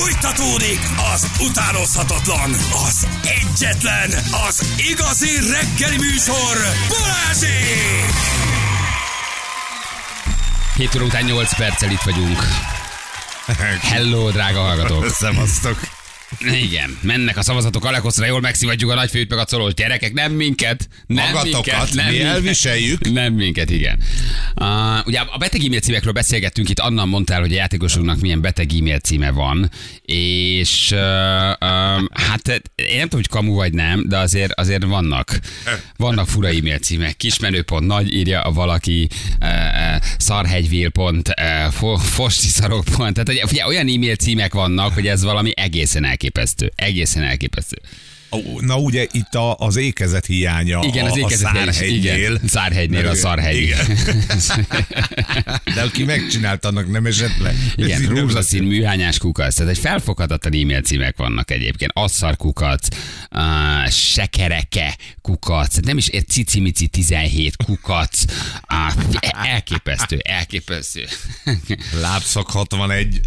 Fújtatódik 0.00 0.80
az 1.14 1.30
utánozhatatlan, 1.40 2.50
az 2.86 3.06
egyetlen, 3.22 4.10
az 4.48 4.74
igazi 4.90 5.38
reggeli 5.50 5.96
műsor, 5.96 6.56
Balázsék! 6.88 8.14
7 10.76 10.94
óra 10.94 11.04
után 11.04 11.24
8 11.24 11.56
perccel 11.56 11.90
itt 11.90 12.02
vagyunk. 12.02 12.38
Hello, 13.92 14.30
drága 14.30 14.60
hallgatók! 14.60 15.08
Szevasztok. 15.08 15.99
Igen, 16.38 16.98
mennek 17.02 17.36
a 17.36 17.42
szavazatok 17.42 17.84
Alekoszra, 17.84 18.26
jól 18.26 18.40
megszivatjuk 18.40 18.90
a 18.90 18.94
nagyfőt 18.94 19.30
meg 19.30 19.38
a 19.38 19.44
colós 19.44 19.74
gyerekek, 19.74 20.12
nem 20.12 20.32
minket, 20.32 20.88
nem 21.06 21.32
Magatokat 21.32 21.64
minket, 21.64 21.94
nem 21.94 22.06
mi 22.06 22.12
minket. 22.12 22.32
elviseljük. 22.34 23.12
Nem 23.12 23.32
minket, 23.32 23.70
igen. 23.70 23.98
Uh, 24.56 25.06
ugye 25.06 25.20
a 25.20 25.38
beteg 25.38 25.64
e-mail 25.64 25.80
címekről 25.80 26.12
beszélgettünk, 26.12 26.68
itt 26.68 26.78
Anna 26.78 27.04
mondtál, 27.04 27.40
hogy 27.40 27.52
a 27.52 27.56
játékosunknak 27.56 28.20
milyen 28.20 28.40
beteg 28.40 28.72
e-mail 28.72 28.98
címe 28.98 29.30
van, 29.30 29.70
és 30.02 30.90
uh, 30.90 30.98
um, 30.98 32.08
hát 32.12 32.48
én 32.74 32.96
nem 32.96 33.08
tudom, 33.08 33.20
hogy 33.20 33.28
kamu 33.28 33.54
vagy 33.54 33.72
nem, 33.72 34.08
de 34.08 34.18
azért, 34.18 34.52
azért 34.52 34.84
vannak, 34.84 35.38
vannak 35.96 36.28
fura 36.28 36.48
e-mail 36.48 36.78
címek. 36.78 37.16
Kismenő.pont 37.16 37.86
nagy 37.86 38.14
írja 38.14 38.40
a 38.40 38.52
valaki, 38.52 39.08
uh, 39.40 39.48
uh, 39.48 40.02
szarhegyvél 40.18 40.88
pont, 40.90 41.28
uh, 41.28 41.72
fo- 41.72 42.02
fostiszarok 42.02 42.84
pont, 42.84 43.24
tehát 43.24 43.48
ugye, 43.50 43.66
olyan 43.66 43.88
e-mail 43.88 44.14
címek 44.14 44.54
vannak, 44.54 44.94
hogy 44.94 45.06
ez 45.06 45.22
valami 45.22 45.52
egészen 45.56 46.04
elképesztő. 46.20 46.72
Egészen 46.74 47.22
elképesztő. 47.22 47.76
Na 48.60 48.78
ugye 48.78 49.06
itt 49.10 49.34
a, 49.34 49.56
az 49.56 49.76
ékezet 49.76 50.26
hiánya 50.26 50.80
Igen, 50.82 51.04
a, 51.04 51.10
az 51.10 51.18
ékezet 51.18 51.46
a 51.46 51.54
Szárhegynél. 51.54 52.16
Igen, 52.16 52.40
Szárhegynél 52.46 53.08
a 53.08 53.14
szarhegy. 53.14 53.56
Igen. 53.56 53.98
De 55.74 55.82
aki 55.82 56.04
megcsinálta, 56.04 56.68
annak 56.68 56.90
nem 56.90 57.06
esett 57.06 57.36
le. 57.38 57.54
Igen, 57.74 58.02
rózsaszín 58.02 58.62
műhányás 58.62 59.18
kukac. 59.18 59.54
Tehát 59.54 59.72
egy 59.72 59.78
felfoghatatlan 59.78 60.52
e-mail 60.52 60.80
címek 60.80 61.16
vannak 61.16 61.50
egyébként. 61.50 61.90
Asszar 61.94 62.36
kukac, 62.36 62.88
uh, 63.30 63.90
sekereke 63.90 64.96
kukac, 65.22 65.76
nem 65.76 65.96
is 65.96 66.06
egy 66.06 66.28
cicimici 66.28 66.86
17 66.86 67.56
kukac. 67.56 68.24
Uh, 68.72 69.14
elképesztő, 69.44 70.18
elképesztő. 70.22 71.04
Lábszak 72.00 72.50
61. 72.50 73.20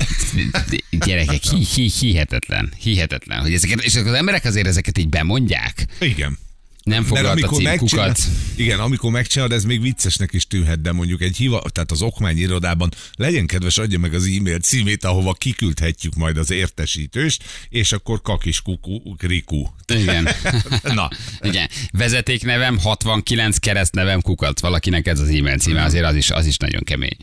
Gyerekek, 0.90 1.44
hi, 1.44 1.66
hi, 1.76 1.92
hihetetlen, 2.00 2.72
hihetetlen, 2.80 3.40
hogy 3.40 3.54
ezeket, 3.54 3.84
és 3.84 3.96
az 3.96 4.14
emberek 4.14 4.46
azért 4.46 4.68
ezeket 4.68 4.93
így 4.98 5.10
bemondják. 5.10 5.86
Igen. 6.00 6.38
Nem 6.84 6.95
Mert 7.03 7.08
foglalt 7.08 7.28
a 7.44 7.48
amikor 7.48 7.78
kukac. 7.78 8.28
igen, 8.56 8.80
amikor 8.80 9.12
megcsinálod, 9.12 9.52
ez 9.53 9.64
még 9.64 9.81
viccesnek 9.81 10.34
is 10.34 10.48
tűnhet, 10.48 10.81
de 10.81 10.92
mondjuk 10.92 11.22
egy 11.22 11.36
hiva, 11.38 11.62
tehát 11.72 11.92
az 11.92 12.02
okmányirodában 12.02 12.92
legyen 13.16 13.45
kedves, 13.45 13.78
adja 13.78 14.00
meg 14.00 14.14
az 14.14 14.25
e-mail 14.38 14.59
címét, 14.59 15.03
ahova 15.03 15.34
kiküldhetjük 15.34 16.16
majd 16.16 16.38
az 16.38 16.52
értesítőst, 16.52 17.44
és 17.70 17.92
akkor 17.92 18.22
kakis 18.22 18.62
kuku, 18.62 19.16
kriku. 19.16 19.66
Igen. 19.88 20.28
Na, 20.84 21.09
Igen. 21.42 21.70
Vezetéknevem 21.92 22.80
69 22.80 23.58
keresztnevem 23.58 24.22
kukat. 24.22 24.59
Valakinek 24.59 25.08
ez 25.08 25.20
az 25.20 25.28
e-mail 25.30 25.58
címe, 25.58 25.84
azért 25.84 26.06
az 26.06 26.16
is, 26.16 26.31
az 26.31 26.45
is 26.45 26.58
nagyon 26.58 26.84
kemény. 26.84 27.18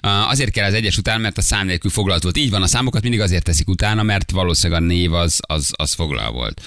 Azért 0.00 0.50
kell 0.50 0.66
az 0.66 0.74
egyes 0.74 0.98
után, 0.98 1.20
mert 1.20 1.38
a 1.38 1.42
szám 1.42 1.66
nélkül 1.66 1.90
foglalt 1.90 2.22
volt. 2.22 2.36
Így 2.36 2.50
van, 2.50 2.62
a 2.62 2.66
számokat 2.66 3.02
mindig 3.02 3.20
azért 3.20 3.44
teszik 3.44 3.68
utána, 3.68 4.02
mert 4.02 4.30
valószínűleg 4.30 4.82
a 4.82 4.84
név 4.84 5.12
az, 5.12 5.40
az, 5.40 5.70
az 5.76 5.92
foglal 5.94 6.32
volt. 6.32 6.62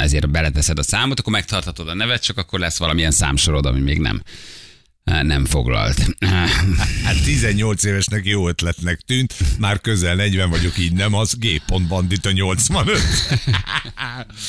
Ezért 0.00 0.30
beleteszed 0.30 0.78
a 0.78 0.82
számot, 0.82 1.20
akkor 1.20 1.32
megtarthatod 1.58 1.88
a 1.88 1.94
nevet, 1.94 2.22
csak 2.22 2.38
akkor 2.38 2.58
lesz 2.58 2.78
valamilyen 2.78 3.10
számsorod, 3.10 3.66
ami 3.66 3.80
még 3.80 3.98
nem 3.98 4.22
nem 5.22 5.44
foglalt. 5.44 6.06
Hát 7.04 7.22
18 7.24 7.84
évesnek 7.84 8.26
jó 8.26 8.48
ötletnek 8.48 9.00
tűnt, 9.06 9.34
már 9.58 9.80
közel 9.80 10.14
40 10.14 10.50
vagyok, 10.50 10.78
így 10.78 10.92
nem 10.92 11.14
az 11.14 11.34
G-pont 11.38 11.86
bandita 11.86 12.30
85. 12.32 13.00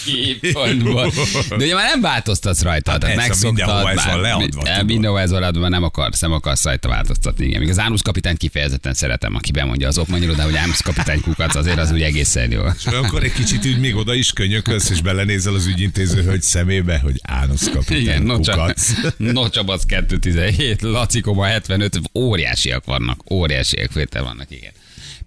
G-pontban. 0.06 1.12
De 1.50 1.56
ugye 1.56 1.74
már 1.74 1.90
nem 1.90 2.02
változtatsz 2.02 2.62
rajta, 2.62 2.92
hát 2.92 3.00
tehát 3.00 3.16
megszoktad. 3.16 3.54
Mindenhol 3.54 3.92
ez 3.92 4.06
van 4.06 4.22
leadva. 4.22 4.84
Mindenhol 4.86 5.20
ez 5.20 5.32
van 5.32 5.40
leadva, 5.40 5.68
nem 5.70 5.84
akarsz, 5.84 6.20
nem 6.20 6.32
akarsz 6.32 6.64
rajta 6.64 6.88
változtatni. 6.88 7.46
Igen. 7.46 7.60
Még 7.60 7.70
az 7.70 7.80
Ánusz 7.80 8.02
kapitány 8.02 8.38
kifejezetten 8.38 8.94
szeretem, 8.94 9.36
aki 9.36 9.52
bemondja 9.52 9.88
az 9.88 9.98
okmányirodá, 9.98 10.44
hogy 10.44 10.56
Ánusz 10.56 10.82
kapitány 10.82 11.22
kukac, 11.22 11.56
azért 11.56 11.78
az 11.78 11.92
úgy 11.92 12.02
egészen 12.02 12.52
jó. 12.52 12.62
És 12.78 12.86
akkor 12.86 13.24
egy 13.24 13.34
kicsit 13.34 13.66
úgy 13.66 13.80
még 13.80 13.96
oda 13.96 14.14
is 14.14 14.32
könyökölsz, 14.32 14.90
és 14.90 15.02
belenézel 15.02 15.54
az 15.54 15.66
ügyintéző 15.66 16.24
hölgy 16.24 16.42
szemébe, 16.42 17.00
hogy 17.00 17.20
Ánusz 17.24 17.70
kapitány 17.70 18.02
Igen, 18.02 18.26
kukac. 18.26 18.92
Nocsa, 19.18 19.64
nocsa 19.64 19.78
2 19.88 20.18
77, 20.52 20.82
Lacikoma 20.82 21.46
75, 21.46 22.00
óriásiak 22.14 22.86
vannak, 22.86 23.32
óriásiak 23.32 23.92
féltel 23.92 24.24
vannak, 24.24 24.52
igen. 24.52 24.72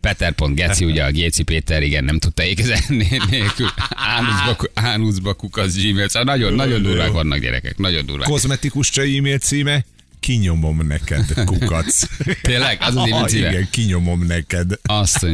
Peter.geci, 0.00 0.84
ugye 0.84 1.05
a 1.05 1.10
Géci 1.10 1.43
Péter, 1.43 1.83
igen, 1.83 2.05
nem 2.05 2.19
tudta 2.19 2.43
ékezelni 2.43 3.09
nélkül. 3.31 3.69
Ánuszba, 3.91 4.56
ánuszba 4.75 5.34
kukasz 5.34 5.75
gmail 5.77 6.09
szóval 6.09 6.37
nagyon, 6.37 6.53
nagyon 6.53 6.82
durvák 6.82 7.11
vannak 7.11 7.38
gyerekek, 7.38 7.78
nagyon 7.78 8.06
durvák. 8.06 8.28
Kozmetikus 8.28 8.91
cseh 8.91 9.16
e-mail 9.16 9.38
címe? 9.38 9.84
kinyomom 10.21 10.87
neked, 10.87 11.44
kukac. 11.44 12.03
Tényleg? 12.43 12.78
Az 12.81 12.97
az 12.97 13.11
ah, 13.11 13.32
Igen, 13.32 13.69
kinyomom 13.71 14.27
neked. 14.27 14.72
Azt 14.82 15.22
a, 15.22 15.28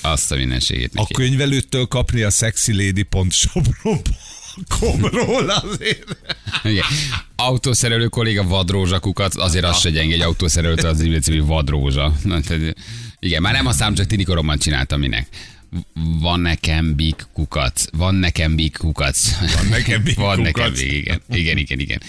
azt 0.00 0.32
a 0.32 0.36
mindenségét. 0.36 0.90
A 0.94 1.06
könyvelőttől 1.06 1.86
kapni 1.86 2.22
a 2.22 2.30
sexy 2.30 2.72
lady 2.72 3.02
pont 3.02 3.32
sexylady.sobrom.com-ról 4.52 5.50
azért. 5.50 6.16
Igen. 6.62 6.84
Autószerelő 7.36 8.06
kolléga 8.06 8.44
vadrózsa 8.44 8.98
kukat, 8.98 9.34
azért 9.34 9.64
az 9.64 9.78
se 9.78 9.90
gyenge, 9.90 10.14
egy 10.14 10.20
autószerelőtől 10.20 10.90
az 10.90 11.04
című 11.22 11.44
vadrózsa. 11.44 12.12
Igen, 13.18 13.42
már 13.42 13.52
nem 13.52 13.64
használom, 13.64 13.94
csak 13.94 14.06
tinikoromban 14.06 14.58
csináltam 14.58 15.00
minek. 15.00 15.28
Van 16.20 16.40
nekem 16.40 16.94
big 16.94 17.14
kukac. 17.32 17.84
Van 17.92 18.14
nekem 18.14 18.56
big 18.56 18.76
kukac. 18.76 19.38
Van 19.56 19.66
nekem 19.68 20.02
big 20.02 20.14
Van 20.26 20.40
nekem 20.40 20.64
kukac. 20.64 20.78
big, 20.80 20.92
igen. 20.92 21.20
Igen, 21.30 21.56
igen, 21.56 21.78
igen. 21.78 22.02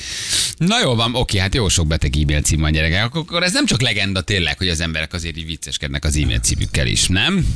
Na 0.57 0.79
jó 0.81 0.95
van, 0.95 1.15
oké, 1.15 1.37
hát 1.37 1.55
jó 1.55 1.67
sok 1.69 1.87
beteg 1.87 2.15
e-mail 2.17 2.41
cím 2.41 2.59
van 2.59 2.71
gyerekek. 2.71 3.15
Akkor- 3.15 3.43
ez 3.43 3.53
nem 3.53 3.65
csak 3.65 3.81
legenda 3.81 4.21
tényleg, 4.21 4.57
hogy 4.57 4.69
az 4.69 4.79
emberek 4.79 5.13
azért 5.13 5.37
így 5.37 5.45
vicceskednek 5.45 6.03
az 6.03 6.15
e-mail 6.15 6.39
címükkel 6.39 6.87
is, 6.87 7.07
nem? 7.07 7.47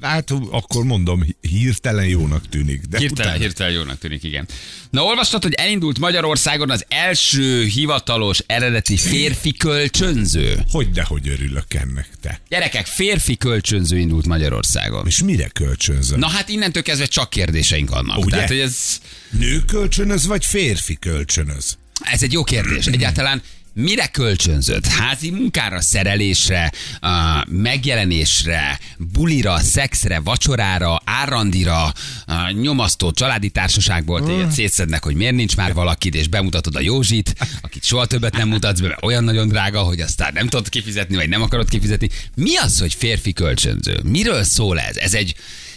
Hát 0.00 0.30
akkor 0.50 0.84
mondom, 0.84 1.24
hirtelen 1.40 2.06
jónak 2.06 2.48
tűnik. 2.48 2.80
De 2.80 2.98
Hirtelen, 2.98 3.26
utána- 3.28 3.44
hirtelen 3.44 3.72
jónak 3.72 3.98
tűnik, 3.98 4.22
igen. 4.24 4.48
Na 4.90 5.02
olvastad, 5.02 5.42
hogy 5.42 5.52
elindult 5.52 5.98
Magyarországon 5.98 6.70
az 6.70 6.84
első 6.88 7.64
hivatalos 7.64 8.38
eredeti 8.46 8.96
férfi 8.96 9.52
kölcsönző? 9.52 10.58
Hogy 10.70 10.90
dehogy 10.90 11.28
örülök 11.28 11.74
ennek, 11.74 12.08
te. 12.20 12.40
Gyerekek, 12.48 12.86
férfi 12.86 13.36
kölcsönző 13.36 13.98
indult 13.98 14.26
Magyarországon. 14.26 15.06
És 15.06 15.22
mire 15.32 15.48
kölcsönzöm? 15.48 16.18
Na 16.18 16.26
hát 16.28 16.48
innentől 16.48 16.82
kezdve 16.82 17.06
csak 17.06 17.30
kérdéseink 17.30 17.90
vannak. 17.90 18.18
Ugye? 18.18 18.30
Tehát, 18.30 18.48
hogy 18.48 18.58
ez, 18.58 19.00
Nő 19.30 19.64
kölcsönöz, 19.64 20.26
vagy 20.26 20.44
férfi 20.44 20.96
kölcsönöz? 20.96 21.76
ez 22.02 22.22
egy 22.22 22.32
jó 22.32 22.44
kérdés. 22.44 22.86
Egyáltalán 22.86 23.42
mire 23.74 24.06
kölcsönzött? 24.06 24.86
Házi 24.86 25.30
munkára, 25.30 25.80
szerelésre, 25.80 26.72
uh, 27.02 27.08
megjelenésre, 27.46 28.78
bulira, 29.12 29.58
szexre, 29.58 30.20
vacsorára, 30.20 31.00
árandira, 31.04 31.92
uh, 32.26 32.60
nyomasztó 32.60 33.10
családi 33.10 33.48
társaságból 33.48 34.24
téged 34.24 34.50
szétszednek, 34.50 35.04
hogy 35.04 35.14
miért 35.14 35.34
nincs 35.34 35.56
már 35.56 35.74
valakid, 35.74 36.14
és 36.14 36.28
bemutatod 36.28 36.76
a 36.76 36.80
Józsit, 36.80 37.34
akit 37.60 37.84
soha 37.84 38.06
többet 38.06 38.36
nem 38.36 38.48
mutatsz 38.48 38.80
be, 38.80 38.88
mert 38.88 39.04
olyan 39.04 39.24
nagyon 39.24 39.48
drága, 39.48 39.80
hogy 39.80 40.00
aztán 40.00 40.32
nem 40.32 40.48
tudod 40.48 40.68
kifizetni, 40.68 41.16
vagy 41.16 41.28
nem 41.28 41.42
akarod 41.42 41.68
kifizetni. 41.68 42.08
Mi 42.34 42.56
az, 42.56 42.78
hogy 42.78 42.94
férfi 42.94 43.32
kölcsönző? 43.32 44.00
Miről 44.02 44.42
szól 44.42 44.80
ez? 44.80 44.96
Ez 44.96 45.14
egy 45.14 45.34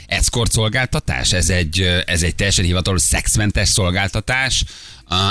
escort 0.08 0.52
szolgáltatás? 0.52 1.34
Ez 1.34 1.50
egy, 1.50 1.82
ez 2.06 2.24
egy 2.24 2.36
teljesen 2.36 2.66
hivatalos 2.66 3.02
szexmentes 3.02 3.70
szolgáltatás? 3.70 4.64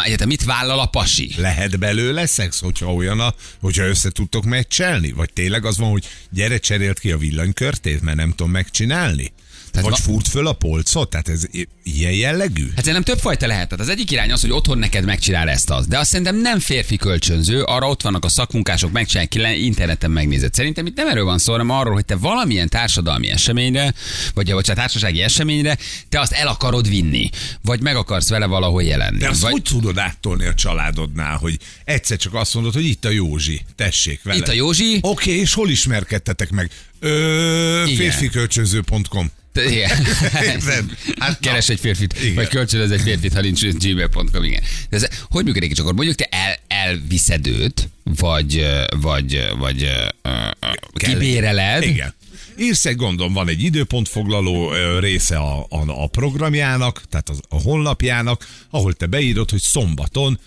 Egyetem 0.05 0.29
mit 0.29 0.45
vállal 0.45 0.81
a 0.81 0.87
pasi? 0.87 1.35
Lehet 1.37 1.79
belőle 1.79 2.27
szex, 2.27 2.61
hogyha 2.61 2.95
olyan, 2.95 3.21
a, 3.21 3.35
hogyha 3.61 3.85
össze 3.85 4.11
tudtok 4.11 4.45
meccselni? 4.45 5.13
Vagy 5.13 5.33
tényleg 5.33 5.65
az 5.65 5.79
van, 5.79 5.91
hogy 5.91 6.07
gyere 6.31 6.59
cserélt 6.59 6.99
ki 6.99 7.11
a 7.11 7.19
villanykörtét, 7.19 8.01
mert 8.01 8.17
nem 8.17 8.31
tudom 8.31 8.53
megcsinálni? 8.53 9.33
Tehát 9.75 9.91
Vagy 9.91 9.99
va- 9.99 10.09
fúrt 10.09 10.29
föl 10.29 10.47
a 10.47 10.53
polcot? 10.53 11.11
Tehát 11.11 11.29
ez 11.29 11.43
ilyen 11.83 12.13
jellegű? 12.13 12.67
Hát 12.75 12.85
szerintem 12.85 13.03
több 13.03 13.19
fajta 13.19 13.47
lehet. 13.47 13.69
Tehát 13.69 13.85
az 13.85 13.91
egyik 13.91 14.11
irány 14.11 14.33
az, 14.33 14.41
hogy 14.41 14.51
otthon 14.51 14.79
neked 14.79 15.05
megcsinál 15.05 15.49
ezt 15.49 15.71
az. 15.71 15.87
De 15.87 15.99
azt 15.99 16.11
szerintem 16.11 16.37
nem 16.37 16.59
férfi 16.59 16.97
kölcsönző, 16.97 17.63
arra 17.63 17.89
ott 17.89 18.03
vannak 18.03 18.25
a 18.25 18.29
szakmunkások, 18.29 18.93
megcsinálják 18.93 19.61
interneten 19.61 20.11
megnézed. 20.11 20.55
Szerintem 20.55 20.87
itt 20.87 20.97
nem 20.97 21.09
erről 21.09 21.25
van 21.25 21.39
szó, 21.39 21.53
hanem 21.53 21.71
arról, 21.71 21.95
hogy 21.95 22.05
te 22.05 22.17
valamilyen 22.17 22.69
társadalmi 22.69 23.31
eseményre, 23.31 23.95
vagy 24.35 24.51
a 24.51 24.61
társasági 24.61 25.23
eseményre, 25.23 25.79
te 26.09 26.21
azt 26.21 26.33
el 26.33 26.49
akarod 26.49 26.89
vinni, 26.89 27.31
vagy 27.63 27.81
meg 27.81 27.97
akarsz 27.97 28.29
vele 28.29 28.47
valahol 28.47 28.83
jelenni. 28.83 29.19
De 29.19 29.29
azt 29.29 29.41
vagy... 29.41 29.53
hogy 29.53 29.63
tudod 29.63 29.99
áttolni 29.99 30.47
a 30.47 30.55
családodnál, 30.55 31.37
hogy 31.37 31.59
egyszer 31.85 32.17
csak 32.17 32.35
azt 32.35 32.55
mondod, 32.55 32.73
hogy 32.73 32.85
itt 32.85 33.05
a 33.05 33.11
Józsi, 33.11 33.61
tessék 33.77 34.23
vele. 34.23 34.39
Itt 34.39 34.49
a 34.49 34.53
Józsi. 34.53 34.99
Oké, 35.01 35.31
és 35.31 35.55
hol 35.55 35.71
ismerkedtetek 35.71 36.51
meg? 36.51 36.71
Ö, 37.01 37.85
férfikölcsönző.com 37.97 39.31
Igen. 39.55 39.91
Hát. 41.19 41.41
Keres 41.41 41.69
egy 41.69 41.81
férfit, 41.81 42.15
Igen. 42.23 42.35
vagy 42.35 42.49
kölcsönöz 42.49 42.91
egy 42.91 43.01
férfit, 43.01 43.33
ha 43.33 43.41
nincs 43.41 43.65
gmail.com, 43.67 44.45
igen. 44.45 44.63
De 44.91 44.97
ez, 44.97 45.09
hogy 45.31 45.45
működik, 45.45 45.73
csak 45.73 45.85
akkor 45.85 45.97
mondjuk 45.97 46.17
te 46.17 46.29
el, 46.31 46.57
elviszed 46.69 47.47
őt, 47.47 47.89
vagy, 48.05 48.67
vagy, 49.01 49.49
vagy 49.59 49.83
ö, 49.83 50.07
ö, 50.23 50.49
kibéreled, 50.95 51.83
Igen. 51.83 52.15
írsz 52.59 52.87
egy 52.87 52.97
gondom, 52.97 53.33
van 53.33 53.49
egy 53.49 53.63
időpontfoglaló 53.63 54.73
része 54.99 55.37
a, 55.37 55.67
a, 55.69 56.03
a 56.03 56.07
programjának, 56.07 57.03
tehát 57.11 57.29
az, 57.29 57.41
a 57.49 57.61
honlapjának, 57.61 58.49
ahol 58.71 58.93
te 58.93 59.07
beírod, 59.07 59.51
hogy 59.51 59.61
szombaton 59.61 60.39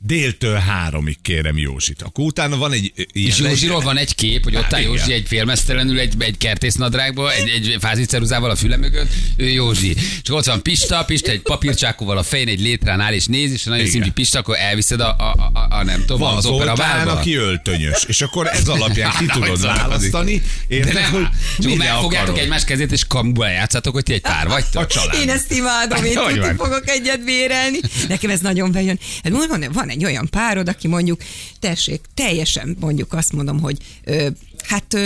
déltől 0.00 0.56
háromig 0.56 1.16
kérem 1.22 1.58
Józsit. 1.58 2.02
Akkor 2.02 2.24
utána 2.24 2.56
van 2.56 2.72
egy 2.72 2.92
ilyen... 3.12 3.28
És 3.30 3.38
Józsiról 3.38 3.80
van 3.80 3.96
egy 3.96 4.14
kép, 4.14 4.44
hogy 4.44 4.56
ott 4.56 4.62
Hát 4.62 4.74
áll 4.74 4.80
igen. 4.80 4.92
Józsi 4.92 5.12
egy 5.12 5.26
félmeztelenül 5.26 5.98
egy, 5.98 6.14
egy 6.18 6.36
kertésznadrágba, 6.38 7.32
egy, 7.32 7.48
egy 7.48 7.76
fáziceruzával 7.80 8.50
a 8.50 8.56
füle 8.56 8.76
mögött, 8.76 9.10
ő 9.36 9.48
Józsi. 9.48 9.96
És 10.22 10.30
ott 10.30 10.44
van 10.44 10.62
Pista, 10.62 11.04
Pista 11.04 11.30
egy 11.30 11.40
papírcsákóval 11.40 12.18
a 12.18 12.22
fején 12.22 12.48
egy 12.48 12.60
létrán 12.60 13.00
áll 13.00 13.12
és 13.12 13.26
néz, 13.26 13.52
és 13.52 13.64
ha 13.64 13.70
nagyon 13.70 13.86
szimpi 13.86 14.10
Pista, 14.10 14.38
akkor 14.38 14.56
elviszed 14.58 15.00
a, 15.00 15.08
a, 15.18 15.50
a, 15.52 15.66
a 15.76 15.84
nem 15.84 16.00
tudom, 16.00 16.18
Van 16.18 16.36
az 16.36 16.46
opera 16.46 16.74
bárba. 16.74 17.12
aki 17.12 17.34
öltönyös, 17.34 18.04
és 18.06 18.20
akkor 18.20 18.46
ez 18.46 18.68
alapján 18.78 19.12
ki 19.18 19.26
tudod 19.26 19.60
választani, 19.60 20.42
De 20.68 20.74
érted, 20.74 20.92
nem, 20.94 21.10
hogy 21.10 21.26
csak 21.60 21.76
megfogjátok 21.76 22.38
egymás 22.38 22.64
kezét, 22.64 22.92
és 22.92 23.04
kamuba 23.06 23.48
játszátok, 23.48 23.92
hogy 23.94 24.02
ti 24.02 24.12
egy 24.12 24.20
pár 24.20 24.46
A 24.46 24.48
vagytok. 24.48 24.86
család. 24.86 25.14
Én 25.22 25.30
ezt 25.30 25.52
imádom, 25.52 26.04
én 26.10 26.14
van? 26.14 26.56
fogok 26.56 26.88
egyet 26.88 27.24
bérelni. 27.24 27.78
Nekem 28.08 28.30
ez 28.30 28.40
nagyon 28.40 28.72
bejön. 28.72 28.98
Hát 29.22 29.32
van, 29.72 29.87
van 29.88 29.96
egy 29.96 30.04
olyan 30.04 30.28
párod, 30.30 30.68
aki 30.68 30.88
mondjuk, 30.88 31.20
tessék, 31.60 32.00
teljesen 32.14 32.76
mondjuk 32.80 33.12
azt 33.12 33.32
mondom, 33.32 33.60
hogy 33.60 33.76
ö, 34.04 34.28
hát 34.62 34.96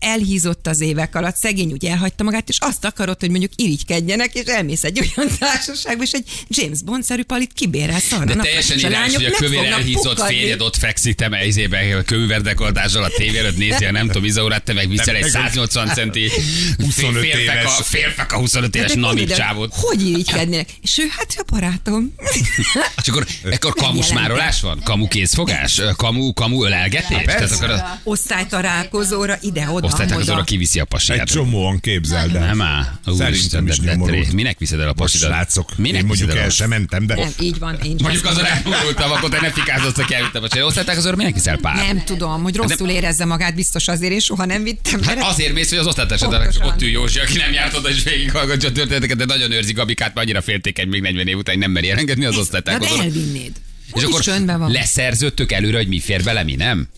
elhízott 0.00 0.66
az 0.66 0.80
évek 0.80 1.14
alatt, 1.14 1.36
szegény 1.36 1.72
úgy 1.72 1.84
elhagyta 1.86 2.24
magát, 2.24 2.48
és 2.48 2.56
azt 2.60 2.84
akarod, 2.84 3.20
hogy 3.20 3.30
mondjuk 3.30 3.52
irigykedjenek, 3.56 4.34
és 4.34 4.44
elmész 4.44 4.84
egy 4.84 4.98
olyan 5.16 5.30
társaságba, 5.38 6.02
és 6.02 6.10
egy 6.12 6.24
James 6.48 6.82
Bond-szerű 6.82 7.22
palit 7.22 7.52
kibérelsz 7.52 8.12
arra 8.12 8.24
De 8.24 8.34
napra, 8.34 8.42
teljesen 8.42 8.78
irányos, 8.78 9.14
hogy 9.14 9.24
a 9.24 9.30
kövér 9.30 9.64
elhízott 9.64 10.14
pukkadni. 10.14 10.34
férjed 10.36 10.60
ott 10.60 10.76
fekszik, 10.76 11.14
te 11.14 11.28
melyzébe, 11.28 12.02
kövüverdekoltással 12.02 13.02
a 13.02 13.08
tévé 13.16 13.38
előtt 13.38 13.56
nézi, 13.56 13.84
a 13.84 13.90
nem 13.90 14.06
tudom, 14.06 14.24
Izaurát, 14.24 14.62
te 14.62 14.72
meg 14.72 14.88
viszel 14.88 15.14
egy 15.14 15.20
meg- 15.20 15.30
180 15.30 15.88
centi 15.94 16.30
25 16.84 17.22
félfek 17.22 17.56
a, 17.56 17.58
éves. 17.60 17.72
félfek 17.82 18.32
a 18.32 18.36
25 18.36 18.76
éves 18.76 18.92
namib 18.92 19.18
mondod, 19.18 19.36
csávot. 19.36 19.74
Hogy 19.74 20.08
irigykednének? 20.08 20.68
És 20.82 20.98
ő, 20.98 21.04
hát 21.16 21.34
a 21.36 21.42
barátom. 21.52 22.14
És 23.02 23.08
akkor, 23.08 23.26
akkor 23.50 23.72
kamusmárolás 23.74 24.60
van? 24.60 24.80
Kamu 24.84 25.08
kézfogás? 25.08 25.80
Kamu, 25.96 26.32
kamu 26.32 26.64
ölelgetés? 26.64 27.24
Tehát 27.24 27.50
akkor 27.50 27.70
az 27.70 27.80
Osztálytalálkozóra 28.04 29.38
ide-oda. 29.40 29.86
Osztálytárkozóra 29.92 30.36
oda. 30.36 30.44
kiviszi 30.44 30.78
a 30.78 30.82
Egy 30.82 30.88
pasiát. 30.88 31.26
csomóan 31.28 31.80
képzeld 31.80 32.34
el. 32.34 32.46
Nem 32.46 32.62
áll. 32.62 32.84
Szerintem 33.16 33.66
is 33.66 33.80
nyomorult. 33.80 34.32
Minek 34.32 34.58
viszed 34.58 34.80
el 34.80 34.88
a 34.88 34.94
Most 34.96 35.12
pasidat? 35.12 35.28
srácok, 35.36 35.76
Minek 35.76 36.00
én 36.00 36.06
mondjuk 36.06 36.34
el 36.36 36.48
sem 36.48 36.68
mentem, 36.68 37.06
de 37.06 37.14
Nem, 37.14 37.30
így 37.40 37.58
van, 37.58 37.78
én 37.84 37.96
Mondjuk 38.02 38.24
azon 38.26 38.44
elmúltam, 38.44 39.10
akkor 39.10 39.28
te 39.30 39.40
ne 39.40 39.50
fikázolsz, 39.50 39.94
hogy 39.94 40.12
elvittem 40.12 40.42
a 40.42 40.46
pasiát. 40.46 40.66
Osztálytárkozóra 40.66 41.16
minek 41.16 41.34
viszel 41.34 41.56
pár? 41.58 41.74
Nem 41.76 42.04
tudom, 42.04 42.42
hogy 42.42 42.56
rosszul 42.56 42.88
érezze 42.88 43.24
magát, 43.24 43.54
biztos 43.54 43.88
azért, 43.88 44.12
és 44.12 44.24
soha 44.24 44.44
nem 44.44 44.62
vittem. 44.62 45.02
Hát 45.02 45.22
azért 45.22 45.52
mész, 45.52 45.68
hogy 45.68 45.78
az 45.78 45.86
osztálytársadat 45.86 46.42
Pontosan. 46.42 46.66
ott 46.68 46.82
ül 46.82 46.88
Józsi, 46.88 47.18
aki 47.18 47.36
nem 47.36 47.52
járt 47.52 47.76
oda, 47.76 47.88
és 47.90 48.02
végighallgatja 48.02 48.68
a 48.68 48.72
történeteket, 48.72 49.16
de 49.16 49.24
nagyon 49.24 49.52
őrzi 49.52 49.72
Gabikát, 49.72 50.14
mert 50.14 50.26
annyira 50.26 50.42
féltékeny 50.42 50.88
még 50.88 51.00
40 51.02 51.26
év 51.26 51.36
után, 51.36 51.54
hogy 51.54 51.62
nem 51.62 51.72
meri 51.72 51.90
elengedni 51.90 52.24
az 52.24 52.32
Hát 52.32 52.42
osztálytárkozóra. 52.42 53.02
elvinnéd. 53.02 53.52
És 53.94 54.02
És 54.02 54.08
akkor 54.08 54.70
leszerződtök 54.70 55.52
előre, 55.52 55.76
hogy 55.76 55.88
mi 55.88 56.00
fér 56.00 56.22
bele, 56.22 56.42
mi 56.42 56.54
nem? 56.54 56.88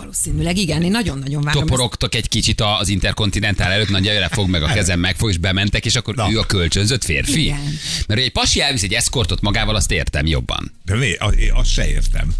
Valószínűleg 0.00 0.56
igen, 0.56 0.82
én 0.82 0.90
nagyon-nagyon 0.90 1.42
várom. 1.42 1.62
Toporogtok 1.62 2.14
egy 2.14 2.28
kicsit 2.28 2.60
az 2.60 2.88
interkontinentál 2.88 3.72
előtt, 3.72 3.88
nagy 3.88 4.04
le 4.04 4.28
fog 4.28 4.48
meg 4.48 4.62
a 4.62 4.66
kezem, 4.66 5.00
megfog, 5.00 5.28
és 5.30 5.38
bementek, 5.38 5.84
és 5.84 5.96
akkor 5.96 6.14
Na. 6.14 6.30
ő 6.32 6.38
a 6.38 6.44
kölcsönzött 6.44 7.04
férfi. 7.04 7.42
Igen. 7.42 7.60
Mert 8.06 8.06
hogy 8.06 8.18
egy 8.18 8.32
pasi 8.32 8.60
elvisz 8.60 8.82
egy 8.82 8.92
eszkortot 8.92 9.40
magával, 9.40 9.74
azt 9.74 9.90
értem 9.90 10.26
jobban. 10.26 10.72
de 10.84 10.94
mi, 10.94 11.12
azt 11.52 11.70
se 11.70 11.88
értem. 11.88 12.34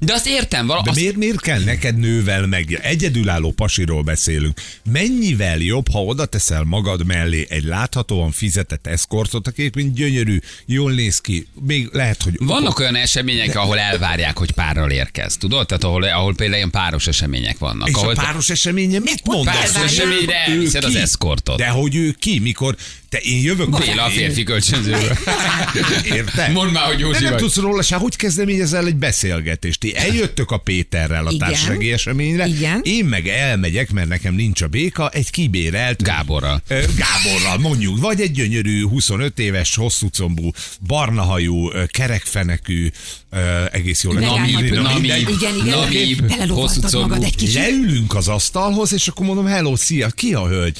De 0.00 0.12
azt 0.12 0.26
értem, 0.26 0.66
vala, 0.66 0.82
De 0.82 0.90
azt, 0.90 0.98
miért, 0.98 1.16
miért 1.16 1.40
kell 1.40 1.64
neked 1.64 1.96
nővel 1.98 2.46
meg? 2.46 2.80
Egyedülálló 2.82 3.52
pasiról 3.52 4.02
beszélünk. 4.02 4.60
Mennyivel 4.90 5.58
jobb, 5.58 5.90
ha 5.92 6.04
oda 6.04 6.26
teszel 6.26 6.62
magad 6.62 7.06
mellé 7.06 7.46
egy 7.48 7.64
láthatóan 7.64 8.30
fizetett 8.30 8.86
eszkortot, 8.86 9.46
aki 9.46 9.70
mint 9.74 9.94
gyönyörű, 9.94 10.38
jól 10.66 10.92
néz 10.92 11.20
ki, 11.20 11.46
még 11.66 11.88
lehet, 11.92 12.22
hogy... 12.22 12.34
Vannak 12.38 12.78
olyan 12.78 12.94
események, 12.94 13.56
ahol 13.56 13.78
elvárják, 13.78 14.38
hogy 14.38 14.50
párral 14.50 14.90
érkez, 14.90 15.36
tudod? 15.36 15.66
Tehát 15.66 15.84
ahol, 15.84 16.02
ahol 16.02 16.34
például 16.34 16.56
ilyen 16.58 16.70
páros 16.70 17.06
események 17.06 17.58
vannak. 17.58 17.88
És 17.88 17.94
ahol 17.94 18.10
a 18.10 18.22
páros 18.22 18.50
eseménye 18.50 18.98
mit 18.98 19.20
mondasz? 19.24 19.72
páros 19.72 19.92
eseményre 19.92 20.44
elviszed 20.46 20.84
az 20.84 20.94
eszkortot. 20.94 21.56
De 21.58 21.68
hogy 21.68 21.94
ő 21.94 22.16
ki, 22.18 22.38
mikor 22.38 22.76
te 23.08 23.18
én 23.18 23.42
jövök 23.42 23.78
Béla 23.78 24.04
a 24.04 24.08
férfi 24.08 24.42
kölcsönzőről. 24.42 25.16
Érted? 26.16 26.52
Mondd 26.52 26.70
már, 26.70 26.86
hogy 26.86 26.96
De 26.96 27.02
Józsi 27.02 27.22
nem 27.22 27.32
vagy. 27.32 27.40
tudsz 27.40 27.56
róla 27.56 27.82
se, 27.82 27.96
hogy 27.96 28.16
kezdeményezel 28.16 28.86
egy 28.86 28.96
beszélgetést. 28.96 29.75
Ti 29.78 29.96
eljöttök 29.96 30.50
a 30.50 30.58
Péterrel 30.58 31.26
a 31.26 31.30
Igen. 31.30 31.48
társasági 31.48 31.92
eseményre, 31.92 32.46
Igen. 32.46 32.80
én 32.84 33.04
meg 33.04 33.28
elmegyek, 33.28 33.90
mert 33.92 34.08
nekem 34.08 34.34
nincs 34.34 34.62
a 34.62 34.66
béka, 34.68 35.08
egy 35.08 35.30
kibérelt 35.30 36.02
Gáborral. 36.02 36.62
Ö, 36.68 36.80
Gáborral 36.96 37.58
mondjuk, 37.58 38.00
vagy 38.00 38.20
egy 38.20 38.30
gyönyörű 38.32 38.82
25 38.88 39.38
éves, 39.38 39.74
hosszú 39.74 40.08
combú, 40.08 40.50
barna 40.86 41.22
hajú, 41.22 41.70
ö, 41.70 41.84
kerekfenekű, 41.86 42.88
egész 43.72 44.02
jól 44.02 44.14
lehet 44.14 44.30
Namíb, 44.30 44.72
namíb, 44.74 45.04
igen, 45.04 45.20
igen. 45.64 45.68
namíb, 45.68 46.48
hosszú 46.48 46.80
combú. 46.80 47.08
magad 47.08 47.24
egy 47.24 47.34
kicsit. 47.36 47.54
Leülünk 47.54 48.14
az 48.14 48.28
asztalhoz, 48.28 48.92
és 48.92 49.08
akkor 49.08 49.26
mondom, 49.26 49.46
hello, 49.46 49.76
szia, 49.76 50.08
ki 50.10 50.34
a 50.34 50.48
hölgy? 50.48 50.78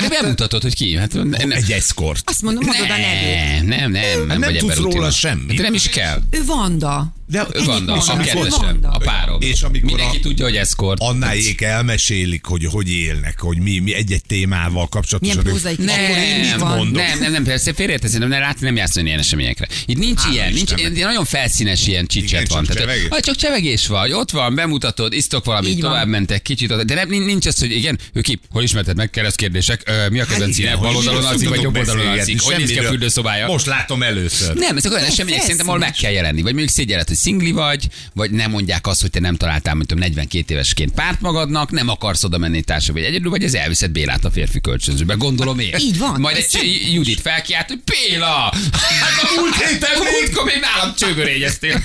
Hát 0.00 0.08
bemutatod, 0.08 0.62
hogy 0.62 0.74
ki. 0.74 0.96
Hát, 0.96 1.12
ne, 1.24 1.36
Egy 1.54 1.72
eszkort. 1.72 2.22
Azt 2.24 2.42
mondom, 2.42 2.64
mondod 2.64 2.84
a 2.90 2.96
nevét. 2.96 3.66
nem, 3.68 3.90
nem, 3.90 3.90
nem, 3.90 4.18
nem, 4.26 4.26
nem 4.26 4.40
vagy 4.40 4.58
tudsz 4.58 4.76
róla 4.76 5.10
semmit. 5.10 5.56
De 5.56 5.62
nem 5.62 5.74
is 5.74 5.88
kell. 5.88 6.20
Ő 6.30 6.44
Vanda. 6.46 7.14
De 7.28 7.46
Ő 7.52 7.64
Vanda, 7.64 7.92
a 7.92 8.16
kedvesem, 8.16 8.78
a 8.82 8.98
párom. 8.98 9.40
És 9.40 9.62
amikor 9.62 9.86
Mindenki 9.90 10.16
a- 10.16 10.20
tudja, 10.20 10.44
hogy 10.44 10.56
eszkort. 10.56 11.00
Annáék 11.00 11.60
elmesélik, 11.60 12.44
hogy 12.44 12.64
hogy 12.64 12.90
élnek, 12.90 13.40
hogy 13.40 13.58
mi, 13.58 13.78
mi 13.78 13.94
egy-egy 13.94 14.22
témával 14.26 14.88
kapcsolatosan. 14.88 15.18
Milyen 15.20 15.36
ők- 15.36 15.46
prózai 15.46 15.74
Nem, 15.86 16.04
Akkor 16.04 16.16
én 16.22 16.40
mit 16.40 16.54
van. 16.56 16.76
mondok? 16.76 17.02
nem, 17.02 17.18
nem, 17.18 17.32
nem, 17.32 17.44
persze 17.44 17.72
félreértezem, 17.72 18.20
nem, 18.20 18.28
nem, 18.28 18.40
látni 18.40 18.66
nem 18.66 18.76
játszani 18.76 19.06
ilyen 19.06 19.18
eseményekre. 19.18 19.68
Itt 19.86 19.98
nincs 19.98 20.20
Hála 20.20 20.32
ilyen, 20.34 20.52
nincs, 20.52 20.72
ilyen, 20.76 20.92
nagyon 20.92 21.24
felszínes 21.24 21.86
ilyen 21.86 22.06
csicset 22.06 22.48
van. 22.48 22.64
Tehát, 22.64 23.06
ha 23.08 23.20
csak 23.20 23.36
csevegés 23.36 23.86
vagy, 23.86 24.12
ott 24.12 24.30
van, 24.30 24.54
bemutatod, 24.54 25.12
isztok 25.12 25.44
valamit, 25.44 25.80
tovább 25.80 26.08
mentek 26.08 26.42
kicsit, 26.42 26.84
de 26.84 26.94
nem, 26.94 27.08
nincs 27.08 27.46
az, 27.46 27.58
hogy 27.58 27.70
igen, 27.70 27.98
ő 28.12 28.20
ki, 28.20 28.40
hol 28.50 28.62
ismerted 28.62 28.96
meg, 28.96 29.10
keresztkérdések, 29.10 29.82
ö, 29.84 29.85
mi 30.10 30.20
a 30.20 30.24
kedvenc 30.24 30.42
Hát 30.42 30.52
színe, 30.52 30.68
igen, 30.68 30.80
bal 30.80 30.96
oldalon 30.96 31.24
alszik, 31.24 31.48
vagy 31.48 31.62
jobb 31.62 31.76
oldalon 31.76 32.06
alszik, 32.06 32.40
hogy 32.40 32.56
néz 32.56 32.70
ki 32.70 32.78
a 32.78 32.82
fürdőszobája. 32.82 33.46
Most 33.46 33.66
látom 33.66 34.02
először. 34.02 34.54
Nem, 34.54 34.76
ezek 34.76 34.92
olyan 34.92 35.04
események, 35.04 35.40
szerintem 35.40 35.68
ahol 35.68 35.78
meg 35.78 35.92
kell 35.92 36.12
jelenni. 36.12 36.42
Vagy 36.42 36.52
mondjuk 36.52 36.72
szégyelled, 36.72 37.08
hogy 37.08 37.16
szingli 37.16 37.50
vagy, 37.50 37.86
vagy 38.14 38.30
nem 38.30 38.50
mondják 38.50 38.86
azt, 38.86 39.00
hogy 39.00 39.10
te 39.10 39.20
nem 39.20 39.36
találtál, 39.36 39.74
mint 39.74 39.86
tudom, 39.88 40.02
42 40.02 40.54
évesként 40.54 40.92
párt 40.92 41.20
magadnak, 41.20 41.70
nem 41.70 41.88
akarsz 41.88 42.24
oda 42.24 42.38
menni 42.38 42.62
társa, 42.62 42.92
vagy 42.92 43.02
egyedül, 43.02 43.30
vagy 43.30 43.42
ez 43.42 43.54
elviszed 43.54 43.90
Bélát 43.90 44.24
a 44.24 44.30
férfi 44.30 44.60
kölcsönzőbe. 44.60 45.14
Gondolom 45.14 45.58
én. 45.58 45.74
Így 45.78 45.98
van, 45.98 46.20
Majd 46.20 46.36
egy 46.36 46.90
Judit 46.92 47.20
felkiált, 47.20 47.68
hogy 47.68 47.80
Béla! 47.84 48.52
Hát 48.72 49.22
a 49.22 49.40
múlt 49.40 49.54
héten, 49.54 49.90
múltkor 50.12 50.44
még 50.44 50.60
nálam 50.60 50.94
csőgörényeztél. 50.94 51.82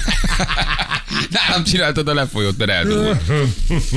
nálam 1.48 1.64
csináltad 1.64 2.08
a 2.08 2.14
lefolyót, 2.14 2.58
mert 2.58 2.72
eldugod. 2.72 3.18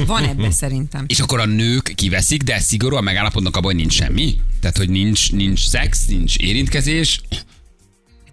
Van 0.07 0.25
ebben 0.25 0.51
szerintem. 0.53 1.05
És 1.07 1.19
akkor 1.21 1.41
a 1.41 1.47
nők 1.47 1.93
kiveszik, 1.95 2.43
de 2.43 2.61
szigorúan 2.61 3.05
megállapodnak 3.05 3.57
abban, 3.57 3.67
hogy 3.67 3.81
nincs 3.81 3.94
semmi? 3.95 4.37
Tehát, 4.61 4.77
hogy 4.77 4.89
nincs, 4.89 5.33
nincs 5.33 5.69
szex, 5.69 6.07
nincs 6.07 6.37
érintkezés. 6.37 7.21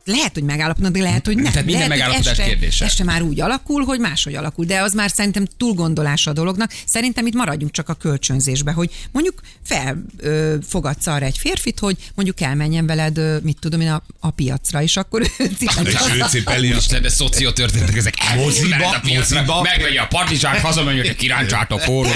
Lehet, 0.05 0.34
hogy 0.34 0.43
megállapodnak, 0.43 0.91
de 0.91 1.00
lehet, 1.00 1.25
hogy 1.25 1.36
nem. 1.36 1.51
Tehát 1.51 1.65
minden 1.65 1.88
lehet, 1.88 1.89
megállapodás 1.89 2.31
este, 2.31 2.43
kérdése. 2.43 2.86
Este 2.86 3.03
már 3.03 3.22
úgy 3.22 3.41
alakul, 3.41 3.84
hogy 3.84 4.00
máshogy 4.00 4.36
alakul. 4.36 4.65
De 4.65 4.81
az 4.81 4.93
már 4.93 5.10
szerintem 5.10 5.48
túl 5.58 5.74
gondolása 5.74 6.29
a 6.29 6.34
dolognak. 6.34 6.74
Szerintem 6.86 7.25
itt 7.25 7.34
maradjunk 7.34 7.72
csak 7.74 7.89
a 7.89 7.93
kölcsönzésbe, 7.93 8.72
hogy 8.72 8.91
mondjuk 9.12 9.41
felfogadsz 9.63 11.08
arra 11.08 11.25
egy 11.25 11.38
férfit, 11.38 11.79
hogy 11.79 11.98
mondjuk 12.15 12.41
elmenjen 12.41 12.86
veled, 12.86 13.43
mit 13.43 13.58
tudom 13.60 13.81
én, 13.81 13.89
a, 13.89 14.03
a 14.20 14.29
piacra, 14.29 14.81
és 14.81 14.98
akkor 14.98 15.22
ő 15.22 15.51
cipeli 16.29 16.72
a 16.74 16.79
Úristen, 16.81 17.01
de 17.01 17.10
szociotörténetek 17.10 17.96
ezek. 17.98 18.13
Moziba, 18.36 19.01
moziba. 19.15 19.62
Megvegye 19.62 20.00
a 20.01 20.08
partizsát, 20.08 20.60
hazamegyek, 20.60 21.05
hogy 21.05 21.15
kiráncsátok 21.15 21.79
forró, 21.79 22.10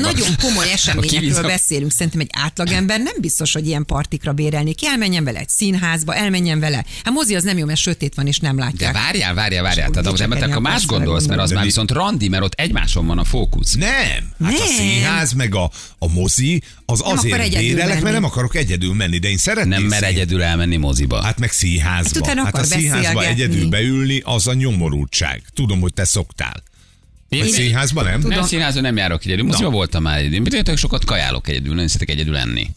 nagyon 0.00 0.28
komoly 0.40 0.72
eseményekről 0.76 1.42
beszélünk. 1.42 1.92
Szerintem 1.92 2.20
egy 2.20 2.30
átlagember 2.32 3.00
nem 3.00 3.14
biztos, 3.20 3.52
hogy 3.52 3.66
ilyen 3.66 3.86
partikra 3.86 4.32
bérelnék. 4.32 4.86
Elmenjen 4.86 5.24
vele 5.24 5.38
egy 5.38 5.48
színházba, 5.48 6.14
elmenjen 6.14 6.60
vele. 6.60 6.84
Hát 7.04 7.12
mozi 7.14 7.34
az 7.34 7.42
nem 7.42 7.58
jó, 7.58 7.64
mert 7.66 7.78
sötét 7.78 8.14
van 8.14 8.26
és 8.26 8.38
nem 8.38 8.56
De 8.56 8.62
látják. 8.62 8.92
várjál, 8.92 9.34
várjál, 9.34 9.62
várjál. 9.62 9.86
És 9.88 9.92
Tehát 9.92 10.06
akkor 10.08 10.20
emberek 10.20 10.42
csak 10.44 10.52
akkor 10.52 10.70
más 10.70 10.86
gondolsz, 10.86 11.26
mert 11.26 11.40
az 11.40 11.48
De 11.48 11.54
már 11.54 11.64
mi- 11.64 11.68
viszont 11.70 11.90
randi, 11.90 12.28
mert 12.28 12.42
ott 12.42 12.52
egymáson 12.54 13.06
van 13.06 13.18
a 13.18 13.24
fókusz. 13.24 13.74
Nem, 13.74 13.90
hát 14.44 14.52
a 14.52 14.58
Nem. 14.58 14.66
színház 14.76 15.32
meg 15.32 15.54
a, 15.54 15.70
a 15.98 16.08
mozi 16.12 16.62
az 16.86 17.00
Nem 17.00 17.12
azért 17.12 17.58
bérelek, 17.58 18.00
mert 18.00 18.14
nem 18.14 18.24
akarok 18.24 18.54
egyedül 18.56 18.94
menni, 18.94 19.18
de 19.18 19.28
én 19.28 19.36
szeretnék 19.38 19.78
Nem 19.78 19.82
mer 19.88 20.02
egyedül 20.02 20.42
elmenni 20.42 20.76
moziba. 20.76 21.22
Hát 21.22 21.38
meg 21.38 21.50
színházba. 21.50 22.26
Hát 22.26 22.36
hát 22.44 22.58
a 22.58 22.64
színházba 22.64 23.24
egyedül 23.24 23.68
beülni, 23.68 24.20
az 24.24 24.46
a 24.46 24.52
nyomorultság. 24.54 25.42
Tudom, 25.54 25.80
hogy 25.80 25.92
te 25.94 26.04
szoktál. 26.04 26.62
Én- 27.28 27.40
Vagy 27.40 27.48
színházba 27.50 28.02
nem? 28.02 28.20
Nem 28.20 28.42
színházon 28.44 28.82
nem 28.82 28.96
járok 28.96 29.24
egyedül. 29.24 29.44
Moziba 29.44 29.70
voltam 29.70 30.02
már 30.02 30.18
egyedül. 30.18 30.40
Mit 30.40 30.64
tök 30.64 30.76
sokat 30.76 31.04
kajálok 31.04 31.48
egyedül, 31.48 31.72
nagyon 31.72 31.88
szeretek 31.88 32.10
egyedül 32.14 32.36
enni. 32.36 32.70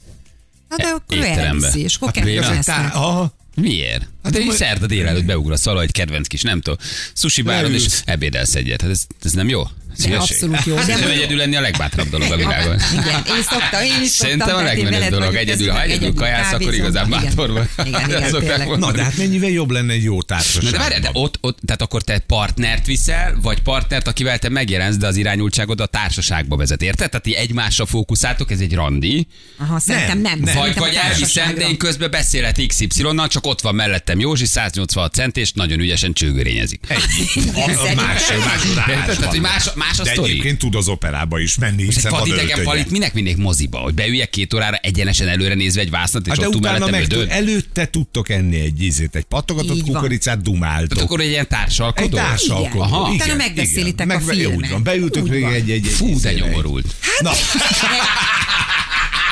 Hát 0.69 0.79
de 0.79 0.87
akkor 0.87 1.17
ő 1.17 1.19
Étterembe. 1.19 1.65
elviszi, 1.65 1.79
és 1.79 1.95
akkor 1.95 2.13
Hát. 2.43 2.65
Tá- 2.65 2.93
aha. 2.95 3.33
Miért? 3.55 4.07
Hát 4.23 4.35
egy 4.35 4.51
szerda 4.51 4.85
délelőtt 4.85 5.25
beugrasz 5.25 5.63
valahol 5.63 5.87
egy 5.87 5.91
kedvenc 5.93 6.27
kis, 6.27 6.41
nem 6.41 6.61
tudom, 6.61 6.79
sushi 7.13 7.41
báron, 7.41 7.73
és 7.73 8.01
ebédelsz 8.05 8.55
egyet. 8.55 8.81
Hát 8.81 8.89
ez, 8.89 9.05
ez 9.23 9.31
nem 9.31 9.49
jó? 9.49 9.63
De 9.97 10.15
abszolút 10.15 10.65
jó. 10.65 10.75
Hát 10.75 10.87
nem 10.87 11.09
egyedül 11.09 11.37
lenni 11.37 11.55
a 11.55 11.61
legbátrabb 11.61 12.09
dolog 12.09 12.31
a 12.31 12.35
világon. 12.35 12.79
Igen, 12.93 13.23
én 13.27 13.43
szoktam, 13.49 13.83
én 13.83 14.01
is 14.01 14.09
szoktam. 14.09 14.39
Szerintem 14.39 14.55
a 14.55 14.89
veled 14.89 15.09
dolog. 15.09 15.35
Egyedül, 15.35 15.71
ha 15.71 15.81
egyedül 15.81 16.13
kajálsz, 16.13 16.53
akkor 16.53 16.73
igazán 16.73 17.07
Igen. 17.07 17.21
bátor 17.23 17.51
vagy. 17.51 17.87
Igen, 17.87 18.09
igen, 18.09 18.65
mondani. 18.65 18.79
Na, 18.79 18.91
de 18.91 19.03
hát 19.03 19.17
mennyivel 19.17 19.49
jobb 19.49 19.71
lenne 19.71 19.93
egy 19.93 20.03
jó 20.03 20.21
társaság. 20.21 20.71
de 20.71 20.77
várj, 20.77 20.99
de 20.99 21.09
ott, 21.13 21.37
ott, 21.41 21.57
tehát 21.65 21.81
akkor 21.81 22.01
te 22.01 22.19
partnert 22.19 22.85
viszel, 22.85 23.37
vagy 23.41 23.61
partnert, 23.61 24.07
akivel 24.07 24.39
te 24.39 24.49
megjelensz, 24.49 24.97
de 24.97 25.07
az 25.07 25.15
irányultságod 25.15 25.81
a 25.81 25.85
társaságba 25.85 26.55
vezet, 26.55 26.81
érted? 26.81 27.09
Tehát 27.09 27.25
ti 27.25 27.35
egymásra 27.35 27.85
fókuszáltok, 27.85 28.51
ez 28.51 28.59
egy 28.59 28.73
randi, 28.73 29.27
Aha, 29.57 29.79
szerintem 29.79 30.19
nem. 30.19 30.39
nem. 30.39 30.55
vagy, 30.55 30.75
vagy 30.77 30.95
elviszem, 30.95 31.55
de 31.55 31.67
én 31.67 31.77
közben 31.77 32.11
beszélek 32.11 32.65
XY-nal, 32.67 33.27
csak 33.27 33.45
ott 33.45 33.61
van 33.61 33.75
mellettem 33.75 34.19
Józsi, 34.19 34.45
186 34.45 35.13
cent, 35.13 35.37
és 35.37 35.51
nagyon 35.51 35.79
ügyesen 35.79 36.13
csőgörényezik. 36.13 36.79
A, 36.89 37.59
a 37.59 37.95
más, 37.95 38.21
más 38.45 38.63
Érted? 38.87 39.15
Tehát, 39.17 39.25
hogy 39.25 39.39
más, 39.39 39.69
más 39.75 39.84
a 39.99 40.03
De 40.03 40.11
sztori. 40.11 40.29
egyébként 40.31 40.57
tud 40.57 40.75
az 40.75 40.87
operába 40.87 41.39
is 41.39 41.57
menni, 41.57 41.83
Most 41.83 41.95
hiszen 41.95 42.11
van 42.11 42.29
öltönye. 42.31 42.61
palit 42.63 42.89
minek 42.91 43.13
vinnék 43.13 43.37
moziba, 43.37 43.77
hogy 43.77 43.93
beüljek 43.93 44.29
két 44.29 44.53
órára 44.53 44.75
egyenesen 44.75 45.27
előre 45.27 45.53
nézve 45.53 45.81
egy 45.81 45.89
vásznat, 45.89 46.21
és 46.25 46.31
Hát 46.31 46.39
de 46.39 46.45
ott 46.45 46.51
túl 46.51 46.61
utána 46.61 46.87
meg 46.87 47.07
tud, 47.07 47.25
előtte 47.29 47.87
tudtok 47.87 48.29
enni 48.29 48.59
egy 48.59 48.83
ízét, 48.83 49.15
egy 49.15 49.23
patogatott 49.23 49.81
kukoricát, 49.83 50.23
Tehát 50.23 50.41
dumáltok. 50.41 51.01
akkor 51.01 51.19
egy 51.19 51.29
ilyen 51.29 51.47
társalkodó? 51.47 52.17
Egy 52.17 52.23
társalkodó. 52.23 52.81
Aha. 52.81 52.99
Igen, 53.01 53.15
Utána 53.15 53.33
igen. 53.33 53.37
megbeszélitek 53.37 54.05
a 54.05 54.13
Megbe- 54.15 54.35
filmet. 54.35 54.57
Úgy 54.57 54.69
van, 54.69 54.83
beültök 54.83 55.27
még 55.27 55.43
egy, 55.43 55.69
egy, 55.71 55.85
Fú, 55.87 56.19
de 56.19 56.33
nyomorult. 56.33 56.95
Na, 57.19 57.31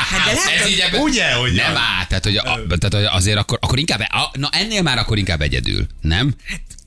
Hát 0.10 0.26
de 0.26 0.32
Ez 0.32 0.38
látod, 0.46 0.72
így 0.72 0.80
ebben, 0.80 1.02
Ugye, 1.02 1.32
hogy 1.34 1.54
Nem 1.54 1.76
áll, 1.76 2.06
tehát 2.08 2.24
hogy, 2.24 2.38
a, 2.38 2.44
tehát 2.78 2.94
hogy 2.94 3.04
azért 3.04 3.38
akkor, 3.38 3.58
akkor 3.62 3.80
inkább, 3.80 4.00
a, 4.00 4.32
na 4.40 4.50
ennél 4.52 4.82
már 4.82 4.98
akkor 4.98 5.18
inkább 5.18 5.42
egyedül, 5.42 5.86
nem? 6.02 6.36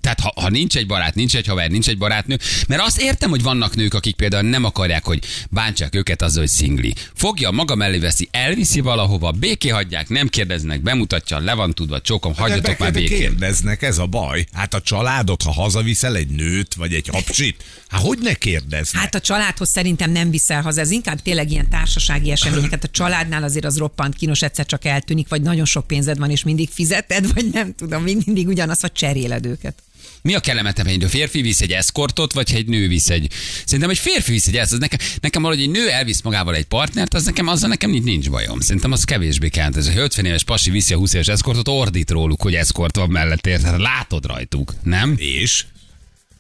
Tehát 0.06 0.20
ha, 0.20 0.32
ha 0.42 0.48
nincs 0.48 0.76
egy 0.76 0.86
barát, 0.86 1.14
nincs 1.14 1.36
egy 1.36 1.46
haver, 1.46 1.70
nincs 1.70 1.88
egy 1.88 1.98
barátnő, 1.98 2.38
mert 2.68 2.82
azt 2.82 3.00
értem, 3.00 3.30
hogy 3.30 3.42
vannak 3.42 3.76
nők, 3.76 3.94
akik 3.94 4.14
például 4.14 4.48
nem 4.48 4.64
akarják, 4.64 5.04
hogy 5.04 5.24
bántsák 5.50 5.94
őket 5.94 6.22
azzal, 6.22 6.40
hogy 6.40 6.50
szingli. 6.50 6.94
Fogja, 7.14 7.50
maga 7.50 7.74
mellé 7.74 7.98
veszi, 7.98 8.28
elviszi 8.30 8.80
valahova, 8.80 9.30
béké 9.30 9.68
hagyják, 9.68 10.08
nem 10.08 10.28
kérdeznek, 10.28 10.80
bemutatja, 10.80 11.38
le 11.38 11.54
van 11.54 11.72
tudva, 11.74 12.00
csókom, 12.00 12.34
hagyjatok 12.34 12.64
de 12.64 12.76
már 12.78 12.92
békén. 12.92 13.18
kérdeznek, 13.18 13.82
ez 13.82 13.98
a 13.98 14.06
baj. 14.06 14.46
Hát 14.52 14.74
a 14.74 14.80
családot, 14.80 15.42
ha 15.42 15.52
hazaviszel 15.52 16.16
egy 16.16 16.28
nőt, 16.28 16.74
vagy 16.74 16.92
egy 16.92 17.08
hapsit, 17.08 17.64
hát 17.88 18.00
hogy 18.00 18.18
ne 18.22 18.34
kérdeznek? 18.34 19.02
Hát 19.02 19.14
a 19.14 19.20
családhoz 19.20 19.68
szerintem 19.68 20.10
nem 20.10 20.30
viszel 20.30 20.62
haza, 20.62 20.80
ez 20.80 20.90
inkább 20.90 21.22
tényleg 21.22 21.50
ilyen 21.50 21.68
társasági 21.68 22.30
események. 22.30 22.70
Hát 22.70 22.84
a 22.84 22.88
családnál 22.88 23.42
azért 23.42 23.64
az 23.64 23.78
roppant 23.78 24.14
kínos, 24.14 24.42
egyszer 24.42 24.66
csak 24.66 24.84
eltűnik, 24.84 25.28
vagy 25.28 25.42
nagyon 25.42 25.64
sok 25.64 25.86
pénzed 25.86 26.18
van, 26.18 26.30
és 26.30 26.42
mindig 26.42 26.68
fizeted, 26.72 27.34
vagy 27.34 27.46
nem 27.52 27.74
tudom, 27.74 28.02
mind- 28.02 28.26
mindig 28.26 28.46
ugyanaz, 28.46 28.80
vagy 28.80 28.92
cseréled 28.92 29.46
őket. 29.46 29.74
Mi 30.22 30.34
a 30.34 30.40
kellemetebb, 30.40 30.86
hogy 30.86 31.02
egy 31.02 31.10
férfi 31.10 31.40
visz 31.40 31.60
egy 31.60 31.72
eszkortot, 31.72 32.32
vagy 32.32 32.54
egy 32.54 32.66
nő 32.66 32.88
visz 32.88 33.10
egy... 33.10 33.32
Szerintem 33.64 33.90
egy 33.90 33.98
férfi 33.98 34.32
visz 34.32 34.46
egy 34.46 34.56
az 34.56 34.70
nekem, 34.70 34.98
nekem 35.20 35.42
valahogy 35.42 35.64
egy 35.64 35.70
nő 35.70 35.90
elvisz 35.90 36.20
magával 36.22 36.54
egy 36.54 36.64
partnert, 36.64 37.14
az 37.14 37.24
nekem, 37.24 37.46
azzal 37.46 37.68
nekem 37.68 37.90
nincs, 37.90 38.04
nincs 38.04 38.30
bajom. 38.30 38.60
Szerintem 38.60 38.92
az 38.92 39.04
kevésbé 39.04 39.48
kell. 39.48 39.70
Ez 39.76 39.86
a 39.86 40.00
50 40.00 40.24
éves 40.24 40.44
pasi 40.44 40.70
viszi 40.70 40.94
a 40.94 40.96
20 40.96 41.12
éves 41.12 41.28
eszkortot, 41.28 41.68
ordít 41.68 42.10
róluk, 42.10 42.42
hogy 42.42 42.54
eszkort 42.54 42.96
van 42.96 43.10
mellett, 43.10 43.46
érted? 43.46 43.80
Látod 43.80 44.26
rajtuk, 44.26 44.74
nem? 44.82 45.14
És? 45.16 45.64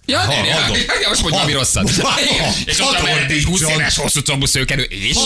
Ja, 0.08 0.18
Ha, 0.18 0.42
ne, 0.42 0.54
adom. 0.54 0.76
ne, 1.02 1.08
most 1.08 1.20
mondj 1.20 1.36
valami 1.36 1.52
rosszat. 1.52 1.90
Ha, 1.90 2.08
ha, 2.38 2.52
És 2.64 2.80
ott 2.80 2.98
van 3.00 3.10
egy 3.28 3.44
20 3.44 3.60
ordítson. 3.62 3.80
éves 3.80 3.96
hosszú 3.96 4.20
combú 4.20 4.46
szőkenő, 4.46 4.82
és... 4.82 5.16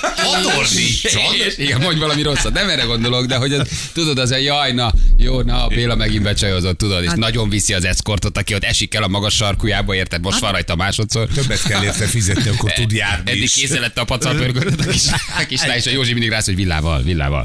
Hadd 0.00 0.44
ordítson. 0.58 1.22
És- 1.48 1.58
Igen, 1.58 1.80
mondj 1.80 1.98
valami 1.98 2.22
rosszat, 2.22 2.52
nem 2.52 2.68
erre 2.68 2.82
gondolok, 2.82 3.26
de 3.26 3.36
hogy 3.36 3.52
az, 3.52 3.68
tudod, 3.92 4.18
az 4.18 4.30
a 4.30 4.36
jaj, 4.36 4.72
na, 4.72 4.92
jó, 5.16 5.40
na, 5.42 5.64
a 5.64 5.68
Béla 5.68 5.94
megint 5.94 6.22
becsajozott, 6.22 6.78
tudod, 6.78 7.02
és 7.04 7.10
nagyon 7.14 7.48
viszi 7.48 7.74
az 7.74 7.84
eszkortot, 7.84 8.38
aki 8.38 8.54
ott 8.54 8.64
esik 8.64 8.94
el 8.94 9.02
a 9.02 9.08
magas 9.08 9.34
sarkujába, 9.34 9.94
érted, 9.94 10.20
most 10.20 10.38
van 10.38 10.52
rajta 10.52 10.76
másodszor. 10.76 11.28
Többet 11.34 11.62
kell 11.62 11.82
érte 11.82 12.06
fizetni, 12.06 12.48
akkor 12.48 12.72
tud 12.72 12.92
járni 12.92 13.30
Eddig 13.30 13.50
készen 13.50 13.80
lett 13.80 13.98
a 13.98 14.04
pacalpörgöltet 14.04 14.86
a 14.86 14.90
kis, 14.90 15.02
a 15.38 15.46
kislány, 15.46 15.76
és 15.76 15.86
a 15.86 15.90
Józsi 15.90 16.12
mindig 16.12 16.30
rász, 16.30 16.44
hogy 16.44 16.54
villával, 16.56 17.02
villával. 17.02 17.44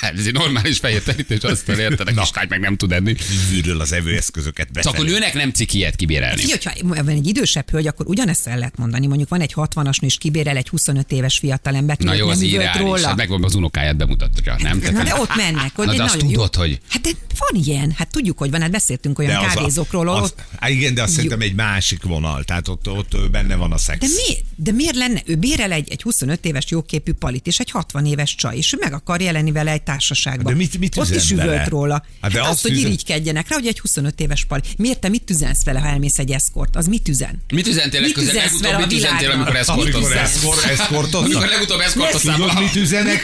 Hát 0.00 0.18
ez 0.18 0.26
egy 0.26 0.32
normális 0.32 0.78
fehér 0.78 1.02
terítés, 1.02 1.38
azt 1.42 1.68
érted, 1.68 2.08
a 2.08 2.20
kislány 2.22 2.46
meg 2.48 2.60
nem 2.60 2.76
tud 2.76 2.92
enni. 2.92 3.14
Vűről 3.50 3.80
az 3.80 3.92
evőeszközöket 3.92 4.66
Szóval 4.72 4.82
akkor 4.92 5.04
befelé. 5.04 5.18
nőnek 5.18 5.34
nem 5.34 5.50
ciki 5.50 5.76
ilyet 5.78 5.96
kibérelni. 6.10 6.42
Ki, 6.42 6.50
hogyha 6.50 6.72
van 7.04 7.08
egy 7.08 7.26
idősebb 7.26 7.70
hölgy, 7.70 7.86
akkor 7.86 8.06
ugyanezt 8.06 8.46
el 8.46 8.58
lehet 8.58 8.76
mondani. 8.76 9.06
Mondjuk 9.06 9.28
van 9.28 9.40
egy 9.40 9.52
60-as 9.56 10.00
nő, 10.00 10.06
és 10.06 10.16
kibérel 10.18 10.56
egy 10.56 10.68
25 10.68 11.12
éves 11.12 11.38
fiatalember, 11.38 11.98
Na 11.98 12.12
jó, 12.14 12.18
nem 12.26 12.28
az 12.36 12.40
ideális. 12.40 12.80
róla. 12.80 13.06
Hát 13.06 13.16
megvan 13.16 13.44
az 13.44 13.54
unokáját 13.54 13.96
bemutatja, 13.96 14.56
nem? 14.62 14.78
Na 14.78 14.88
Tehát- 14.90 15.04
de 15.06 15.14
ott 15.20 15.36
mennek. 15.36 15.70
Hogy 15.74 15.86
Na, 15.86 15.94
de 15.94 16.02
azt 16.02 16.14
nagyon 16.14 16.28
jó- 16.30 16.34
tudod, 16.34 16.54
hogy- 16.54 16.80
Hát 16.88 17.00
de 17.02 17.10
van 17.38 17.62
ilyen, 17.62 17.94
hát 17.96 18.08
tudjuk, 18.10 18.38
hogy 18.38 18.50
van, 18.50 18.60
hát 18.60 18.70
beszéltünk 18.70 19.18
olyan 19.18 19.36
az 19.44 19.44
a- 19.44 19.54
kávézókról, 19.54 20.08
az, 20.08 20.22
ott 20.22 20.42
igen, 20.66 20.94
de 20.94 21.02
azt 21.02 21.12
szerintem 21.12 21.40
egy 21.40 21.54
másik 21.54 22.02
vonal, 22.02 22.44
tehát 22.44 22.68
ott, 22.68 22.88
ott 22.90 23.30
benne 23.30 23.54
van 23.56 23.72
a 23.72 23.78
szex. 23.78 23.98
De, 23.98 24.06
mi, 24.06 24.36
de 24.62 24.72
miért 24.72 24.96
lenne? 24.96 25.22
Ő 25.26 25.34
bérel 25.34 25.72
egy, 25.72 25.90
egy 25.90 26.02
25 26.02 26.44
éves 26.44 26.64
jóképű 26.68 27.12
palit, 27.12 27.46
és 27.46 27.58
egy 27.58 27.70
60 27.70 28.06
éves 28.06 28.34
csaj, 28.34 28.56
és 28.56 28.72
ő 28.72 28.76
meg 28.80 28.92
akar 28.92 29.20
jelenni 29.20 29.52
vele 29.52 29.70
egy 29.70 29.82
társaságban. 29.82 30.52
De 30.52 30.58
mit- 30.58 30.78
mit 30.78 30.96
Ott 30.96 31.14
is 31.14 31.30
üvölt 31.30 31.48
vele? 31.48 31.64
róla. 31.68 32.04
Hát 32.20 32.32
de 32.32 32.38
hát 32.38 32.46
azt 32.48 32.52
azt, 32.54 32.62
hogy 32.62 32.72
üzen- 32.72 32.86
irigykedjenek 32.86 33.48
rá, 33.48 33.56
hogy 33.56 33.66
egy 33.66 33.80
25 33.80 34.20
éves 34.20 34.44
pali. 34.44 34.60
Miért 34.76 34.98
te 35.00 35.08
mit 35.08 35.30
üzensz 35.30 35.64
vele, 35.64 35.78
ha 35.80 35.86
elmész 35.86 36.18
egy 36.18 36.30
eszkort? 36.30 36.76
Az 36.76 36.86
mit 36.86 37.08
üzen? 37.08 37.42
Mit 37.52 37.66
üzentél 37.66 38.00
Mit 38.00 38.16
üzensz 38.16 38.60
vele 38.60 38.74
a 38.76 38.78
mit 38.78 38.92
üzentél, 38.92 39.30
amikor 39.30 39.56
Amikor 39.66 39.86
eszkortoztál? 39.86 40.18
eszkor, 40.22 40.54
eszkortoznak? 40.70 41.34
Amikor 41.34 41.48
legutóbb 41.48 41.80
eszkortoztál? 41.80 42.36
Tudod, 42.36 42.58
mit 42.60 42.74
üzenek? 42.76 43.22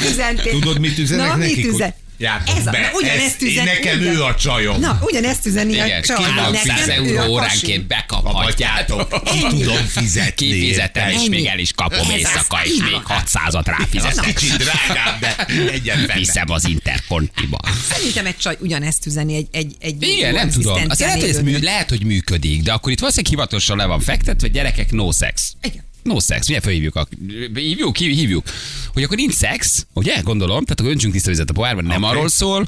Tudod, 0.50 0.78
mit 0.78 0.98
üzenek 0.98 1.26
Na, 1.28 1.36
mit 1.36 1.48
nekik? 1.48 1.72
üzen? 1.72 1.94
Jártok 2.18 2.56
Ez 2.56 2.66
a- 2.66 2.70
be. 2.70 2.90
ugyanezt 2.94 3.24
Ezt- 3.26 3.42
üzen- 3.42 3.66
én 3.66 3.72
nekem 3.74 3.98
ugyan- 4.00 4.14
ő 4.14 4.22
a 4.22 4.34
csajom. 4.34 4.80
Na, 4.80 4.98
ugyanezt 5.02 5.46
üzeni 5.46 5.72
Igen, 5.72 5.98
a 5.98 6.02
csaj. 6.02 6.32
nekem 6.34 6.74
10 6.76 6.88
ő 6.88 6.90
a 7.16 7.20
euró 7.20 7.32
óránként 7.32 7.86
bekaphatjátok. 7.86 9.22
Tudom 9.48 9.76
fizetni. 9.86 10.46
Kifizetem, 10.46 11.08
és 11.08 11.28
még 11.28 11.46
el 11.46 11.58
is 11.58 11.72
kapom 11.72 11.98
Ez 12.10 12.16
éjszaka, 12.16 12.58
és 12.64 12.70
még 12.82 12.90
van. 12.92 13.22
600-at 13.24 13.62
ráfizetek. 13.64 14.34
Kicsit 14.34 14.56
drágább, 14.56 15.20
de 15.20 15.36
egyen 15.72 15.96
benne. 16.06 16.14
Viszem 16.18 16.50
az 16.50 16.68
interkontiba. 16.68 17.58
Szerintem 17.92 18.26
egy 18.26 18.36
csaj 18.36 18.56
ugyanezt 18.60 19.06
üzeni 19.06 19.34
egy, 19.36 19.48
egy, 19.52 19.76
egy 19.80 20.02
Igen, 20.02 20.34
nem 20.34 20.50
tudom. 20.50 20.72
Asszisztencián 20.72 21.08
lehet, 21.08 21.24
hogy 21.24 21.34
ez 21.36 21.42
mű, 21.42 21.58
lehet, 21.58 21.88
hogy 21.88 22.04
működik, 22.04 22.62
de 22.62 22.72
akkor 22.72 22.92
itt 22.92 22.98
valószínűleg 22.98 23.32
hivatalosan 23.34 23.76
le 23.76 23.84
van 23.84 24.00
fektetve, 24.00 24.48
gyerekek, 24.48 24.90
no 24.92 25.12
sex. 25.12 25.52
Igen. 25.62 25.84
No 26.06 26.20
sex, 26.20 26.48
ugye 26.48 26.60
felhívjuk, 26.60 26.96
a, 26.96 27.08
hívjuk, 27.54 27.96
hív- 27.96 28.14
hívjuk, 28.14 28.44
hogy 28.92 29.02
akkor 29.02 29.16
nincs 29.16 29.34
szex, 29.34 29.86
ugye, 29.92 30.20
gondolom, 30.20 30.64
tehát 30.64 30.80
akkor 30.80 30.92
öntsünk 30.92 31.12
tiszta 31.12 31.30
vizet 31.30 31.50
a 31.50 31.52
pohárban, 31.52 31.84
nem 31.84 32.02
Oké. 32.02 32.12
arról 32.12 32.28
szól, 32.28 32.66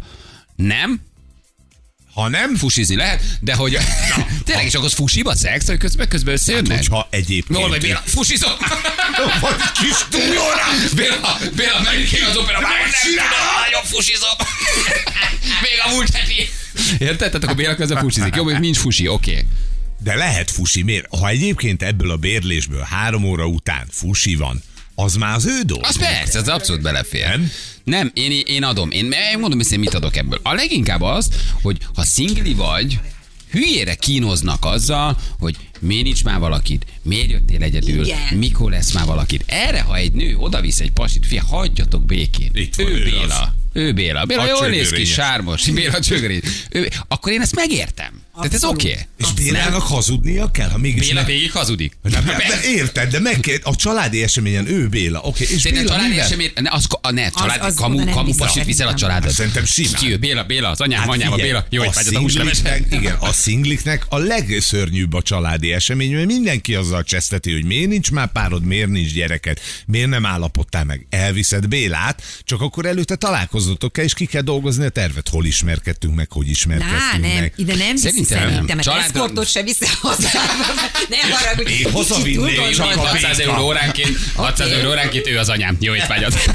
nem, 0.57 1.00
Ha 2.14 2.28
nem, 2.28 2.57
fusizni 2.57 2.97
lehet, 2.97 3.23
de 3.40 3.54
hogy 3.54 3.78
tényleg 4.45 4.66
is 4.66 4.75
akkor 4.75 4.90
fusiba 4.90 5.37
szex, 5.37 5.66
hogy 5.66 5.76
közben, 5.76 6.09
közben 6.09 6.35
összejönnek? 6.35 6.76
hogyha 6.76 7.07
egyébként... 7.11 7.59
Jól 7.59 7.68
vagy, 7.68 7.80
Béla, 7.80 8.02
fusizom! 8.04 8.52
Vagy 9.40 9.73
kis 9.73 9.97
túlórás. 10.11 10.90
Béla, 10.95 11.38
Béla, 11.57 11.80
menjünk 11.85 12.12
én 12.12 12.25
az 12.25 12.37
opera, 12.37 12.61
már 12.61 12.73
nem 12.80 12.90
tudom, 13.02 13.25
nagyon 13.64 13.85
fusizom! 13.85 14.37
Még 15.64 15.78
a 15.85 15.88
múlt 15.95 16.14
heti! 16.14 16.49
Érted? 16.99 17.16
Tehát 17.16 17.45
akkor 17.45 17.57
Béla 17.57 17.75
közben 17.75 17.99
fusizik. 17.99 18.35
Jó, 18.35 18.45
még 18.45 18.59
nincs 18.59 18.78
fusi, 18.78 19.09
oké. 19.09 19.30
Okay. 19.30 19.45
De 20.02 20.14
lehet 20.14 20.50
fusi, 20.50 20.83
miért? 20.83 21.07
Ha 21.19 21.28
egyébként 21.28 21.83
ebből 21.83 22.11
a 22.11 22.17
bérlésből 22.17 22.81
három 22.83 23.25
óra 23.25 23.47
után 23.47 23.87
fusi 23.90 24.35
van, 24.35 24.62
az 24.95 25.14
már 25.14 25.35
az 25.35 25.47
ő 25.47 25.61
dolga. 25.62 25.88
Az 25.88 25.99
persze, 25.99 26.38
az 26.38 26.49
abszolút 26.49 26.83
belefér. 26.83 27.26
Nem? 27.28 27.50
Nem, 27.85 28.11
én, 28.14 28.43
én 28.47 28.62
adom. 28.62 28.90
Én 28.90 29.05
én 29.33 29.38
mondom, 29.38 29.59
hogy 29.59 29.73
én 29.73 29.78
mit 29.78 29.95
adok 29.95 30.17
ebből. 30.17 30.40
A 30.43 30.52
leginkább 30.55 31.02
az, 31.02 31.28
hogy 31.62 31.78
ha 31.95 32.05
szingli 32.05 32.55
vagy, 32.55 32.99
hülyére 33.50 33.95
kínoznak 33.95 34.64
azzal, 34.64 35.19
hogy 35.38 35.57
miért 35.81 36.05
nincs 36.05 36.25
már 36.25 36.38
valakit, 36.38 36.87
miért 37.02 37.31
jöttél 37.31 37.62
egyedül, 37.62 38.05
Igen. 38.05 38.19
mikor 38.37 38.71
lesz 38.71 38.93
már 38.93 39.07
valakit. 39.07 39.45
Erre, 39.47 39.81
ha 39.81 39.97
egy 39.97 40.12
nő 40.12 40.37
odavisz 40.37 40.81
egy 40.81 40.90
pasit, 40.90 41.26
fia, 41.26 41.45
hagyjatok 41.45 42.05
békén. 42.05 42.50
Itt 42.52 42.75
van 42.75 42.87
ő 42.87 42.95
ő 42.95 43.02
Béla. 43.05 43.40
az. 43.40 43.49
Ő 43.73 43.93
Béla. 43.93 44.25
Béla 44.25 44.43
A 44.43 44.47
jól 44.47 44.69
néz 44.69 44.78
ki, 44.78 44.85
csögörényes. 44.85 45.12
sármos. 45.12 45.69
Béla 45.69 46.00
csögörény. 46.00 46.40
Ő, 46.71 46.88
akkor 47.09 47.33
én 47.33 47.40
ezt 47.40 47.55
megértem. 47.55 48.21
Tehát 48.38 48.54
ez 48.54 48.64
oké. 48.64 48.90
Okay. 48.90 49.02
És 49.16 49.33
Bélának 49.33 49.83
hazudnia 49.83 50.50
kell, 50.50 50.68
ha 50.68 50.78
mégis... 50.78 51.07
Béla 51.07 51.14
meg- 51.14 51.26
végig 51.26 51.52
hazudik. 51.52 51.97
Nem, 52.02 52.25
nem, 52.25 52.37
de 52.37 52.61
érted, 52.62 53.11
de 53.11 53.21
meg 53.21 53.40
kell, 53.40 53.57
a 53.62 53.76
családi 53.76 54.23
eseményen 54.23 54.66
ő 54.66 54.88
Béla. 54.88 55.21
Oké, 55.21 55.42
és 55.42 55.49
Szerintem 55.49 55.73
Béla 55.73 55.88
családi 55.88 56.09
mivel? 56.09 56.25
esemény, 56.25 56.50
ne, 56.54 56.71
az, 56.71 56.87
a, 57.00 57.11
ne, 57.11 57.30
család, 57.30 57.61
az 57.62 57.75
kamu, 57.75 57.95
oda 57.95 58.04
nem 58.04 58.14
kamu 58.14 58.26
viszel. 58.26 58.47
pasit 58.47 58.64
viszel 58.64 58.88
a 58.88 58.95
családot. 58.95 59.25
Hát 59.25 59.33
szerintem 59.33 59.64
simán. 59.64 59.92
Ki 59.92 60.11
ő? 60.12 60.16
Béla, 60.16 60.42
Béla, 60.45 60.68
az 60.71 60.80
anyám, 60.80 61.00
Hát 61.00 61.09
anyám, 61.09 61.33
a 61.33 61.37
Béla. 61.37 61.66
Jó, 61.71 61.83
hogy 61.85 61.90
a 61.95 61.99
a 61.99 62.02
szingliknek, 62.02 62.83
igen, 62.99 63.16
a 63.21 63.33
szingliknek 63.33 64.07
a 64.09 64.18
legszörnyűbb 64.18 65.12
a 65.12 65.23
családi 65.23 65.73
esemény, 65.73 66.14
mert 66.14 66.26
mindenki 66.26 66.75
azzal 66.75 67.02
cseszteti, 67.02 67.52
hogy 67.52 67.64
miért 67.64 67.88
nincs 67.88 68.11
már 68.11 68.33
párod, 68.33 68.64
miért 68.64 68.88
nincs 68.88 69.12
gyereket, 69.12 69.61
miért 69.87 70.09
nem 70.09 70.26
állapodtál 70.26 70.85
meg. 70.85 71.07
Elviszed 71.11 71.68
Bélát, 71.68 72.23
csak 72.45 72.61
akkor 72.61 72.87
előtte 72.87 73.16
találkoznotok 73.16 73.92
kell, 73.92 74.04
és 74.04 74.14
ki 74.14 74.26
kell 74.26 74.42
dolgozni 74.42 74.85
a 74.85 74.88
tervet. 74.88 75.28
Hol 75.28 75.45
ismerkedtünk 75.45 76.14
meg, 76.14 76.33
hogy 76.33 76.49
ismerkedtünk 76.49 77.23
meg. 77.23 77.52
ide 77.57 77.75
nem 77.75 77.97
Szerintem 78.28 78.54
nem. 78.54 78.66
szerintem. 78.66 78.94
mert 78.94 79.06
eszkortot 79.06 79.49
se 79.49 79.62
viszel 79.62 79.88
hozzá. 80.00 80.30
Ne 81.08 81.16
haragudj. 81.37 81.73
Én 81.73 81.92
hazavinném, 81.92 82.73
csak 82.73 82.90
tudod, 82.92 83.04
a 83.04 83.08
hogy- 83.08 83.08
600 83.08 83.38
euró 83.38 83.64
óránként, 83.64 84.16
600 84.35 84.70
euró 84.70 84.88
óránként 84.88 85.26
ő 85.26 85.38
az 85.38 85.49
anyám. 85.49 85.76
Jó 85.80 85.94
étvágyat. 85.94 86.35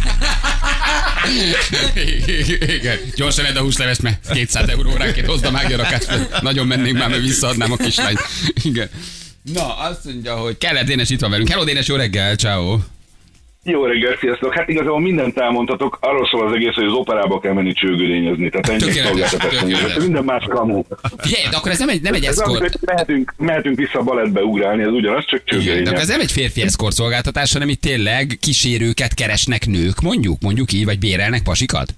Igen. 2.77 2.99
Gyorsan 3.15 3.45
edd 3.45 3.55
a 3.57 3.61
húslevest, 3.61 4.01
mert 4.01 4.31
200 4.31 4.69
euró 4.69 4.91
óránként 4.91 5.27
hozd 5.27 5.45
a 5.45 5.51
mágia 5.51 5.77
rakást. 5.77 6.41
Nagyon 6.41 6.67
mennénk 6.67 6.97
már, 6.97 7.09
mert 7.09 7.21
visszaadnám 7.21 7.71
a 7.71 7.75
kislányt. 7.75 8.19
Igen. 8.63 8.89
Na, 9.53 9.77
azt 9.77 10.03
mondja, 10.03 10.35
hogy 10.35 10.57
kellett 10.57 10.85
Dénes 10.85 11.09
itt 11.09 11.19
van 11.19 11.29
velünk. 11.29 11.49
Hello 11.49 11.63
Dénes, 11.63 11.87
jó 11.87 11.95
reggel, 11.95 12.35
ciao. 12.35 12.79
Jó 13.65 13.85
reggelt, 13.85 14.19
sziasztok! 14.19 14.53
Hát 14.53 14.69
igazából 14.69 14.99
mindent 14.99 15.37
elmondhatok, 15.37 15.97
arról 16.01 16.27
szól 16.27 16.47
az 16.47 16.53
egész, 16.55 16.73
hogy 16.73 16.83
az 16.83 16.93
operába 16.93 17.39
kell 17.39 17.53
menni 17.53 17.73
csőgödényezni, 17.73 18.49
tehát 18.49 18.69
ennyi 18.69 18.91
szolgáltatás. 18.91 19.95
Minden 19.97 20.23
más 20.23 20.43
kamu. 20.49 20.83
Figyelj, 21.17 21.43
de 21.49 21.55
akkor 21.57 21.71
ez 21.71 21.79
nem 21.79 21.89
egy, 21.89 22.01
nem 22.01 22.13
egy 22.13 22.23
Ez 22.23 22.29
az, 22.29 22.39
eszkort. 22.39 22.59
hogy 22.59 22.77
mehetünk, 22.81 23.33
mehetünk 23.37 23.77
vissza 23.77 23.99
a 23.99 24.03
balettbe 24.03 24.41
ugrálni, 24.41 24.81
ez 24.81 24.89
ugyanaz, 24.89 25.25
csak 25.25 25.41
akkor 25.85 25.99
ez 25.99 26.07
nem 26.07 26.19
egy 26.19 26.31
férfi 26.31 26.61
eszkort 26.61 26.93
szolgáltatás, 26.95 27.53
hanem 27.53 27.69
itt 27.69 27.81
tényleg 27.81 28.37
kísérőket 28.41 29.13
keresnek 29.13 29.65
nők, 29.65 30.01
mondjuk, 30.01 30.41
mondjuk 30.41 30.71
így, 30.71 30.85
vagy 30.85 30.99
bérelnek 30.99 31.43
pasikat? 31.43 31.95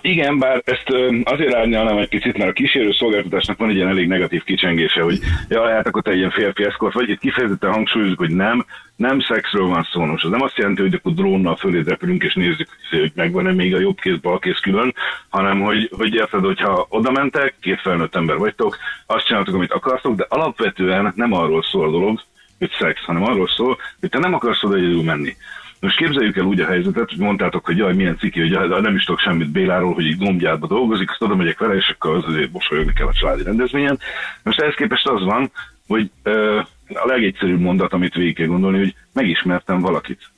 Igen, 0.00 0.38
bár 0.38 0.62
ezt 0.64 0.88
azért 1.24 1.54
árnyalnám 1.54 1.98
egy 1.98 2.08
picit, 2.08 2.36
mert 2.36 2.50
a 2.50 2.52
kísérő 2.52 2.92
szolgáltatásnak 2.92 3.58
van 3.58 3.68
egy 3.68 3.74
ilyen 3.74 3.88
elég 3.88 4.08
negatív 4.08 4.42
kicsengése, 4.42 5.02
hogy 5.02 5.18
jaj, 5.48 5.72
hát 5.72 5.86
akkor 5.86 6.02
te 6.02 6.14
ilyen 6.14 6.30
férfi 6.30 6.64
eszkort 6.64 6.94
vagy, 6.94 7.08
itt 7.08 7.18
kifejezetten 7.18 7.72
hangsúlyozunk, 7.72 8.18
hogy 8.18 8.34
nem, 8.34 8.66
nem 8.96 9.20
szexről 9.20 9.66
van 9.66 9.88
szó. 9.92 10.04
Most 10.04 10.24
az 10.24 10.30
nem 10.30 10.42
azt 10.42 10.56
jelenti, 10.56 10.80
hogy 10.80 10.94
akkor 10.94 11.12
drónnal 11.12 11.56
fölé 11.56 11.82
repülünk 11.86 12.22
és 12.22 12.34
nézzük, 12.34 12.68
hogy 12.90 13.12
megvan-e 13.14 13.52
még 13.52 13.74
a 13.74 13.78
jobb 13.78 14.00
kéz, 14.00 14.18
bal 14.18 14.38
kéz 14.38 14.58
külön, 14.60 14.94
hanem 15.28 15.60
hogy, 15.60 15.90
hogy 15.96 16.14
érted, 16.14 16.44
hogyha 16.44 16.86
oda 16.88 17.10
mentek, 17.10 17.54
két 17.60 17.80
felnőtt 17.80 18.16
ember 18.16 18.36
vagytok, 18.36 18.78
azt 19.06 19.26
csináltok, 19.26 19.54
amit 19.54 19.72
akartok, 19.72 20.14
de 20.16 20.26
alapvetően 20.28 21.12
nem 21.16 21.32
arról 21.32 21.62
szól 21.62 21.88
a 21.88 21.90
dolog, 21.90 22.20
hogy 22.58 22.70
szex, 22.78 23.04
hanem 23.04 23.24
arról 23.24 23.48
szól, 23.48 23.78
hogy 24.00 24.08
te 24.08 24.18
nem 24.18 24.34
akarsz 24.34 24.62
oda 24.62 24.76
egyedül 24.76 25.02
menni. 25.02 25.36
Most 25.82 25.96
képzeljük 25.96 26.36
el 26.36 26.44
úgy 26.44 26.60
a 26.60 26.66
helyzetet, 26.66 27.08
hogy 27.08 27.18
mondtátok, 27.18 27.64
hogy 27.64 27.76
jaj, 27.76 27.94
milyen 27.94 28.18
ciki, 28.18 28.40
hogy 28.40 28.80
nem 28.82 28.94
is 28.94 29.04
tudok 29.04 29.20
semmit 29.20 29.50
Béláról, 29.50 29.94
hogy 29.94 30.06
egy 30.06 30.16
gombjátba 30.16 30.66
dolgozik, 30.66 31.10
azt 31.10 31.22
oda 31.22 31.36
megyek 31.36 31.58
vele, 31.58 31.74
és 31.74 31.88
akkor 31.88 32.16
az 32.16 32.24
azért 32.26 32.52
mosolyogni 32.52 32.92
kell 32.92 33.06
a 33.06 33.12
családi 33.12 33.42
rendezvényen. 33.42 33.98
Most 34.42 34.60
ehhez 34.60 34.74
képest 34.74 35.08
az 35.08 35.24
van, 35.24 35.50
hogy 35.86 36.10
ö, 36.22 36.60
a 36.88 37.06
legegyszerűbb 37.06 37.60
mondat, 37.60 37.92
amit 37.92 38.14
végig 38.14 38.34
kell 38.34 38.46
gondolni, 38.46 38.78
hogy 38.78 38.94
megismertem 39.12 39.80
valakit. 39.80 40.30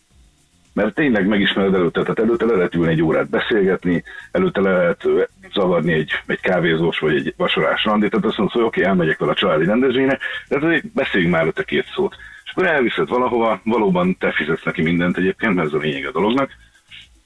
Mert 0.72 0.94
tényleg 0.94 1.26
megismered 1.26 1.74
előtte, 1.74 2.00
tehát 2.00 2.18
előtte 2.18 2.44
le 2.44 2.54
lehet 2.54 2.74
ülni 2.74 2.92
egy 2.92 3.02
órát 3.02 3.30
beszélgetni, 3.30 4.02
előtte 4.30 4.60
le 4.60 4.72
lehet 4.76 5.08
zavarni 5.52 5.92
egy, 5.92 6.10
egy 6.26 6.40
kávézós 6.40 6.98
vagy 6.98 7.14
egy 7.14 7.34
vasorás 7.36 7.84
randit, 7.84 8.10
tehát 8.10 8.26
azt 8.26 8.36
mondod, 8.36 8.56
hogy 8.56 8.64
oké, 8.64 8.82
elmegyek 8.82 9.18
vele 9.18 9.32
a 9.32 9.34
családi 9.34 9.64
rendezvényre, 9.64 10.18
de 10.48 10.56
azért 10.56 10.92
beszéljünk 10.92 11.32
már 11.32 11.42
előtte 11.42 11.62
két 11.62 11.86
szót. 11.94 12.16
Akkor 12.56 12.68
elviszed 12.68 13.08
valahova, 13.08 13.61
valóban 13.64 14.16
te 14.18 14.32
fizetsz 14.32 14.64
neki 14.64 14.82
mindent 14.82 15.16
egyébként, 15.16 15.54
mert 15.54 15.66
ez 15.66 15.73
a 15.73 15.78
lényeg 15.78 16.06
a 16.06 16.12
dolognak, 16.12 16.50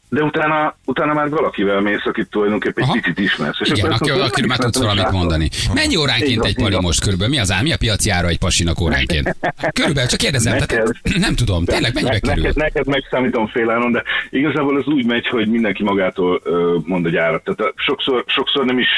de 0.08 0.22
utána, 0.22 0.76
utána 0.84 1.12
már 1.12 1.28
valakivel 1.28 1.80
mész, 1.80 2.04
akit 2.06 2.30
tulajdonképpen 2.30 2.84
egy 2.84 2.90
picit 2.90 3.18
ismersz. 3.18 3.60
És 3.60 3.68
Igen, 3.68 3.92
aki, 3.92 4.10
akiről 4.10 4.48
már 4.48 4.58
tudsz 4.58 4.78
valamit 4.78 5.10
mondani. 5.10 5.48
Mennyi 5.74 5.96
óránként 5.96 6.44
egy 6.44 6.54
pali 6.56 6.76
most 6.80 7.00
körülbelül? 7.00 7.34
Mi 7.34 7.40
az 7.40 7.52
ár? 7.52 7.62
Mi 7.62 7.72
a 7.72 7.76
piaci 7.76 8.10
ára 8.10 8.28
egy 8.28 8.38
pasinak 8.38 8.80
óránként? 8.80 9.36
Körülbelül, 9.72 10.08
csak 10.08 10.18
kérdezem. 10.18 10.52
Tehát, 10.52 10.70
Neked. 10.70 11.16
nem 11.26 11.34
tudom, 11.34 11.64
tényleg 11.64 11.94
mennyibe 11.94 12.12
Ne- 12.12 12.18
kerül? 12.18 12.42
Neked, 12.42 12.56
neked 12.56 12.86
megszámítom 12.86 13.46
féláron, 13.46 13.92
de 13.92 14.02
igazából 14.30 14.76
az 14.76 14.86
úgy 14.86 15.06
megy, 15.06 15.26
hogy 15.26 15.48
mindenki 15.48 15.82
magától 15.82 16.42
mond 16.84 17.06
egy 17.06 17.16
árat. 17.16 17.42
Tehát 17.44 17.72
sokszor, 17.76 18.24
sokszor 18.26 18.64
nem 18.64 18.78
is 18.78 18.88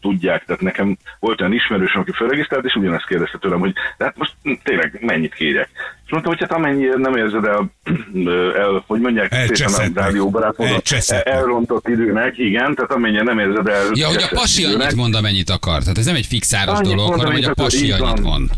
tudják. 0.00 0.44
Tehát 0.44 0.62
nekem 0.62 0.96
volt 1.18 1.40
olyan 1.40 1.52
ismerősöm, 1.52 2.00
aki 2.00 2.12
felregisztrált, 2.14 2.64
és 2.64 2.74
ugyanezt 2.74 3.06
kérdezte 3.06 3.38
tőlem, 3.38 3.58
hogy 3.58 3.72
hát 3.98 4.16
most 4.16 4.32
tényleg 4.62 4.98
mennyit 5.00 5.34
kérjek. 5.34 5.68
És 6.10 6.16
mondtam, 6.16 6.36
hogy 6.38 6.48
hát 6.48 6.58
amennyiért 6.58 6.96
nem 6.96 7.16
érzed 7.16 7.44
el, 7.44 7.70
el 8.62 8.84
hogy 8.86 9.00
mondják, 9.00 9.34
szépen 9.54 9.92
a 9.96 10.00
rádióbarátmódon, 10.00 10.74
Elcseszettnek. 10.74 11.34
elrontott 11.34 11.88
időnek, 11.88 12.38
igen, 12.38 12.74
tehát 12.74 12.92
amennyire 12.92 13.22
nem 13.22 13.38
érzed 13.38 13.66
el. 13.66 13.84
Ja, 13.92 14.06
hogy 14.06 14.22
a 14.30 14.34
pasi 14.34 14.62
időnek. 14.62 14.80
annyit 14.80 14.94
mond, 14.94 15.14
amennyit 15.14 15.50
akar. 15.50 15.80
Tehát 15.82 15.98
ez 15.98 16.04
nem 16.06 16.14
egy 16.14 16.26
fix 16.26 16.54
áras 16.54 16.78
Annyit 16.78 16.90
dolog, 16.94 17.08
mond, 17.08 17.20
hanem 17.20 17.34
hogy 17.34 17.44
a 17.44 17.54
pasi 17.54 17.92
annyit 17.92 18.18
van. 18.20 18.50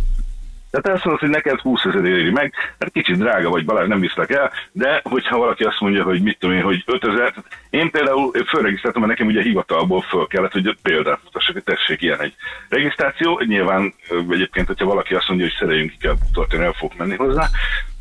Mond. 0.72 0.84
Tehát 0.84 0.98
azt 0.98 1.04
mondod, 1.04 1.22
hogy 1.22 1.30
neked 1.30 1.60
20 1.60 1.84
ezer 1.84 2.04
éri 2.04 2.30
meg, 2.30 2.54
hát 2.78 2.92
kicsit 2.92 3.16
drága 3.16 3.48
vagy, 3.48 3.64
Balázs, 3.64 3.88
nem 3.88 4.00
viszlek 4.00 4.30
el, 4.30 4.52
de 4.72 5.00
hogyha 5.04 5.38
valaki 5.38 5.64
azt 5.64 5.80
mondja, 5.80 6.02
hogy 6.02 6.22
mit 6.22 6.38
tudom 6.38 6.56
én, 6.56 6.62
hogy 6.62 6.82
5000, 6.86 7.16
tehát 7.16 7.44
én 7.70 7.90
például 7.90 8.32
fölregisztráltam, 8.46 9.02
mert 9.02 9.18
nekem 9.18 9.32
ugye 9.32 9.42
hivatalból 9.42 10.00
föl 10.00 10.26
kellett, 10.26 10.52
hogy 10.52 10.76
példát 10.82 11.20
mutassak, 11.24 11.52
hogy 11.54 11.64
tessék, 11.64 12.02
ilyen 12.02 12.20
egy 12.20 12.34
regisztráció. 12.68 13.40
Nyilván 13.46 13.94
egyébként, 14.30 14.66
hogyha 14.66 14.86
valaki 14.86 15.14
azt 15.14 15.28
mondja, 15.28 15.46
hogy 15.46 15.56
szereljünk 15.58 15.90
ki 15.90 15.96
kell 16.00 16.14
tartani, 16.32 16.64
el 16.64 16.72
fogok 16.72 16.98
menni 16.98 17.16
hozzá, 17.16 17.48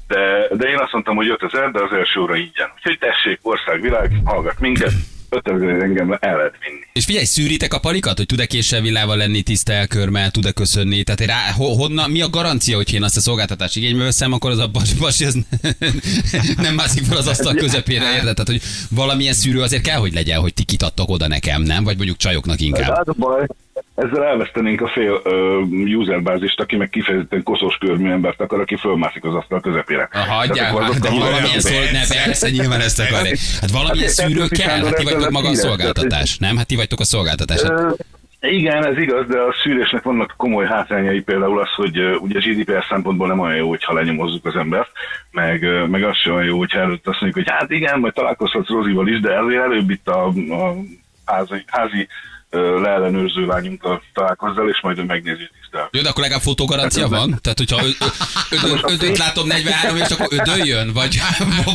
de, 0.08 0.48
de 0.52 0.70
én 0.70 0.78
azt 0.78 0.92
mondtam, 0.92 1.16
hogy 1.16 1.30
5000, 1.30 1.72
de 1.72 1.84
az 1.84 1.94
első 1.94 2.20
óra 2.20 2.36
ingyen. 2.36 2.72
Úgyhogy 2.76 2.98
tessék, 2.98 3.40
ország, 3.42 3.82
világ, 3.82 4.12
hallgat 4.26 4.60
minket, 4.60 4.92
5000 5.32 5.82
engem 5.82 6.18
el 6.20 6.38
lehet 6.38 6.54
vinni. 6.60 6.80
És 6.94 7.06
figyelj, 7.06 7.26
szűritek 7.26 7.74
a 7.74 7.80
palikat, 7.80 8.18
hogy 8.18 8.26
tud-e 8.26 8.46
késsel 8.46 8.82
villával 8.82 9.18
lenni, 9.18 9.42
tiszta 9.42 9.74
elkörmel, 9.74 10.32
tud-e 10.32 10.52
köszönni? 10.52 11.04
Tehát 11.04 11.22
rá, 11.22 11.52
ho, 11.58 11.66
honnan, 11.66 12.12
mi 12.12 12.22
a 12.22 12.30
garancia, 12.30 12.76
hogy 12.76 12.94
én 12.94 13.04
azt 13.04 13.18
a 13.18 13.20
szolgáltatást 13.20 13.76
igénybe 13.76 14.04
veszem, 14.04 14.34
akkor 14.34 14.52
az 14.52 14.58
a 14.58 14.68
bas, 14.68 14.94
bas 14.94 15.20
ez 15.20 15.34
nem 16.66 16.76
mászik 16.76 17.04
fel 17.04 17.18
az 17.18 17.28
asztal 17.28 17.54
közepére, 17.54 18.14
érted? 18.14 18.22
Tehát, 18.22 18.48
hogy 18.48 18.62
valamilyen 18.90 19.34
szűrő 19.34 19.62
azért 19.62 19.84
kell, 19.84 19.98
hogy 19.98 20.14
legyen, 20.14 20.40
hogy 20.40 20.54
ti 20.54 20.64
kitattok 20.64 21.10
oda 21.10 21.28
nekem, 21.28 21.62
nem? 21.62 21.84
Vagy 21.84 21.96
mondjuk 21.96 22.18
csajoknak 22.18 22.62
inkább. 22.62 22.98
az 22.98 23.08
a 23.08 23.14
baj, 23.18 23.46
ezzel 23.96 24.24
elvesztenénk 24.24 24.82
a 24.82 24.88
fél 24.88 25.22
ö, 25.24 25.60
userbázist, 25.96 26.60
aki 26.60 26.76
meg 26.76 26.90
kifejezetten 26.90 27.44
koszos 27.44 27.78
körmű 27.78 28.10
embert 28.10 28.42
akar, 28.42 28.60
aki 28.60 28.76
fölmászik 28.76 29.24
az 29.24 29.36
asztal 29.36 29.60
közepére. 29.60 30.02
Ha 30.02 30.08
Tehát 30.10 30.28
hagyjál, 30.28 30.70
akkor 30.70 30.82
már, 30.82 31.00
de 31.00 31.10
valamilyen 31.10 31.60
szól, 31.60 31.82
ne, 31.92 32.24
persze, 32.24 32.50
nyilván 32.50 32.80
ezt 32.82 33.00
akarják. 33.00 33.38
Hát 33.62 33.72
valamilyen 33.72 34.06
Hát, 34.06 34.16
szűrő 34.16 34.48
kell, 34.48 34.86
hát 34.86 34.96
ti 34.96 35.04
vagytok 35.04 35.30
maga 35.30 35.50
a 35.50 35.56
szolgáltatás, 35.56 36.38
nem? 36.38 36.58
Hát 36.58 36.68
ti 36.68 36.76
vagytok 36.76 37.00
a 37.00 37.04
szolgáltatás. 37.04 37.62
Hát, 37.62 38.06
Igen, 38.40 38.86
ez 38.86 38.98
igaz, 38.98 39.28
de 39.28 39.40
a 39.40 39.56
szűrésnek 39.64 40.04
vannak 40.04 40.34
komoly 40.38 40.66
hátrányai, 40.66 41.22
például 41.22 41.60
az, 41.60 41.70
hogy 41.76 41.98
ö, 41.98 42.16
ugye 42.16 42.40
GDPR 42.40 42.86
szempontból 42.90 43.28
nem 43.28 43.40
olyan 43.40 43.56
jó, 43.56 43.70
hogyha 43.70 43.94
lenyomozzuk 43.94 44.46
az 44.46 44.56
embert, 44.56 44.92
meg, 45.32 45.64
ö, 45.64 45.86
meg 45.86 46.04
az 46.04 46.18
sem 46.18 46.34
olyan 46.34 46.46
jó, 46.46 46.58
hogyha 46.58 46.80
előtt 46.80 47.08
azt 47.08 47.22
mondjuk, 47.22 47.46
hogy 47.46 47.56
hát 47.58 47.72
igen, 47.72 48.00
majd 48.00 48.14
találkozhatsz 48.14 48.70
Rozival 48.70 49.08
is, 49.08 49.20
de 49.20 49.40
azért 49.40 49.64
előbb 49.64 49.90
itt 49.90 50.08
a, 50.08 50.26
a 50.50 50.76
házi, 51.26 51.64
házi 51.68 52.08
leellenőrző 52.58 53.46
lányunkkal 53.46 54.04
találkozzál, 54.14 54.70
és 54.70 54.80
majd 54.82 54.98
ő 54.98 55.04
megnézi, 55.04 55.50
tisztel. 55.62 55.90
Jó, 55.92 56.02
de 56.02 56.10
akkor 56.10 56.22
legalább 56.22 56.44
fotógarancia 56.44 57.08
van? 57.08 57.40
Tehát, 57.42 57.58
hogyha 57.58 57.84
ö- 57.86 57.98
ö- 58.00 58.64
ödön, 58.64 58.82
ödönt 58.92 59.18
látom 59.18 59.48
43, 59.48 59.98
és 59.98 60.10
akkor 60.10 60.28
ödöljön? 60.40 60.94
Vagy, 60.94 61.20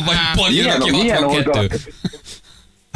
vagy 0.05 0.17
Pali 0.35 0.55
jön, 0.55 0.69
aki 0.69 0.91
milyen, 0.91 1.23
62? 1.23 1.75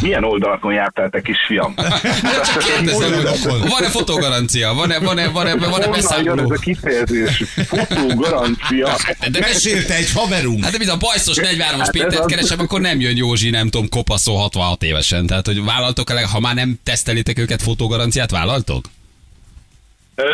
Milyen 0.02 0.24
oldalakon 0.24 0.74
jártál 0.74 1.10
te 1.10 1.22
kisfiam? 1.22 1.74
Van-e 3.70 3.90
fotogarancia? 3.90 4.74
Van-e, 4.74 5.00
van-e, 5.00 5.28
van-e, 5.30 5.56
van-e 5.56 5.66
Honnan 5.66 5.82
jön 5.82 5.92
beszámoló? 5.92 6.44
ez 6.44 6.50
a 6.50 6.62
kifejezés? 6.62 7.44
Futó 7.68 8.16
garancia. 8.16 8.90
De, 9.32 9.40
Mesélte 9.40 9.96
egy 9.96 10.12
haverunk. 10.12 10.64
Hát 10.64 10.78
de 10.78 10.92
a 10.92 10.98
bajszos 10.98 11.38
43-as 11.38 11.78
Hát 11.78 11.92
Pétert 11.92 12.26
keresem, 12.26 12.60
akkor 12.60 12.82
nem 12.82 13.00
jön 13.00 13.16
Józsi, 13.16 13.50
nem 13.50 13.70
tudom, 13.70 13.90
kopaszó 13.90 14.36
66 14.36 14.84
évesen. 14.84 15.26
Tehát, 15.28 15.46
hogy 15.46 15.64
vállaltok 15.64 16.10
el, 16.10 16.26
ha 16.26 16.40
már 16.40 16.56
nem 16.56 16.80
tesztelitek 16.84 17.40
őket, 17.40 17.62
fotogaranciát 17.62 18.32
vállaltok? 18.32 18.86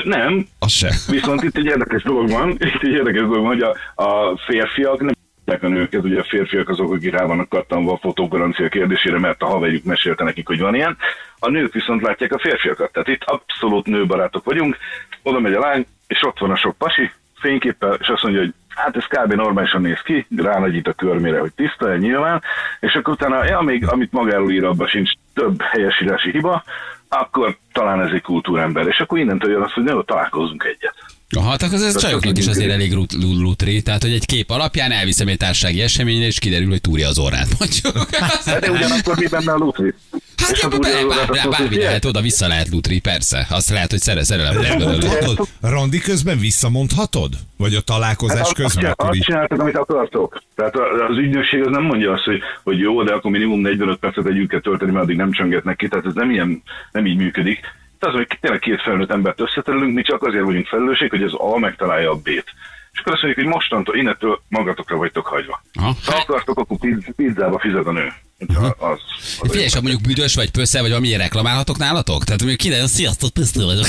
Nem, 0.03 0.47
Az 0.59 0.71
se. 0.71 0.95
viszont 1.07 1.43
itt 1.43 1.57
egy 1.57 1.65
érdekes 1.65 2.03
dolog 2.03 2.29
van, 2.29 2.49
itt 2.51 2.81
egy 2.81 2.91
érdekes 2.91 3.21
dolog 3.21 3.37
van, 3.43 3.47
hogy 3.47 3.61
a, 3.61 4.03
a 4.03 4.37
férfiak 4.47 4.99
nem 4.99 5.15
tudják 5.47 5.71
a 5.71 5.75
nőket, 5.75 6.03
ugye 6.03 6.19
a 6.19 6.23
férfiak 6.23 6.69
azok, 6.69 6.93
akik 6.93 7.11
rá 7.11 7.25
vannak 7.25 7.49
kattanva 7.49 7.93
a 7.93 7.97
fotogarancia 7.97 8.69
kérdésére, 8.69 9.19
mert 9.19 9.41
a 9.41 9.45
haverjuk 9.45 9.83
mesélte 9.83 10.23
nekik, 10.23 10.47
hogy 10.47 10.59
van 10.59 10.75
ilyen. 10.75 10.97
A 11.39 11.49
nők 11.49 11.73
viszont 11.73 12.01
látják 12.01 12.33
a 12.33 12.39
férfiakat. 12.39 12.91
Tehát 12.91 13.07
itt 13.07 13.23
abszolút 13.23 13.85
nőbarátok 13.85 14.43
vagyunk, 14.43 14.77
oda 15.23 15.39
megy 15.39 15.53
a 15.53 15.59
lány, 15.59 15.85
és 16.07 16.23
ott 16.23 16.39
van 16.39 16.51
a 16.51 16.55
sok 16.55 16.77
pasi, 16.77 17.11
fényképpel, 17.39 17.93
és 17.93 18.07
azt 18.07 18.23
mondja, 18.23 18.41
hogy 18.41 18.53
hát 18.69 18.95
ez 18.95 19.05
kb. 19.05 19.33
normálisan 19.33 19.81
néz 19.81 20.01
ki, 20.01 20.27
ránagyít 20.37 20.87
a 20.87 20.93
körmére, 20.93 21.39
hogy 21.39 21.53
tiszta 21.55 21.95
nyilván, 21.95 22.41
és 22.79 22.93
akkor 22.93 23.13
utána, 23.13 23.45
ja, 23.45 23.61
még 23.61 23.87
amit 23.87 24.11
magáról 24.11 24.51
ír, 24.51 24.65
abban 24.65 24.87
sincs 24.87 25.11
több 25.33 25.61
helyesírási 25.61 26.31
hiba, 26.31 26.63
akkor 27.09 27.57
talán 27.71 28.01
ez 28.01 28.11
egy 28.11 28.21
kultúrember, 28.21 28.87
és 28.87 28.99
akkor 28.99 29.17
innentől 29.17 29.51
jön 29.51 29.61
az, 29.61 29.73
hogy 29.73 29.83
ne, 29.83 30.03
találkozzunk 30.03 30.63
egyet. 30.63 30.95
Aha, 31.35 31.49
hát 31.49 31.61
akkor 31.61 31.73
ez 31.75 31.95
a 31.95 31.99
csajoknak 31.99 32.37
is 32.37 32.47
azért 32.47 32.71
elég 32.71 32.93
lut- 32.93 33.13
lut- 33.13 33.39
lutri, 33.39 33.81
tehát 33.81 34.01
hogy 34.01 34.11
egy 34.11 34.25
kép 34.25 34.49
alapján 34.49 34.91
elviszem 34.91 35.27
egy 35.27 35.37
társasági 35.37 35.81
eseményre, 35.81 36.25
és 36.25 36.39
kiderül, 36.39 36.69
hogy 36.69 36.81
túrja 36.81 37.07
az 37.07 37.19
orrát. 37.19 37.47
Mondjuk. 37.59 38.15
Hát 38.15 38.59
de 38.59 38.71
ugyanakkor 38.71 39.15
mi 39.17 39.27
benne 39.27 39.51
a 39.51 39.57
lutri? 39.57 39.93
Hát 40.37 40.57
ja, 40.61 40.67
bár, 40.67 40.79
bár, 40.79 41.05
oda- 41.05 41.27
bár, 41.31 41.49
bármi 41.49 41.77
lehet, 41.77 42.05
oda-vissza 42.05 42.47
lehet 42.47 42.69
lutri, 42.69 42.99
persze. 42.99 43.47
Azt 43.49 43.69
lehet, 43.69 43.89
hogy 43.89 43.99
szere, 43.99 44.23
szerelem. 44.23 44.77
Mondhatod? 44.79 45.47
Randi 45.61 45.99
közben 45.99 46.39
visszamondhatod? 46.39 47.33
Vagy 47.57 47.75
a 47.75 47.81
találkozás 47.81 48.37
Hát 48.37 48.53
közben? 48.53 48.85
azt, 48.85 48.93
Akkor 48.99 49.09
azt 49.09 49.19
csináltak, 49.21 49.59
amit 49.59 49.75
akartok. 49.77 50.43
Tehát 50.55 50.75
az 51.09 51.17
ügynökség 51.17 51.61
az 51.61 51.71
nem 51.71 51.83
mondja 51.83 52.11
azt, 52.11 52.23
hogy, 52.23 52.39
hogy 52.63 52.79
jó, 52.79 53.03
de 53.03 53.13
akkor 53.13 53.31
minimum 53.31 53.59
45 53.61 53.97
percet 53.99 54.25
együtt 54.25 54.49
kell 54.49 54.61
tölteni, 54.61 54.91
mert 54.91 55.03
addig 55.03 55.15
nem 55.17 55.31
csöngetnek 55.31 55.75
ki. 55.75 55.87
Tehát 55.87 56.05
ez 56.05 56.13
nem, 56.13 56.31
ilyen, 56.31 56.63
nem 56.91 57.05
így 57.05 57.17
működik. 57.17 57.59
Tehát 57.99 58.15
az, 58.15 58.21
hogy 58.27 58.37
tényleg 58.41 58.59
két 58.59 58.81
felnőtt 58.81 59.11
embert 59.11 59.41
összeterelünk, 59.41 59.93
mi 59.93 60.01
csak 60.01 60.23
azért 60.23 60.43
vagyunk 60.43 60.67
felelősség, 60.67 61.09
hogy 61.09 61.23
az 61.23 61.33
A 61.33 61.57
megtalálja 61.57 62.11
a 62.11 62.15
B-t. 62.15 62.45
És 62.91 62.99
akkor 62.99 63.13
azt 63.13 63.23
mondjuk, 63.23 63.45
hogy 63.45 63.53
mostantól, 63.53 63.95
innentől 63.95 64.41
magatokra 64.49 64.97
vagytok 64.97 65.27
hagyva. 65.27 65.61
Aha. 65.79 65.93
Ha 66.05 66.15
akartok, 66.15 66.59
akkor 66.59 66.77
pizz- 66.77 67.15
pizzába 67.15 67.59
fizet 67.59 67.85
a 67.85 67.91
nő. 67.91 68.13
Az, 68.37 68.55
az, 68.77 68.99
az 69.39 69.51
Figyelj, 69.51 69.69
ha 69.69 69.81
mondjuk 69.81 70.01
büdös 70.01 70.35
vagy 70.35 70.49
pössze, 70.49 70.79
vagy 70.79 70.89
valamilyen 70.89 71.19
reklamálhatok 71.19 71.77
nálatok? 71.77 72.23
Tehát 72.23 72.39
mondjuk 72.39 72.59
kiderül, 72.61 72.87
sziasztok, 72.87 73.29
Piszti 73.33 73.59
vagyok. 73.59 73.85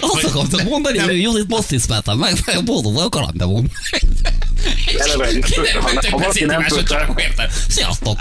Azt 0.00 0.24
akartok 0.24 0.62
mondani, 0.62 0.98
hogy 0.98 1.20
Judit 1.22 1.48
most 1.48 1.70
ismertem 1.70 2.18
meg, 2.18 2.44
boldog 2.64 2.94
vagyok. 2.94 3.16
Eleve, 4.98 5.28
ha, 5.80 6.18
valaki 6.18 6.44
nem 6.44 6.64
pössze, 6.64 7.50
Sziasztok! 7.68 8.20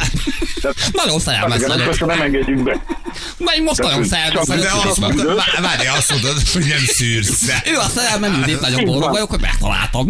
Nagyon 0.92 1.20
szerelmes 1.20 1.62
vagyok. 1.66 1.88
pössze, 1.88 2.06
nem 2.06 2.22
engedjük 2.22 2.64
be. 2.64 2.86
Na, 3.38 3.54
én 3.56 3.64
most 3.64 3.82
nagyon 3.82 4.06
szerelmes 4.06 4.48
De 4.48 4.56
vagyok. 4.56 4.86
azt 4.86 5.00
mondod, 5.00 5.44
várj, 5.62 5.88
azt 5.88 6.12
mondod, 6.12 6.42
hogy 6.54 6.66
nem 6.66 6.86
szűrsz. 6.86 7.48
Ő 7.66 7.78
a 7.78 7.88
szerelmem, 7.96 8.34
Judit, 8.40 8.62
nagyon 8.62 8.86
boldog 8.86 9.10
vagyok, 9.10 9.30
hogy 9.30 9.42
megtaláltam. 9.42 10.08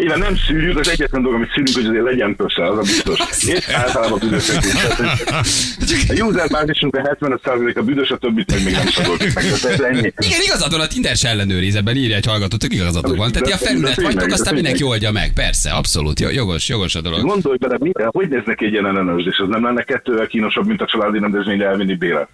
Igen, 0.00 0.18
nem 0.18 0.36
szűrjük, 0.46 0.78
az 0.78 0.88
egyetlen 0.88 1.22
dolog, 1.22 1.36
amit 1.36 1.50
szűrünk, 1.54 1.76
hogy 1.76 1.86
azért 1.86 2.04
legyen 2.04 2.36
pössze, 2.36 2.66
az 2.70 2.78
a 2.78 2.80
biztos. 2.80 3.18
És 3.46 3.68
általában 3.68 4.18
büdösek 4.18 4.64
A 6.08 6.22
user 6.22 6.48
bázisunk 6.48 6.96
a 6.96 7.16
75% 7.20 7.76
a 7.76 7.82
büdös, 7.82 8.10
a 8.10 8.16
többit 8.16 8.50
meg 8.50 8.64
még 8.64 8.72
nem 8.72 8.86
szaboljuk 8.86 9.34
meg. 9.34 9.44
Tehát 9.60 9.80
ennyi. 9.80 10.12
Igen, 10.18 10.40
igazad 10.42 10.70
van, 10.70 10.80
a 10.80 10.86
Tinder 10.86 11.16
se 11.16 11.28
ellenőriz, 11.28 11.74
ebben 11.74 11.96
írja 11.96 12.16
egy 12.16 12.26
hallgató, 12.26 12.56
tök 12.56 12.72
igazatok 12.72 13.16
van. 13.16 13.32
Tehát 13.32 13.52
a 13.52 13.64
felület 13.64 14.02
vagytok, 14.02 14.32
aztán 14.32 14.54
mindenki 14.54 14.82
oldja 14.82 15.10
meg. 15.10 15.32
Persze, 15.32 15.70
abszolút, 15.70 16.20
jogos, 16.20 16.68
jogos 16.68 16.94
a 16.94 17.00
dolog. 17.00 17.20
Gondolj 17.20 17.56
bele, 17.56 17.76
hogy 18.10 18.28
néz 18.28 18.42
neki 18.44 18.64
egy 18.64 18.72
ilyen 18.72 18.86
ellenőrzés? 18.86 19.38
Az 19.38 19.48
nem 19.48 19.64
lenne 19.64 19.82
kettővel 19.82 20.26
kínosabb, 20.26 20.66
mint 20.66 20.80
a 20.80 20.86
családi 20.86 21.18
rendezvényre 21.18 21.66
elvinni 21.66 21.94
bélet? 21.94 22.28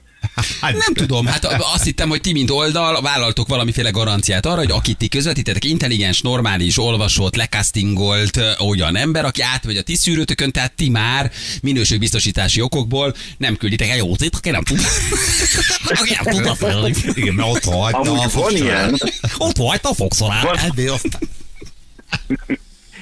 Nem 0.60 0.94
tudom, 0.94 1.26
hát 1.26 1.44
azt 1.44 1.84
hittem, 1.84 2.08
hogy 2.08 2.20
ti, 2.20 2.32
mint 2.32 2.50
oldal, 2.50 3.02
vállaltok 3.02 3.48
valamiféle 3.48 3.90
garanciát 3.90 4.46
arra, 4.46 4.56
hogy 4.56 4.70
akit 4.70 4.96
ti 4.96 5.08
közvetítetek, 5.08 5.64
intelligens, 5.64 6.20
normális, 6.20 6.78
olvasott, 6.78 7.36
lekasztingolt 7.36 8.36
ö, 8.36 8.50
olyan 8.68 8.96
ember, 8.96 9.24
aki 9.24 9.42
átmegy 9.42 9.76
a 9.76 9.82
ti 9.82 9.94
szűrőtökön, 9.94 10.52
tehát 10.52 10.72
ti 10.72 10.88
már 10.88 11.32
minőségbiztosítási 11.62 12.60
okokból 12.60 13.14
nem 13.38 13.56
külditek 13.56 13.88
el 13.88 13.96
józit, 13.96 14.36
aki 14.36 14.50
nem 14.50 14.62
tud. 14.62 14.80
aki 16.00 16.16
nem 16.22 16.34
tud, 16.34 16.46
azt 16.46 17.16
igen, 17.16 17.34
mert 17.34 17.48
ott 17.48 17.64
hagyta 17.64 18.12
a 18.12 18.28
fogsorát. 18.28 18.60
ilyen, 18.60 18.96
Ott 19.38 19.56
hagyta 19.56 19.88
a 19.88 20.70
De 20.74 20.92
azt 20.92 21.18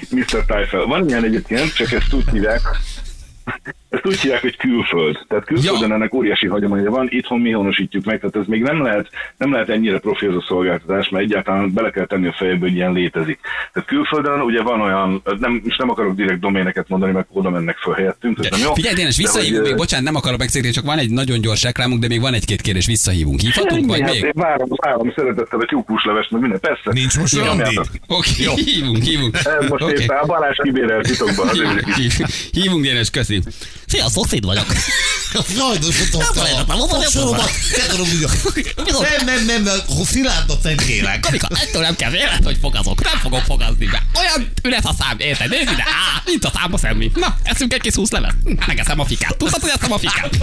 Mr. 0.08 0.44
Tyfel. 0.46 0.84
Van 0.86 1.08
ilyen 1.08 1.24
egyébként, 1.24 1.74
csak 1.74 1.92
ezt 1.92 2.12
úgy 2.12 2.30
hívják, 2.30 2.60
ezt 3.94 4.06
úgy 4.06 4.20
hívják, 4.20 4.40
hogy 4.40 4.56
külföld. 4.56 5.18
Tehát 5.28 5.44
külföldön 5.44 5.88
Ja. 5.88 5.94
ennek 5.94 6.14
óriási 6.14 6.46
hagyománya 6.46 6.90
van, 6.90 7.06
itthon 7.10 7.40
mi 7.40 7.50
honosítjuk 7.50 8.04
meg, 8.04 8.18
tehát 8.18 8.36
ez 8.36 8.46
még 8.46 8.62
nem 8.62 8.82
lehet, 8.82 9.08
nem 9.36 9.52
lehet 9.52 9.68
ennyire 9.68 9.98
profi 9.98 10.26
ez 10.26 10.34
a 10.34 10.44
szolgáltatás, 10.48 11.08
mert 11.08 11.24
egyáltalán 11.24 11.72
bele 11.72 11.90
kell 11.90 12.06
tenni 12.06 12.26
a 12.26 12.32
fejbe, 12.32 12.58
hogy 12.58 12.74
ilyen 12.74 12.92
létezik. 12.92 13.38
Tehát 13.72 13.88
külföldön 13.88 14.40
ugye 14.40 14.62
van 14.62 14.80
olyan, 14.80 15.22
nem, 15.38 15.62
és 15.64 15.76
nem 15.76 15.90
akarok 15.90 16.14
direkt 16.14 16.40
doméneket 16.40 16.88
mondani, 16.88 17.12
mert 17.12 17.26
oda 17.30 17.50
mennek 17.50 17.76
föl 17.76 17.94
helyettünk, 17.94 18.38
ez 18.38 18.50
nem 18.50 18.60
jó. 18.60 18.74
Figyelj, 18.74 18.94
Dénes, 18.94 19.16
De 19.16 19.22
visszahívunk, 19.22 19.60
hogy, 19.60 19.68
még 19.68 19.76
bocsánat, 19.76 20.04
nem 20.04 20.14
akarok 20.14 20.38
megszegni, 20.38 20.70
csak 20.70 20.84
van 20.84 20.98
egy 20.98 21.10
nagyon 21.10 21.40
gyors 21.40 21.62
reklámunk, 21.62 22.00
de 22.00 22.06
még 22.08 22.20
van 22.20 22.34
egy-két 22.34 22.60
kérdés, 22.60 22.86
visszahívunk. 22.86 23.40
Hívhatunk, 23.40 23.86
vagy 23.86 24.00
hát 24.00 24.12
még? 24.12 24.22
én 24.22 24.30
várom, 24.34 24.68
várom 24.70 25.12
szeretettel 25.16 25.60
a 25.60 25.64
tyúkúslevest, 25.64 26.30
meg 26.30 26.40
minden, 26.40 26.60
persze. 26.60 26.90
Nincs 26.92 27.18
most 27.18 27.36
randi. 27.36 27.78
Oké, 28.06 28.46
okay, 28.48 28.62
hívunk, 28.64 29.02
hívunk. 29.02 29.36
Ez 29.36 29.68
most 29.68 29.82
Oké. 29.82 30.02
éppen 30.02 30.16
a 30.16 30.26
Balázs 30.26 30.56
kibérel 30.62 31.02
titokban. 31.02 31.48
itt. 31.54 31.94
Hívunk, 31.94 32.30
hívunk 32.52 32.82
Dénes, 32.84 33.10
köszi. 33.10 33.42
Sziasztok, 33.86 34.28
Szid 34.28 34.44
vagyok. 34.44 34.66
Sajnos 35.56 36.00
a 36.66 36.72
hogy 36.72 37.10
Soromat, 37.10 37.50
nem, 39.00 39.24
nem, 39.24 39.44
nem, 39.44 39.62
nem, 39.62 39.80
szilárdot 40.04 40.62
nem 40.62 40.76
kérek. 40.76 41.20
Kamika, 41.20 41.48
ettől 41.50 41.82
nem 41.82 41.96
kell 41.96 42.10
vélet, 42.10 42.44
hogy 42.44 42.56
fogazok. 42.60 43.02
Nem 43.04 43.18
fogok 43.18 43.42
fogazni 43.44 43.86
be. 43.86 44.02
Olyan 44.14 44.52
üres 44.62 44.82
a 44.82 44.94
szám, 44.98 45.18
érted? 45.18 45.48
Nézd 45.50 45.62
ide, 45.72 45.82
á, 45.82 46.22
mint 46.24 46.44
a 46.44 46.52
számba 46.54 46.78
semmi. 46.78 47.10
Na, 47.14 47.36
eszünk 47.42 47.72
egy 47.72 47.80
kis 47.80 47.94
húsz 47.94 48.10
levet. 48.10 48.34
Megeszem 48.66 49.00
a 49.00 49.04
fikát. 49.04 49.36
Tudod, 49.36 49.60
hogy 49.60 49.72
eszem 49.76 49.92
a 49.92 49.98
fikát? 49.98 50.36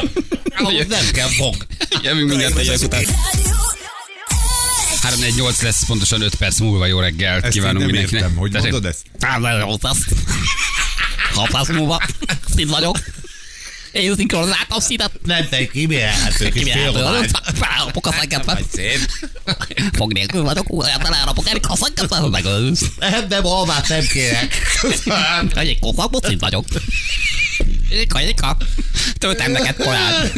Ahhoz 0.57 0.85
nem 0.87 1.11
kell 1.11 1.27
fog. 1.27 1.55
Jövünk 2.03 2.29
mindjárt 2.29 2.55
a 2.55 2.59
hírek 2.59 2.81
után. 2.81 3.03
348 5.01 5.61
lesz 5.61 5.85
pontosan 5.85 6.21
5 6.21 6.35
perc 6.35 6.59
múlva. 6.59 6.85
Jó 6.85 6.99
reggelt 6.99 7.45
Ezt 7.45 7.55
nem 7.61 7.75
mindenkinek. 7.75 8.11
értem, 8.11 8.35
hogy 8.35 8.51
mondod 8.51 8.85
ezt? 8.85 9.01
Á, 9.19 9.37
nagyon 9.37 9.59
rossz 9.59 9.77
ezt. 9.81 10.05
6 11.33 11.49
perc 11.49 11.69
múlva. 11.69 12.01
Szint 12.55 12.69
vagyok. 12.69 12.99
Én 13.91 14.15
szinkronizáltam 14.15 14.79
színet. 14.79 15.11
Nem 15.25 15.47
te 15.49 15.67
kimélhetők 15.67 16.55
és 16.55 16.71
félvány. 16.71 17.29
Felrapok 17.53 18.07
a. 18.07 18.57
Fog 19.93 20.13
nélkül 20.13 20.41
vagyok, 20.43 20.73
olyan 20.73 21.13
elrapok 21.13 21.49
Erik 21.49 21.67
a 21.67 21.75
hogy 22.09 22.31
megölsz. 22.31 22.85
Nem, 22.99 23.25
nem, 23.29 23.45
almát 23.45 23.87
nem 23.87 24.01
kérek. 24.07 24.55
Egy 25.55 25.79
koszakból 25.79 26.21
szint 26.23 26.39
vagyok. 26.39 26.65
Ika, 28.01 28.21
ika. 28.21 28.57
Töltem 29.17 29.51
neked 29.51 29.75
korán. 29.75 30.31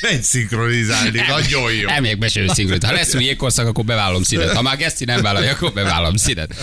Menj 0.00 0.20
szinkronizálni, 0.22 1.20
nagyon 1.28 1.72
jó. 1.72 1.88
Elmegyek 1.88 2.18
beső 2.18 2.48
szinkront. 2.48 2.84
Ha 2.84 2.92
lesz 2.92 3.14
új 3.14 3.24
jégkorszak, 3.24 3.66
akkor 3.66 3.84
bevállalom 3.84 4.22
színet. 4.22 4.52
Ha 4.52 4.62
már 4.62 4.76
Geszti 4.76 5.04
nem 5.04 5.22
vállalja, 5.22 5.50
akkor 5.50 5.72
bevállalom 5.72 6.16
színet. 6.16 6.54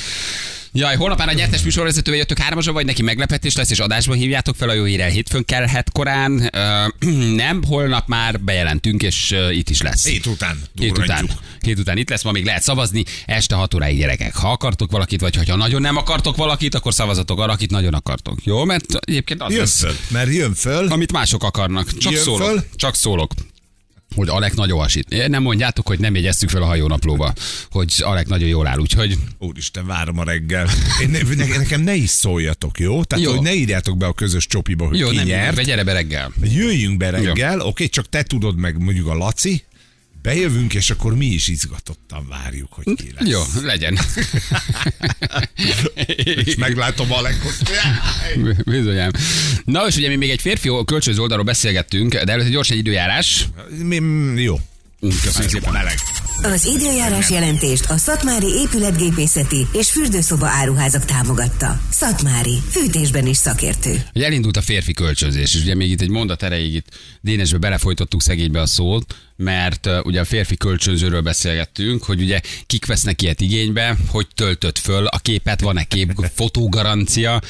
Jaj, 0.71 0.95
holnap 0.95 1.17
már 1.17 1.27
a 1.27 1.34
nyertes 1.34 1.62
műsorvezetővel 1.62 2.19
jöttök 2.19 2.38
hármasra, 2.38 2.71
vagy 2.71 2.86
neki 2.86 3.01
meglepetés 3.01 3.55
lesz, 3.55 3.69
és 3.69 3.79
adásban 3.79 4.17
hívjátok 4.17 4.55
fel 4.55 4.69
a 4.69 4.73
jó 4.73 4.84
hírrel 4.84 5.10
hétfőn 5.10 5.45
kelhet 5.45 5.91
korán. 5.91 6.49
Ö, 6.53 6.86
nem, 7.36 7.63
holnap 7.63 8.08
már 8.08 8.39
bejelentünk, 8.39 9.01
és 9.03 9.32
ö, 9.32 9.51
itt 9.51 9.69
is 9.69 9.82
lesz. 9.82 10.08
Hét 10.08 10.25
után 10.25 10.58
Hét 10.79 10.97
után, 10.97 11.29
hét 11.60 11.79
után 11.79 11.97
itt 11.97 12.10
lesz, 12.10 12.23
ma 12.23 12.32
még 12.32 12.45
lehet 12.45 12.62
szavazni, 12.63 13.03
este 13.25 13.55
6 13.55 13.73
óráig 13.73 13.97
gyerekek. 13.97 14.36
Ha 14.36 14.51
akartok 14.51 14.91
valakit, 14.91 15.21
vagy 15.21 15.47
ha 15.47 15.55
nagyon 15.55 15.82
nem 15.82 15.97
akartok 15.97 16.36
valakit, 16.36 16.75
akkor 16.75 16.93
szavazatok 16.93 17.39
arra, 17.39 17.51
akit 17.51 17.71
nagyon 17.71 17.93
akartok. 17.93 18.43
Jó, 18.43 18.63
mert 18.63 18.86
egyébként 18.99 19.41
az 19.41 19.51
Jön 19.51 19.60
lesz, 19.60 19.79
föl, 19.79 19.95
mert 20.10 20.34
jön 20.34 20.53
föl. 20.53 20.88
amit 20.88 21.12
mások 21.12 21.43
akarnak. 21.43 21.97
Csak 21.97 22.12
Jön 22.12 22.21
szólok. 22.23 22.47
föl? 22.47 22.63
Csak 22.75 22.95
szólok. 22.95 23.32
Hogy 24.15 24.29
Alek 24.29 24.55
nagyon 24.55 24.79
hasít. 24.79 25.27
Nem 25.27 25.41
mondjátok, 25.41 25.87
hogy 25.87 25.99
nem 25.99 26.15
jegyeztük 26.15 26.49
fel 26.49 26.61
a 26.61 26.65
hajónaplóba, 26.65 27.33
hogy 27.71 27.93
Alek 27.99 28.27
nagyon 28.27 28.47
jól 28.47 28.67
áll, 28.67 28.77
úgyhogy 28.79 29.17
Úristen, 29.39 29.85
várom 29.85 30.19
a 30.19 30.23
reggel. 30.23 30.67
Én 31.01 31.09
ne, 31.09 31.35
ne, 31.35 31.57
nekem 31.57 31.81
ne 31.81 31.95
is 31.95 32.09
szóljatok, 32.09 32.79
jó? 32.79 33.03
Tehát, 33.03 33.23
Jó. 33.25 33.31
jó. 33.31 33.37
hogy 33.37 33.45
ne 33.45 33.53
írjátok 33.53 33.97
be 33.97 34.05
a 34.05 34.13
közös 34.13 34.47
csopiba, 34.47 34.87
hogy 34.87 34.99
jó, 34.99 35.09
ki 35.09 35.15
nem 35.15 35.25
nyert. 35.25 35.61
gyere 35.61 35.83
be 35.83 35.93
reggel. 35.93 36.31
Jöjjünk 36.41 36.97
be 36.97 37.09
reggel, 37.09 37.59
oké, 37.59 37.87
csak 37.87 38.09
te 38.09 38.23
tudod 38.23 38.57
meg 38.57 38.83
mondjuk 38.83 39.07
a 39.07 39.13
Laci, 39.15 39.63
bejövünk, 40.21 40.73
és 40.73 40.89
akkor 40.89 41.15
mi 41.15 41.25
is 41.25 41.47
izgatottan 41.47 42.27
várjuk, 42.27 42.73
hogy 42.73 42.95
ki 42.95 43.12
lesz. 43.15 43.27
Jó, 43.29 43.41
legyen. 43.63 43.99
És 46.45 46.55
meglátom 46.55 47.12
Alekot. 47.12 47.55
Bizonyám. 48.65 49.12
Na, 49.65 49.88
és 49.88 49.95
ugye 49.95 50.08
mi 50.08 50.15
még 50.15 50.29
egy 50.29 50.41
férfi 50.41 50.69
kölcsönző 50.86 51.21
oldalról 51.21 51.45
beszélgettünk, 51.45 52.15
de 52.15 52.32
előtte 52.32 52.49
gyors 52.49 52.69
egy 52.69 52.77
időjárás. 52.77 53.47
Mi, 53.84 53.95
jó. 54.41 54.60
Köszönjük 54.99 55.51
szépen. 55.51 55.71
Meleg. 55.71 55.97
Az 56.41 56.65
időjárás 56.65 57.29
jelentést 57.29 57.89
a 57.89 57.97
Szatmári 57.97 58.47
épületgépészeti 58.47 59.67
és 59.73 59.91
fürdőszoba 59.91 60.47
áruházak 60.47 61.05
támogatta. 61.05 61.82
Szatmári, 61.89 62.58
fűtésben 62.69 63.25
is 63.25 63.38
szakértő. 63.38 64.03
Hogy 64.13 64.23
elindult 64.23 64.58
a 64.58 64.62
férfi 64.62 64.93
kölcsönzés, 64.93 65.53
és 65.55 65.62
ugye 65.62 65.75
még 65.75 65.91
itt 65.91 66.01
egy 66.01 66.10
mondat 66.10 66.43
erejéig 66.43 66.73
itt 66.73 66.88
Dénesbe 67.21 67.58
belefolytottuk 67.58 68.21
szegénybe 68.21 68.62
a 68.62 68.65
szót, 68.65 69.15
mert 69.39 69.86
uh, 69.86 69.99
ugye 70.04 70.19
a 70.19 70.25
férfi 70.25 70.58
kölcsönzőről 70.58 71.21
beszélgettünk, 71.21 72.04
hogy 72.04 72.21
ugye 72.21 72.41
kik 72.67 72.86
vesznek 72.86 73.21
ilyet 73.21 73.41
igénybe, 73.41 73.97
hogy 74.08 74.28
töltött 74.36 74.78
föl 74.78 75.06
a 75.06 75.17
képet, 75.17 75.62
van-e 75.62 75.84
kép, 75.84 76.25
fotógarancia, 76.36 77.41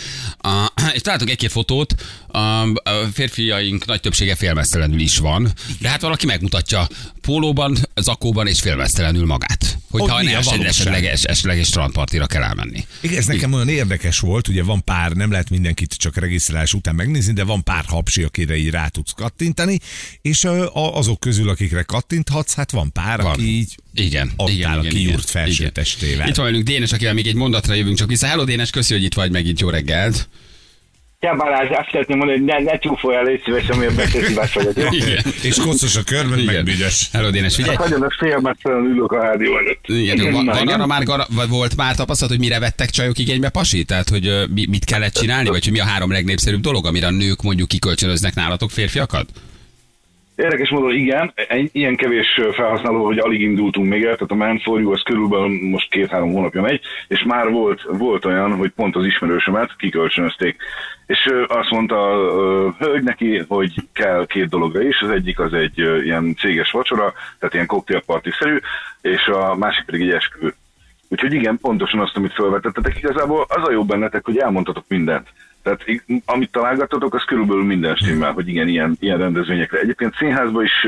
uh, 0.43 0.93
és 0.95 1.01
találtunk 1.01 1.29
egy-két 1.31 1.51
fotót, 1.51 1.95
um, 2.33 2.73
a 2.83 2.91
férfiaink 3.13 3.85
nagy 3.85 4.01
többsége 4.01 4.35
félmeztelenül 4.35 4.99
is 4.99 5.17
van, 5.17 5.53
de 5.79 5.89
hát 5.89 6.01
valaki 6.01 6.25
megmutatja 6.25 6.87
pólóban, 7.21 7.77
zakóban 7.95 8.47
és 8.47 8.59
félmeztelenül 8.59 9.25
magát. 9.25 9.77
Hogy 9.89 10.01
Hogy 10.01 10.09
ha 10.09 10.17
mi 10.17 10.25
ne 10.25 10.37
esetleg, 10.37 10.65
esetleg, 10.65 11.05
esetleg 11.05 11.63
strandpartira 11.63 12.25
kell 12.25 12.43
elmenni. 12.43 12.85
Igen, 13.01 13.17
ez 13.17 13.25
nekem 13.25 13.53
olyan 13.53 13.69
érdekes 13.69 14.19
volt, 14.19 14.47
ugye 14.47 14.63
van 14.63 14.83
pár, 14.83 15.11
nem 15.11 15.31
lehet 15.31 15.49
mindenkit 15.49 15.93
csak 15.93 16.15
regisztrálás 16.15 16.73
után 16.73 16.95
megnézni, 16.95 17.33
de 17.33 17.43
van 17.43 17.63
pár 17.63 17.83
hapsi, 17.87 18.23
akire 18.23 18.55
így 18.55 18.69
rá 18.69 18.87
tudsz 18.87 19.11
kattintani, 19.11 19.79
és 20.21 20.47
azok 20.73 21.19
közül, 21.19 21.49
akikre 21.49 21.78
kattinthatsz, 21.85 22.55
hát 22.55 22.71
van 22.71 22.91
pár, 22.91 23.21
Van. 23.21 23.31
aki 23.31 23.57
így 23.57 23.75
Igen, 23.93 24.31
ott 24.37 24.49
igen, 24.49 24.69
áll 24.69 24.79
igen, 24.79 24.91
a 24.91 24.95
kiúrt 24.95 25.07
igen, 25.13 25.19
felső 25.25 25.61
igen. 25.61 25.73
testével. 25.73 26.27
Itt 26.27 26.35
van 26.35 26.45
velünk 26.45 26.63
Dénes, 26.63 26.91
akivel 26.91 27.13
még 27.13 27.27
egy 27.27 27.35
mondatra 27.35 27.73
jövünk 27.73 27.97
csak 27.97 28.07
vissza. 28.07 28.27
Hello 28.27 28.43
Dénes, 28.43 28.69
köszi, 28.69 28.93
hogy 28.93 29.03
itt 29.03 29.13
vagy 29.13 29.31
megint 29.31 29.59
jó 29.59 29.69
reggelt. 29.69 30.27
Ja, 31.21 31.35
Balázs, 31.35 31.69
azt 31.69 31.89
szeretném 31.91 32.17
mondani, 32.17 32.39
hogy 32.39 32.47
ne, 32.47 32.71
ne 32.71 32.77
csúfolj 32.77 33.15
el, 33.15 33.23
légy 33.23 33.41
szíves, 33.45 33.67
amiért 33.69 33.95
beszélszívás 33.95 34.53
vagyok. 34.53 34.77
jó? 34.77 34.87
Igen. 34.91 35.23
És 35.41 35.55
koszos 35.55 35.95
a 35.95 36.03
körben, 36.03 36.29
meg 36.39 36.53
Igen. 36.53 36.63
büdös. 36.63 37.09
Hello 37.11 37.29
Dénes, 37.29 37.55
figyelj. 37.55 37.75
Nagyon 37.79 38.01
a 38.01 38.15
félmeztelen 38.19 38.85
ülök 38.85 39.11
a 39.11 39.21
rádió 39.21 39.57
előtt. 39.57 39.85
Igen, 39.87 40.31
van, 40.31 40.45
Na, 40.45 40.51
van 40.53 40.61
igen. 40.61 40.73
arra 40.79 40.85
már, 40.85 41.03
vagy 41.29 41.49
volt 41.49 41.75
már 41.75 41.95
tapasztalat, 41.95 42.33
hogy 42.33 42.41
mire 42.43 42.59
vettek 42.59 42.89
csajok 42.89 43.17
igénybe 43.17 43.49
pasi? 43.49 43.83
Tehát, 43.83 44.09
hogy 44.09 44.31
mit 44.69 44.85
kellett 44.85 45.13
csinálni, 45.13 45.49
vagy 45.49 45.63
hogy 45.63 45.73
mi 45.73 45.79
a 45.79 45.85
három 45.85 46.11
legnépszerűbb 46.11 46.61
dolog, 46.61 46.85
amire 46.85 47.07
a 47.07 47.11
nők 47.11 47.41
mondjuk 47.41 47.67
kikölcsönöznek 47.67 48.33
nálatok 48.33 48.71
férfiakat? 48.71 49.29
Érdekes 50.39 50.69
módon 50.69 50.91
igen, 50.91 51.33
ilyen 51.71 51.95
kevés 51.95 52.39
felhasználó, 52.51 53.05
hogy 53.05 53.17
alig 53.17 53.41
indultunk 53.41 53.89
még 53.89 54.03
el, 54.03 54.13
tehát 54.13 54.31
a 54.31 54.35
Man 54.35 54.59
for 54.59 54.79
You 54.79 54.91
az 54.91 55.01
körülbelül 55.01 55.69
most 55.69 55.89
két-három 55.89 56.31
hónapja 56.31 56.61
megy, 56.61 56.81
és 57.07 57.23
már 57.23 57.49
volt, 57.49 57.81
volt 57.83 58.25
olyan, 58.25 58.55
hogy 58.55 58.71
pont 58.71 58.95
az 58.95 59.05
ismerősömet 59.05 59.75
kikölcsönözték. 59.77 60.57
És 61.05 61.29
azt 61.47 61.69
mondta 61.69 62.09
a 62.11 62.75
hölgy 62.77 63.03
neki, 63.03 63.43
hogy 63.47 63.73
kell 63.93 64.25
két 64.25 64.49
dologra 64.49 64.81
is, 64.81 65.01
az 65.01 65.09
egyik 65.09 65.39
az 65.39 65.53
egy 65.53 65.77
ilyen 65.77 66.35
céges 66.35 66.71
vacsora, 66.71 67.13
tehát 67.39 67.53
ilyen 67.53 67.67
cocktailparty-szerű, 67.67 68.59
és 69.01 69.27
a 69.27 69.55
másik 69.55 69.85
pedig 69.85 70.01
egy 70.01 70.11
esküvő. 70.11 70.53
Úgyhogy 71.09 71.33
igen, 71.33 71.57
pontosan 71.61 71.99
azt, 71.99 72.17
amit 72.17 72.33
felvetettetek, 72.33 72.97
igazából 72.97 73.45
az 73.47 73.67
a 73.67 73.71
jó 73.71 73.85
bennetek, 73.85 74.25
hogy 74.25 74.37
elmondhatok 74.37 74.85
mindent. 74.87 75.27
Tehát 75.63 75.85
amit 76.25 76.51
találgattatok, 76.51 77.13
az 77.13 77.23
körülbelül 77.23 77.63
minden 77.63 77.95
stimmel, 77.95 78.31
hogy 78.31 78.47
igen, 78.47 78.67
ilyen, 78.67 78.97
ilyen 78.99 79.17
rendezvényekre. 79.17 79.79
Egyébként 79.79 80.15
színházba 80.15 80.63
is 80.63 80.85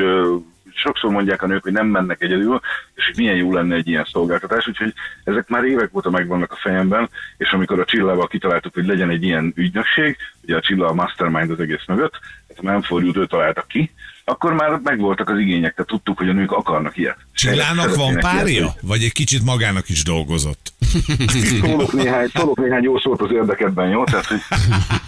sokszor 0.74 1.12
mondják 1.12 1.42
a 1.42 1.48
nők, 1.48 1.64
hogy 1.64 1.72
nem 1.72 1.88
mennek 1.88 2.22
egyedül, 2.22 2.62
és 2.96 3.06
hogy 3.06 3.16
milyen 3.18 3.36
jó 3.36 3.54
lenne 3.54 3.76
egy 3.76 3.88
ilyen 3.88 4.08
szolgáltatás, 4.12 4.68
úgyhogy 4.68 4.94
ezek 5.24 5.48
már 5.48 5.64
évek 5.64 5.96
óta 5.96 6.10
megvannak 6.10 6.52
a 6.52 6.60
fejemben, 6.62 7.10
és 7.38 7.52
amikor 7.52 7.80
a 7.80 7.86
Csillával 7.86 8.28
kitaláltuk, 8.28 8.74
hogy 8.74 8.86
legyen 8.86 9.10
egy 9.10 9.24
ilyen 9.24 9.54
ügynökség, 9.56 10.18
ugye 10.44 10.56
a 10.56 10.62
Csilla 10.62 10.88
a 10.88 10.94
mastermind 10.94 11.52
az 11.52 11.60
egész 11.60 11.86
mögött, 11.88 12.20
tehát 12.48 12.64
a 12.64 12.72
Manfordjút 12.72 13.18
ő 13.18 13.26
találtak 13.26 13.68
ki, 13.68 13.92
akkor 14.26 14.54
már 14.54 14.80
megvoltak 14.84 15.30
az 15.30 15.40
igények, 15.40 15.74
tehát 15.74 15.90
tudtuk, 15.90 16.18
hogy 16.18 16.30
a 16.30 16.34
nők 16.34 16.52
akarnak 16.52 16.98
ilyet. 16.98 17.18
Csillának 17.34 17.96
van 17.96 18.16
párja? 18.20 18.48
ilyet. 18.48 18.80
Vagy 18.82 19.04
egy 19.04 19.12
kicsit 19.12 19.44
magának 19.44 19.90
is 19.90 20.04
dolgozott? 20.04 20.74
Szólok 21.62 21.94
néhány, 21.94 22.28
szólok 22.34 22.58
néhány 22.60 22.84
jó 22.84 23.00
szót 23.00 23.22
az 23.22 23.32
érdeketben, 23.32 23.90
jó? 23.90 24.04
Tehát, 24.04 24.26
hogy 24.26 24.38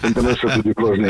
szerintem 0.00 0.24
össze 0.26 0.54
tudjuk 0.54 0.78
hozni. 0.78 1.08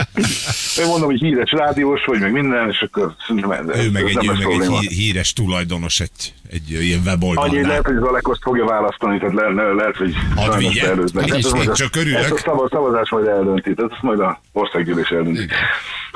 Én 0.79 0.87
mondom, 0.87 1.11
hogy 1.11 1.19
híres 1.21 1.51
rádiós 1.51 2.05
vagy, 2.05 2.21
meg 2.21 2.33
minden, 2.33 2.69
és 2.71 2.81
akkor 2.81 3.15
szerintem 3.27 3.51
ez, 3.51 3.61
Ő 3.85 3.91
meg 3.91 4.03
egy, 4.05 4.17
ő 4.17 4.27
meg 4.27 4.37
egy 4.41 4.43
probléma. 4.47 4.79
híres 4.81 5.33
tulajdonos 5.33 6.01
egy, 6.01 6.35
egy 6.51 6.71
ilyen 6.71 6.99
Annyi 6.99 7.09
weboldalnál. 7.09 7.63
lehet, 7.63 7.87
hogy 7.87 7.97
Zalekoszt 7.99 8.43
fogja 8.43 8.65
választani, 8.65 9.19
tehát 9.19 9.35
le, 9.35 9.49
le, 9.49 9.73
lehet, 9.73 9.97
hogy 9.97 10.15
Hadd 10.37 10.59
vigye. 10.59 10.93
Én 11.25 11.73
csak 11.73 11.97
örülök. 11.97 12.19
Ezt 12.19 12.31
a 12.33 12.39
szavaz, 12.39 12.71
szavazás 12.71 13.11
majd 13.11 13.27
eldönti, 13.27 13.75
tehát 13.75 13.93
ezt 13.93 14.03
majd 14.03 14.21
a 14.21 14.41
országgyűlés 14.53 15.09
eldönti. 15.09 15.47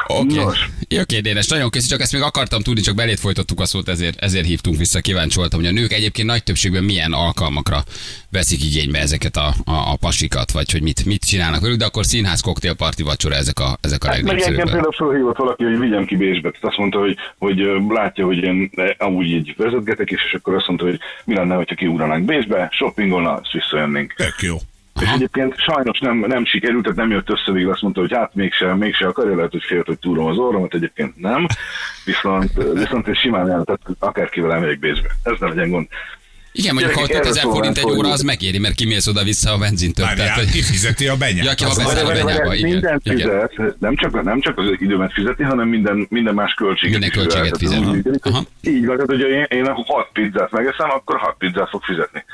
Oké. 0.08 0.40
Jó 0.88 1.02
kérdés, 1.04 1.48
nagyon 1.48 1.70
köszi, 1.70 1.88
csak 1.88 2.00
ezt 2.00 2.12
még 2.12 2.22
akartam 2.22 2.62
tudni, 2.62 2.80
csak 2.80 2.94
belét 2.94 3.20
folytattuk 3.20 3.60
a 3.60 3.66
szót, 3.66 3.88
ezért, 3.88 4.18
ezért 4.20 4.46
hívtunk 4.46 4.78
vissza, 4.78 5.00
kíváncsi 5.00 5.38
voltam, 5.38 5.60
hogy 5.60 5.68
a 5.68 5.72
nők 5.72 5.92
egyébként 5.92 6.28
nagy 6.28 6.42
többségben 6.42 6.84
milyen 6.84 7.12
alkalmakra 7.12 7.84
veszik 8.30 8.64
igénybe 8.64 8.98
ezeket 8.98 9.36
a, 9.36 9.46
a, 9.64 9.72
a 9.92 9.96
pasikat, 10.00 10.50
vagy 10.50 10.72
hogy 10.72 10.82
mit, 10.82 11.04
mit 11.04 11.24
csinálnak 11.24 11.60
velük, 11.60 11.78
de 11.78 11.84
akkor 11.84 12.04
színház, 12.04 12.40
koktélparti, 12.40 13.02
vacsora, 13.02 13.34
ezek 13.34 13.58
a, 13.58 13.78
ezek 13.80 14.04
a 14.04 14.08
Hát 14.08 14.22
meg 14.22 14.40
engem 14.40 14.66
például 14.66 14.92
felhívott 14.92 15.36
valaki, 15.36 15.64
hogy 15.64 15.78
vigyem 15.78 16.04
ki 16.04 16.16
Bécsbe. 16.16 16.50
Tehát 16.50 16.64
azt 16.64 16.76
mondta, 16.76 16.98
hogy, 16.98 17.16
hogy 17.38 17.66
látja, 17.88 18.24
hogy 18.24 18.38
én 18.38 18.70
amúgy 18.98 19.26
így 19.26 19.54
vezetgetek 19.56 20.10
is, 20.10 20.24
és 20.24 20.32
akkor 20.32 20.54
azt 20.54 20.66
mondta, 20.66 20.84
hogy 20.84 20.98
mi 21.24 21.34
lenne, 21.34 21.54
hogyha 21.54 21.74
kiugranánk 21.74 22.24
Bécsbe, 22.24 22.68
shoppingolna, 22.72 23.40
és 23.42 23.48
visszajönnénk. 23.52 24.12
Tök 24.16 24.36
jó. 24.40 24.56
És 25.00 25.08
egyébként 25.14 25.54
sajnos 25.56 25.98
nem, 25.98 26.18
nem 26.18 26.44
sikerült, 26.44 26.82
tehát 26.82 26.98
nem 26.98 27.10
jött 27.10 27.30
össze, 27.30 27.52
végül 27.52 27.70
azt 27.70 27.82
mondta, 27.82 28.00
hogy 28.00 28.12
hát 28.12 28.34
mégse, 28.34 28.74
mégse 28.74 29.06
akarja, 29.06 29.34
lehet, 29.36 29.50
hogy 29.50 29.62
félt, 29.66 29.86
hogy 29.86 29.98
túrom 29.98 30.26
az 30.26 30.36
orromat, 30.36 30.74
egyébként 30.74 31.16
nem. 31.16 31.46
Viszont, 32.04 32.50
viszont 32.74 33.06
én 33.08 33.14
simán 33.14 33.50
el, 33.50 33.64
tehát 33.64 33.80
akárkivel 33.98 34.52
elmegyek 34.52 34.78
Bécsbe. 34.78 35.08
Ez 35.22 35.34
nem 35.40 35.48
legyen 35.48 35.70
gond. 35.70 35.86
Igen, 36.52 36.74
mondjuk 36.74 36.94
ha 36.94 37.06
Gyerekek, 37.06 37.26
5000 37.26 37.42
erről 37.42 37.54
forint 37.54 37.76
egy 37.78 37.84
óra, 37.84 37.94
hogy- 37.94 38.10
az 38.10 38.22
megéri, 38.22 38.58
mert 38.58 38.74
kimész 38.74 39.06
oda-vissza 39.06 39.52
a 39.52 39.58
benzintől. 39.58 40.06
Várjál, 40.06 40.34
hogy- 40.34 40.50
kifizeti 40.50 41.08
a 41.08 41.16
benyát. 41.16 41.44
Ja, 41.44 41.54
ki 41.54 41.64
a 41.64 41.68
a 41.68 42.12
benyába, 42.12 42.54
igen, 42.54 42.70
Mindent 42.70 43.00
igen. 43.04 43.16
fizet, 43.48 43.80
nem 43.80 43.96
csak, 43.96 44.22
nem 44.22 44.40
csak 44.40 44.58
az 44.58 44.66
időmet 44.78 45.12
fizeti, 45.12 45.42
hanem 45.42 45.68
minden, 45.68 46.06
minden 46.10 46.34
más 46.34 46.54
költséget 46.54 46.98
Minden 47.00 47.10
költséget 47.10 47.56
fizet. 47.56 47.80
Tehát 47.80 48.02
hogy 48.02 48.20
aha. 48.22 48.42
Így 48.60 48.86
van, 48.86 48.96
tehát 48.96 49.10
hogyha 49.10 49.28
én, 49.28 49.46
én 49.48 49.66
6 49.66 50.08
pizzát 50.12 50.50
megeszem, 50.50 50.90
akkor 50.90 51.16
6 51.18 51.34
pizzát 51.38 51.68
fog 51.68 51.82
fizetni. 51.82 52.24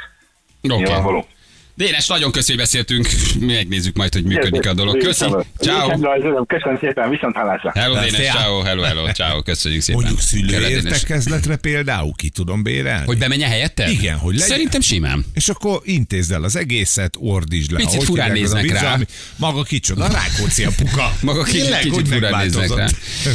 Oké. 0.62 0.74
Nyilvánvaló. 0.82 1.26
Dénes, 1.76 2.06
nagyon 2.06 2.32
köszi, 2.32 2.48
hogy 2.48 2.60
beszéltünk. 2.60 3.08
Megnézzük 3.40 3.96
majd, 3.96 4.12
hogy 4.12 4.24
működik 4.24 4.66
a 4.66 4.74
dolog. 4.74 4.96
Köszi. 4.96 5.24
Ciao. 5.58 6.46
Köszönöm 6.46 6.78
szépen, 6.80 7.10
viszont 7.10 7.36
hallásra. 7.36 7.72
Hello, 7.74 7.94
Dénes, 7.94 8.26
ciao, 8.26 8.60
hello, 8.60 8.82
hello, 8.82 9.12
ciao, 9.12 9.42
köszönjük 9.42 9.82
szépen. 9.82 10.00
Mondjuk 10.00 10.20
szülőértekezletre 10.22 11.56
például 11.56 12.12
ki 12.16 12.28
tudom 12.28 12.62
bérelni? 12.62 13.06
Hogy 13.06 13.18
bemenje 13.18 13.46
helyetted? 13.46 13.88
Igen, 13.88 14.16
hogy 14.16 14.32
legyen. 14.32 14.48
Szerintem 14.48 14.80
simán. 14.80 15.24
És 15.34 15.48
akkor 15.48 15.80
intézd 15.84 16.32
el 16.32 16.42
az 16.42 16.56
egészet, 16.56 17.14
ordítsd 17.18 17.70
le. 17.70 17.78
Picit 17.78 18.02
furán 18.02 18.32
néznek 18.32 18.70
rá. 18.70 18.98
Maga 19.36 19.62
kicsoda, 19.62 20.08
Rákóczi 20.08 20.64
a 20.64 20.70
puka. 20.76 21.12
Maga 21.22 21.42
kicsit, 21.42 22.08
furán 22.08 22.42
néznek 22.42 22.74
rá. 22.74 22.86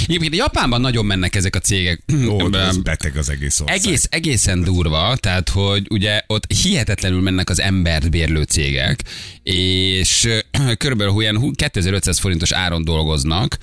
Egyébként 0.08 0.36
Japánban 0.36 0.82
nagyon 0.82 1.06
mennek 1.06 1.36
ezek 1.36 1.56
a 1.56 1.60
cégek. 1.60 2.02
Ó, 2.28 2.38
beteg 2.84 3.18
az 3.18 3.30
egész 3.30 3.60
ország. 3.60 3.78
Egész, 3.78 4.08
egészen 4.10 4.64
durva, 4.64 5.16
tehát 5.20 5.50
hogy 5.50 5.86
ugye 5.90 6.22
ott 6.28 6.54
hihetetlenül 6.64 7.22
mennek 7.22 7.50
az 7.50 7.60
embert 7.60 8.10
bérlő 8.30 8.44
cégek, 8.44 9.04
és 9.44 10.28
körülbelül 10.78 11.14
olyan 11.14 11.38
hú- 11.38 11.56
2500 11.56 12.20
forintos 12.20 12.52
áron 12.52 12.84
dolgoznak, 12.84 13.58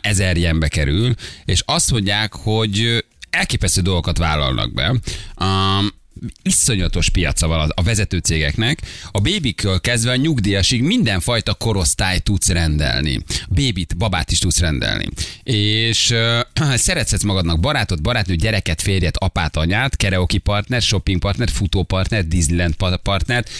1000 0.00 0.36
ilyenbe 0.36 0.68
kerül, 0.68 1.14
és 1.44 1.62
azt 1.66 1.90
mondják, 1.90 2.34
hogy 2.34 3.04
elképesztő 3.30 3.80
dolgokat 3.80 4.18
vállalnak 4.18 4.72
be. 4.74 4.94
Iszonyatos 6.42 7.08
piaca 7.08 7.46
van 7.46 7.70
a- 7.74 7.82
vezető 7.82 8.18
cégeknek. 8.18 8.78
A 9.10 9.20
bébikől 9.20 9.80
kezdve 9.80 10.10
a 10.10 10.16
nyugdíjasig 10.16 10.82
mindenfajta 10.82 11.54
korosztályt 11.54 12.22
tudsz 12.22 12.48
rendelni. 12.48 13.22
Bébit, 13.48 13.96
babát 13.96 14.30
is 14.30 14.38
tudsz 14.38 14.58
rendelni. 14.58 15.06
És 15.42 16.10
uh, 16.10 16.74
szeretsz 16.76 17.22
magadnak 17.22 17.60
barátot, 17.60 18.02
barátnőt, 18.02 18.38
gyereket, 18.40 18.80
férjet, 18.82 19.16
apát, 19.16 19.56
anyát, 19.56 19.96
karaoke 19.96 20.38
partner, 20.38 20.82
shopping 20.82 21.18
partner, 21.20 21.48
futópartner, 21.50 22.26
Disneyland 22.26 22.74
pa- 22.74 22.96
partnert, 22.96 23.50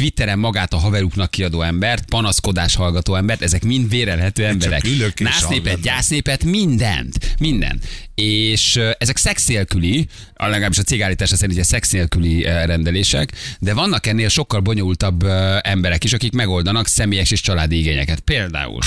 Twitteren 0.00 0.38
magát 0.38 0.72
a 0.72 0.76
haveruknak 0.76 1.30
kiadó 1.30 1.62
embert, 1.62 2.04
panaszkodás 2.04 2.74
hallgató 2.74 3.14
embert, 3.14 3.42
ezek 3.42 3.64
mind 3.64 3.88
vérelhető 3.88 4.44
emberek. 4.44 4.82
Násznépet, 5.18 5.80
gyásznépet, 5.80 6.44
mindent, 6.44 7.34
minden. 7.38 7.80
És 8.14 8.80
ezek 8.98 9.16
szex 9.16 9.46
nélküli, 9.46 10.06
a 10.34 10.46
legalábbis 10.46 10.78
a 10.78 10.82
cégállítása 10.82 11.36
szerint 11.36 11.52
ugye 11.52 11.62
szex 11.64 11.90
nélküli 11.90 12.42
rendelések, 12.42 13.32
de 13.58 13.74
vannak 13.74 14.06
ennél 14.06 14.28
sokkal 14.28 14.60
bonyolultabb 14.60 15.24
emberek 15.62 16.04
is, 16.04 16.12
akik 16.12 16.32
megoldanak 16.32 16.86
személyes 16.86 17.30
és 17.30 17.40
családi 17.40 17.78
igényeket. 17.78 18.20
Például 18.20 18.78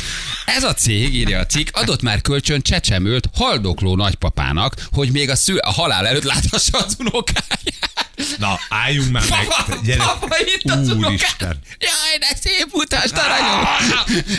ez 0.46 0.64
a 0.64 0.74
cég, 0.74 1.14
írja 1.14 1.40
a 1.40 1.46
cikk, 1.46 1.68
adott 1.72 2.02
már 2.02 2.22
kölcsön 2.22 2.62
csecsemőt 2.62 3.30
haldokló 3.34 3.96
nagypapának, 3.96 4.88
hogy 4.92 5.12
még 5.12 5.30
a, 5.30 5.36
szül, 5.36 5.58
a 5.58 5.72
halál 5.72 6.08
előtt 6.08 6.24
láthassa 6.24 6.78
az 6.78 6.96
unokáját. 7.00 7.92
Na, 8.38 8.60
álljunk 8.70 9.12
már 9.12 9.24
meg. 9.30 9.48
Papa, 9.48 9.82
Gyerek, 9.84 10.06
papa, 10.06 10.36
itt 10.56 10.72
az 10.72 10.90
Úristen. 11.08 11.60
Jaj, 11.80 12.18
de 12.20 12.28
szép 12.42 12.68
utas, 12.72 13.12
aranyom. 13.12 13.68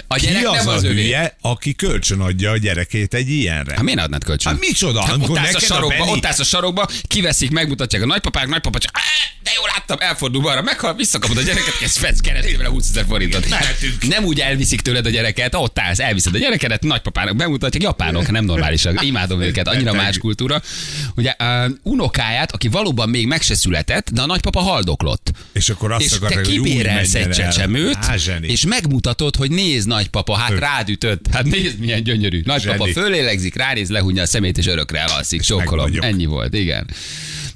A 0.07 0.14
Ki 0.14 0.27
gyerek 0.27 0.48
az 0.48 0.57
nem 0.57 0.68
a 0.68 0.72
az 0.72 0.85
övé. 0.85 1.03
hülye, 1.03 1.37
aki 1.40 1.74
kölcsön 1.74 2.20
adja 2.20 2.50
a 2.50 2.57
gyerekét 2.57 3.14
egy 3.14 3.31
ilyenre? 3.31 3.74
Hát 3.74 3.83
miért 3.83 4.00
adnád 4.00 4.24
kölcsön? 4.24 4.53
Hát 4.53 4.61
micsoda? 4.61 5.03
Hát 5.03 5.14
ott 5.29 5.38
állsz 5.38 5.38
a 5.38 5.40
neked 5.40 5.55
a 5.55 5.59
sarokba, 5.74 5.96
Benny- 6.05 6.16
ott 6.16 6.27
állsz 6.27 6.38
a 6.38 6.44
sarokba, 6.44 6.88
kiveszik, 7.09 7.50
megmutatják 7.50 8.03
a 8.03 8.07
nagypapák, 8.07 8.46
nagypapa 8.46 8.79
csak, 8.79 8.90
"Á, 8.94 9.00
de 9.42 9.50
jó 9.57 9.62
láttam, 9.66 9.96
elfordul 10.00 10.42
balra, 10.42 10.62
meghal, 10.62 10.94
visszakapod 10.94 11.37
a 11.37 11.42
gyereket, 11.42 11.79
kezd 11.79 11.96
fetsz 11.98 12.20
keresni 12.20 12.57
vele 12.57 12.68
20 12.68 12.88
ezer 12.88 13.05
forintot. 13.09 13.48
Mehetünk. 13.48 14.07
Nem 14.09 14.24
úgy 14.24 14.40
elviszik 14.40 14.81
tőled 14.81 15.07
a 15.07 15.11
gyereket, 15.11 15.55
ott 15.55 15.79
állsz, 15.79 15.98
elviszed 15.98 16.35
a 16.35 16.38
gyerekedet, 16.38 16.83
nagypapának 16.83 17.37
bemutatják, 17.37 17.83
japánok, 17.83 18.31
nem 18.31 18.44
normálisak, 18.44 19.03
imádom 19.05 19.40
őket, 19.40 19.68
annyira 19.68 19.92
más 19.92 20.18
kultúra. 20.18 20.62
Ugye 21.16 21.35
uh, 21.38 21.70
unokáját, 21.83 22.53
aki 22.53 22.68
valóban 22.68 23.09
még 23.09 23.27
meg 23.27 23.42
se 23.42 23.55
született, 23.55 24.11
de 24.11 24.22
a 24.22 24.27
nagypapa 24.27 24.61
haldoklott. 24.61 25.31
És 25.53 25.68
akkor 25.68 25.92
azt 25.92 26.05
és 26.05 26.12
akarták, 26.12 26.43
kibérelsz 26.46 27.14
egy 27.14 27.28
csecsemőt, 27.28 27.96
Á, 28.00 28.16
zseni. 28.16 28.48
és 28.48 28.66
megmutatod, 28.66 29.37
hogy 29.37 29.50
nézd 29.50 29.88
nagypapa, 29.88 30.37
hát 30.37 30.48
Tök. 30.48 30.59
rád 30.59 30.88
ütött. 30.88 31.26
Hát 31.33 31.44
nézd, 31.44 31.78
milyen 31.78 32.02
gyönyörű. 32.02 32.40
Nagypapa 32.44 32.87
fölélegzik, 32.87 33.54
ránéz, 33.54 33.90
lehunja 33.90 34.22
a 34.22 34.26
szemét, 34.26 34.59
és 34.59 34.66
örökre 34.66 34.98
elalszik. 34.98 35.42
Vagyok. 35.48 36.04
Ennyi 36.04 36.24
volt, 36.24 36.54
igen. 36.54 36.87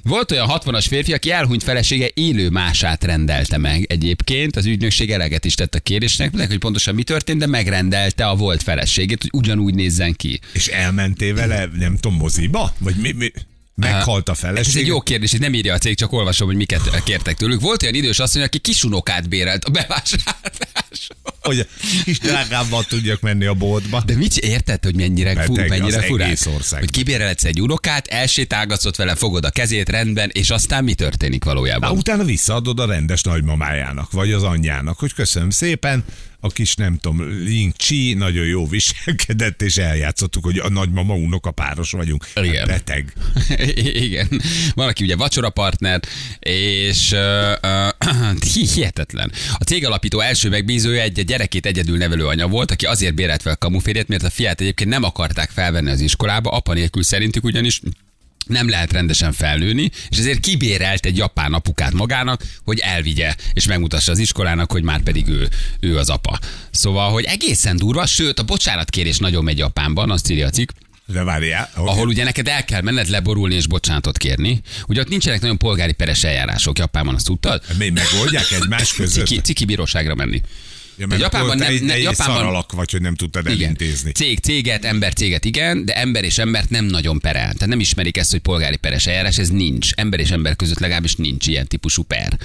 Volt 0.03 0.31
olyan 0.31 0.47
60-as 0.51 0.85
férfi, 0.87 1.13
aki 1.13 1.31
elhunyt 1.31 1.63
felesége 1.63 2.09
élő 2.13 2.49
mását 2.49 3.03
rendelte 3.03 3.57
meg. 3.57 3.85
Egyébként 3.89 4.55
az 4.55 4.65
ügynökség 4.65 5.11
eleget 5.11 5.45
is 5.45 5.53
tett 5.53 5.75
a 5.75 5.79
kérésnek, 5.79 6.31
meg, 6.31 6.47
hogy 6.47 6.57
pontosan 6.57 6.95
mi 6.95 7.03
történt, 7.03 7.39
de 7.39 7.45
megrendelte 7.45 8.27
a 8.27 8.35
volt 8.35 8.63
feleségét, 8.63 9.21
hogy 9.21 9.29
ugyanúgy 9.33 9.73
nézzen 9.73 10.13
ki. 10.13 10.39
És 10.53 10.67
elmentél 10.67 11.33
vele, 11.33 11.69
nem 11.79 11.97
tudom, 11.97 12.17
moziba? 12.17 12.73
Vagy 12.79 12.95
mi, 12.95 13.11
mi? 13.11 13.31
Meghalt 13.79 14.29
a 14.29 14.31
Ez 14.31 14.37
feleség? 14.39 14.81
egy 14.81 14.87
jó 14.87 15.01
kérdés, 15.01 15.33
itt 15.33 15.39
nem 15.39 15.53
írja 15.53 15.73
a 15.73 15.77
cég, 15.77 15.95
csak 15.97 16.11
olvasom, 16.11 16.47
hogy 16.47 16.55
miket 16.55 17.03
kértek 17.03 17.35
tőlük. 17.35 17.61
Volt 17.61 17.81
olyan 17.81 17.93
idős 17.93 18.19
asszony, 18.19 18.41
aki 18.41 18.59
kisunokát 18.59 19.29
bérelt 19.29 19.63
a 19.63 19.69
bevásárlásra. 19.69 21.15
Hogy 21.41 21.67
kis 22.03 22.19
drágábban 22.19 22.85
tudjak 22.87 23.21
menni 23.21 23.45
a 23.45 23.53
boltba. 23.53 24.03
De 24.05 24.15
mit 24.15 24.37
érted, 24.37 24.83
hogy 24.83 24.95
mennyire, 24.95 25.33
Beteg 25.33 25.69
mennyire 25.69 25.97
az 25.97 26.03
furán? 26.03 26.35
Hogy 26.69 26.91
kibérelhetsz 26.91 27.43
egy 27.43 27.61
unokát, 27.61 28.07
elsétálgatsz 28.07 28.95
vele, 28.97 29.15
fogod 29.15 29.45
a 29.45 29.49
kezét 29.49 29.89
rendben, 29.89 30.29
és 30.33 30.49
aztán 30.49 30.83
mi 30.83 30.93
történik 30.93 31.43
Na, 31.43 31.53
valójában? 31.53 31.97
utána 31.97 32.23
visszaadod 32.23 32.79
a 32.79 32.85
rendes 32.85 33.21
nagymamájának, 33.21 34.11
vagy 34.11 34.31
az 34.31 34.43
anyjának, 34.43 34.99
hogy 34.99 35.13
köszönöm 35.13 35.49
szépen, 35.49 36.03
a 36.39 36.47
kis 36.47 36.75
nem 36.75 36.97
tudom, 36.97 37.29
Ling 37.43 37.73
Chi 37.75 38.13
nagyon 38.13 38.45
jó 38.45 38.67
viselkedett, 38.67 39.61
és 39.61 39.77
eljátszottuk, 39.77 40.43
hogy 40.43 40.57
a 40.57 40.69
nagymama 40.69 41.13
unoka 41.13 41.51
páros 41.51 41.91
vagyunk. 41.91 42.27
Hát 42.35 42.45
Igen. 42.45 42.67
Beteg. 42.67 43.13
Igen. 44.05 44.41
Van, 44.73 44.87
aki 44.87 45.03
ugye 45.03 45.15
vacsora 45.15 45.49
partner, 45.49 45.99
és 46.39 47.11
uh, 47.11 47.51
uh, 48.31 48.41
hihetetlen. 48.41 49.31
A 49.53 49.63
cég 49.63 49.85
alapító 49.85 50.19
első 50.19 50.49
megbízója 50.49 51.01
egy 51.01 51.25
gyerekét 51.25 51.65
egyedül 51.65 51.97
nevelő 51.97 52.25
anya 52.25 52.47
volt, 52.47 52.71
aki 52.71 52.85
azért 52.85 53.15
bérelt 53.15 53.41
fel 53.41 53.57
kamuférjét, 53.57 54.07
mert 54.07 54.23
a 54.23 54.29
fiát 54.29 54.61
egyébként 54.61 54.89
nem 54.89 55.03
akarták 55.03 55.49
felvenni 55.49 55.89
az 55.89 56.01
iskolába, 56.01 56.49
apa 56.49 56.73
nélkül 56.73 57.03
szerintük 57.03 57.43
ugyanis 57.43 57.81
nem 58.49 58.69
lehet 58.69 58.91
rendesen 58.91 59.31
felnőni, 59.33 59.91
és 60.09 60.17
ezért 60.17 60.39
kibérelt 60.39 61.05
egy 61.05 61.17
japán 61.17 61.53
apukát 61.53 61.93
magának, 61.93 62.43
hogy 62.63 62.79
elvigye, 62.79 63.35
és 63.53 63.67
megmutassa 63.67 64.11
az 64.11 64.19
iskolának, 64.19 64.71
hogy 64.71 64.83
már 64.83 65.01
pedig 65.01 65.27
ő, 65.27 65.47
ő 65.79 65.97
az 65.97 66.09
apa. 66.09 66.39
Szóval, 66.71 67.11
hogy 67.11 67.23
egészen 67.23 67.75
durva, 67.77 68.05
sőt, 68.05 68.39
a 68.39 68.43
bocsánatkérés 68.43 69.17
nagyon 69.17 69.43
megy 69.43 69.57
Japánban, 69.57 70.11
azt 70.11 70.29
írja 70.29 70.47
a 70.47 70.49
cikk, 70.49 70.69
De 71.05 71.23
várjál. 71.23 71.69
hogy- 71.75 71.87
ahol 71.87 72.07
ugye 72.07 72.23
neked 72.23 72.47
el 72.47 72.65
kell 72.65 72.81
menned 72.81 73.09
leborulni 73.09 73.55
és 73.55 73.67
bocsánatot 73.67 74.17
kérni. 74.17 74.61
Ugye 74.87 75.01
ott 75.01 75.09
nincsenek 75.09 75.41
nagyon 75.41 75.57
polgári 75.57 75.91
peres 75.93 76.23
eljárások 76.23 76.77
Japánban, 76.77 77.15
azt 77.15 77.25
tudtad? 77.25 77.63
Mi 77.77 77.89
megoldják 77.89 78.51
egymás 78.51 78.93
között? 78.93 79.25
Ciki, 79.25 79.41
ciki 79.41 79.65
bíróságra 79.65 80.15
menni. 80.15 80.41
Ja, 80.99 81.07
mert 81.07 81.21
Japánban 81.21 81.57
nem- 81.57 81.73
nem, 81.73 81.85
ne- 81.85 81.93
egy, 81.93 82.03
Japánban- 82.03 82.37
szaralak 82.37 82.71
vagy, 82.71 82.91
hogy 82.91 83.01
nem 83.01 83.15
tudtad 83.15 83.47
elintézni. 83.47 84.11
Cég 84.11 84.39
céget, 84.39 84.85
ember 84.85 85.13
céget 85.13 85.45
igen, 85.45 85.85
de 85.85 85.95
ember 85.95 86.23
és 86.23 86.37
embert 86.37 86.69
nem 86.69 86.85
nagyon 86.85 87.19
perel. 87.19 87.53
Tehát 87.53 87.67
nem 87.67 87.79
ismerik 87.79 88.17
ezt, 88.17 88.31
hogy 88.31 88.39
polgári 88.39 88.75
peres 88.75 89.07
eljárás, 89.07 89.37
ez 89.37 89.49
nincs. 89.49 89.89
Ember 89.95 90.19
és 90.19 90.31
ember 90.31 90.55
között 90.55 90.79
legalábbis 90.79 91.15
nincs 91.15 91.47
ilyen 91.47 91.67
típusú 91.67 92.03
per. 92.03 92.37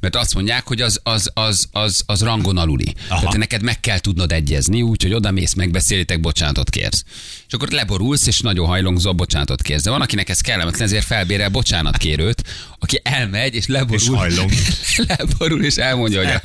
Mert 0.00 0.16
azt 0.16 0.34
mondják, 0.34 0.66
hogy 0.66 0.80
az, 0.80 1.00
az, 1.02 1.30
az, 1.34 1.68
az, 1.72 2.02
az 2.06 2.22
rangon 2.22 2.56
aluli. 2.56 2.94
Aha. 3.08 3.20
Tehát 3.20 3.36
neked 3.36 3.62
meg 3.62 3.80
kell 3.80 3.98
tudnod 3.98 4.32
egyezni, 4.32 4.82
úgyhogy 4.82 5.12
oda 5.12 5.30
mész, 5.30 5.54
megbeszélitek, 5.54 6.20
bocsánatot 6.20 6.70
kérsz. 6.70 7.04
És 7.46 7.52
akkor 7.52 7.68
leborulsz, 7.68 8.26
és 8.26 8.40
nagyon 8.40 8.66
hajlongzó, 8.66 9.14
bocsánatot 9.14 9.62
kérsz. 9.62 9.82
De 9.82 9.90
van, 9.90 10.00
akinek 10.00 10.28
ez 10.28 10.40
kellemetlen, 10.40 10.82
ezért 10.82 11.04
felbérel 11.04 11.48
bocsánatkérőt, 11.48 12.42
aki 12.78 13.00
elmegy, 13.02 13.54
és 13.54 13.66
leborul. 13.66 13.96
És 13.96 14.08
hajlong. 14.08 14.50
leborul, 15.16 15.64
és 15.64 15.76
elmondja, 15.76 16.18
hogy 16.24 16.34
a, 16.40 16.42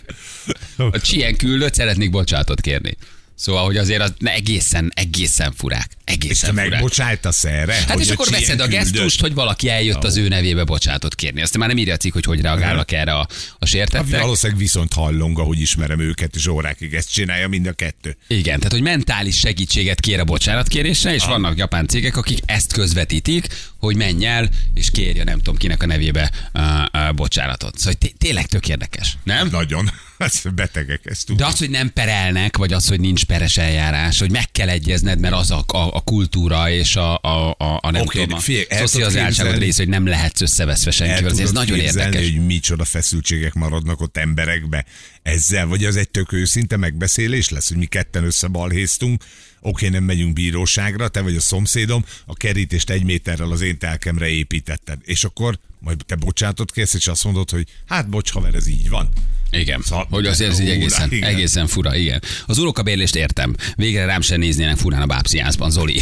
a 0.78 1.00
csien 1.00 1.36
küldött 1.36 1.74
szeretnék 1.74 2.10
bocsánatot 2.10 2.62
kérni. 2.62 2.98
Szóval, 3.36 3.66
hogy 3.66 3.78
azért 3.78 4.02
az 4.02 4.14
ne, 4.18 4.32
egészen, 4.34 4.92
egészen 4.96 5.54
furák. 5.56 5.90
És 5.90 5.96
te 6.06 6.12
Egészen 6.12 6.50
furák. 6.50 6.70
megbocsájtasz 6.70 7.44
erre? 7.44 7.74
Hát 7.74 8.00
és 8.00 8.10
a 8.10 8.14
akkor 8.14 8.30
veszed 8.30 8.60
a 8.60 8.64
küldött? 8.64 8.80
gesztust, 8.80 9.22
hogy 9.22 9.34
valaki 9.34 9.70
eljött 9.70 10.04
az 10.04 10.18
ő 10.18 10.28
nevébe 10.28 10.64
bocsánatot 10.64 11.16
kérni. 11.16 11.42
Aztán 11.42 11.60
már 11.60 11.70
nem 11.70 11.78
írja 11.78 11.94
a 11.94 11.98
cikk, 11.98 12.14
hogy 12.14 12.26
hogy 12.26 12.42
reagálnak 12.42 12.92
erre 12.92 13.14
a, 13.14 13.20
a 13.20 13.28
Hát 13.60 13.70
sértettek. 13.70 14.20
Valószínűleg 14.22 14.62
viszont 14.62 14.94
hallong, 14.94 15.40
ahogy 15.40 15.60
ismerem 15.60 16.00
őket, 16.00 16.36
és 16.36 16.48
órákig 16.48 16.94
ezt 16.94 17.12
csinálja 17.12 17.48
mind 17.48 17.66
a 17.68 17.74
kettő. 17.74 18.18
Igen, 18.28 18.58
tehát 18.58 18.72
hogy 18.72 18.82
mentális 18.82 19.38
segítséget 19.38 20.00
kér 20.00 20.20
a 20.20 20.24
bocsánatkérésre, 20.24 21.14
és 21.14 21.26
vannak 21.26 21.58
japán 21.58 21.88
cégek, 21.88 22.18
akik 22.18 22.40
ezt 22.46 22.74
közvetítik, 22.74 23.48
hogy 23.78 23.96
menj 23.96 24.26
el, 24.26 24.50
és 24.74 24.90
kérje 24.92 25.24
nem 25.24 25.38
tudom 25.38 25.56
kinek 25.56 25.84
a 25.84 25.86
nevébe 25.86 26.32
uh, 26.54 26.62
uh, 26.94 27.14
bocsánatot. 27.14 27.78
Szóval 27.78 27.94
té- 27.94 28.16
tényleg 28.18 28.46
tök 28.46 28.68
érdekes, 28.68 29.18
nem? 29.24 29.48
Nagyon. 29.52 29.92
Ez 30.22 30.42
betegek, 30.56 31.06
ezt 31.06 31.20
De 31.20 31.26
tudjuk. 31.26 31.48
az, 31.48 31.58
hogy 31.58 31.70
nem 31.70 31.94
perelnek, 31.94 32.58
vagy 32.58 32.74
az, 32.74 32.88
hogy 32.88 33.00
nincs 33.00 33.26
peres 33.26 33.58
eljárás, 33.58 34.20
hogy 34.20 34.32
meg 34.32 34.52
kell 34.52 34.70
egyezned, 34.70 35.20
mert 35.20 35.34
az 35.34 35.52
a, 35.52 35.64
a, 35.68 35.78
a 35.78 36.02
kultúra 36.02 36.70
és 36.70 36.96
a, 36.96 37.18
a, 37.18 37.56
a, 37.58 37.80
a 37.82 37.92
nem 37.92 38.02
Oké, 38.02 38.20
tudom, 38.22 38.38
a 38.38 38.42
képzelni? 38.42 39.58
rész, 39.58 39.78
hogy 39.78 39.88
nem 39.88 40.06
lehetsz 40.06 40.42
összeveszve 40.42 40.92
El 40.92 40.96
senkivel. 41.18 41.40
Ez 41.46 41.52
nagyon 41.52 41.80
érdekes. 41.80 42.22
hogy 42.22 42.46
micsoda 42.46 42.86
feszültségek 42.86 43.54
maradnak 43.54 44.02
ott 44.02 44.18
emberekbe 44.18 44.86
ezzel, 45.22 45.66
vagy 45.68 45.86
az 45.86 45.96
egy 45.96 46.10
tök 46.10 46.32
őszinte 46.32 46.78
megbeszélés 46.78 47.50
lesz, 47.50 47.68
hogy 47.68 47.78
mi 47.78 47.86
ketten 47.86 48.24
összebalhéztunk, 48.24 49.24
oké, 49.62 49.88
nem 49.88 50.04
megyünk 50.04 50.34
bíróságra, 50.34 51.08
te 51.08 51.22
vagy 51.22 51.36
a 51.36 51.42
szomszédom, 51.42 52.06
a 52.26 52.34
kerítést 52.34 52.90
egy 52.90 53.04
méterrel 53.04 53.52
az 53.52 53.62
én 53.62 53.78
telkemre 53.78 54.28
építetted, 54.28 54.98
és 55.04 55.24
akkor 55.24 55.60
majd 55.80 55.98
te 56.06 56.16
bocsátot 56.16 56.72
kérsz, 56.72 56.94
és 56.94 57.08
azt 57.08 57.24
mondod, 57.24 57.50
hogy 57.50 57.68
hát 57.88 58.10
bocs, 58.10 58.32
haver, 58.32 58.56
ez 58.56 58.68
így 58.68 58.90
van. 58.90 59.10
Igen, 59.52 59.82
Szóval- 59.86 60.08
hogy 60.10 60.26
azért 60.26 60.52
ez 60.52 60.60
így 60.60 60.68
Ú, 60.68 60.72
egészen, 60.72 61.12
igen. 61.12 61.30
egészen 61.30 61.68
fura, 61.68 61.96
igen. 61.96 62.22
Az 62.46 62.58
unokabérlést 62.58 63.16
értem. 63.16 63.56
Végre 63.76 64.06
rám 64.06 64.22
sem 64.22 64.40
néznének 64.40 64.78
furán 64.78 65.02
a 65.02 65.06
bábsziászban, 65.06 65.72
Zoli. 65.72 66.02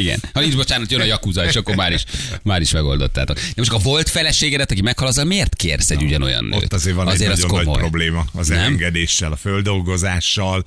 igen. 0.00 0.20
Ha 0.32 0.40
nincs 0.40 0.54
bocsánat, 0.56 0.90
jön 0.90 1.00
a 1.00 1.04
jakuza, 1.04 1.44
és 1.44 1.54
akkor 1.56 1.74
már 1.74 1.92
is, 1.92 2.04
már 2.42 2.60
is 2.60 2.70
megoldottátok. 2.70 3.36
De 3.36 3.42
most 3.56 3.72
a 3.72 3.78
volt 3.78 4.08
feleségedet, 4.08 4.70
aki 4.70 4.82
meghal, 4.82 5.06
azzal 5.08 5.24
miért 5.24 5.54
kérsz 5.54 5.90
egy 5.90 6.02
ugyanolyan 6.02 6.44
nőt? 6.44 6.62
Ott 6.62 6.72
azért 6.72 6.96
van 6.96 7.06
azért 7.08 7.30
egy 7.30 7.36
az 7.36 7.40
nagyon 7.42 7.56
nagy 7.56 7.64
komoly. 7.64 7.80
probléma 7.80 8.24
az 8.32 8.48
Nem? 8.48 8.58
elengedéssel, 8.58 9.32
a 9.32 9.36
földolgozással. 9.36 10.64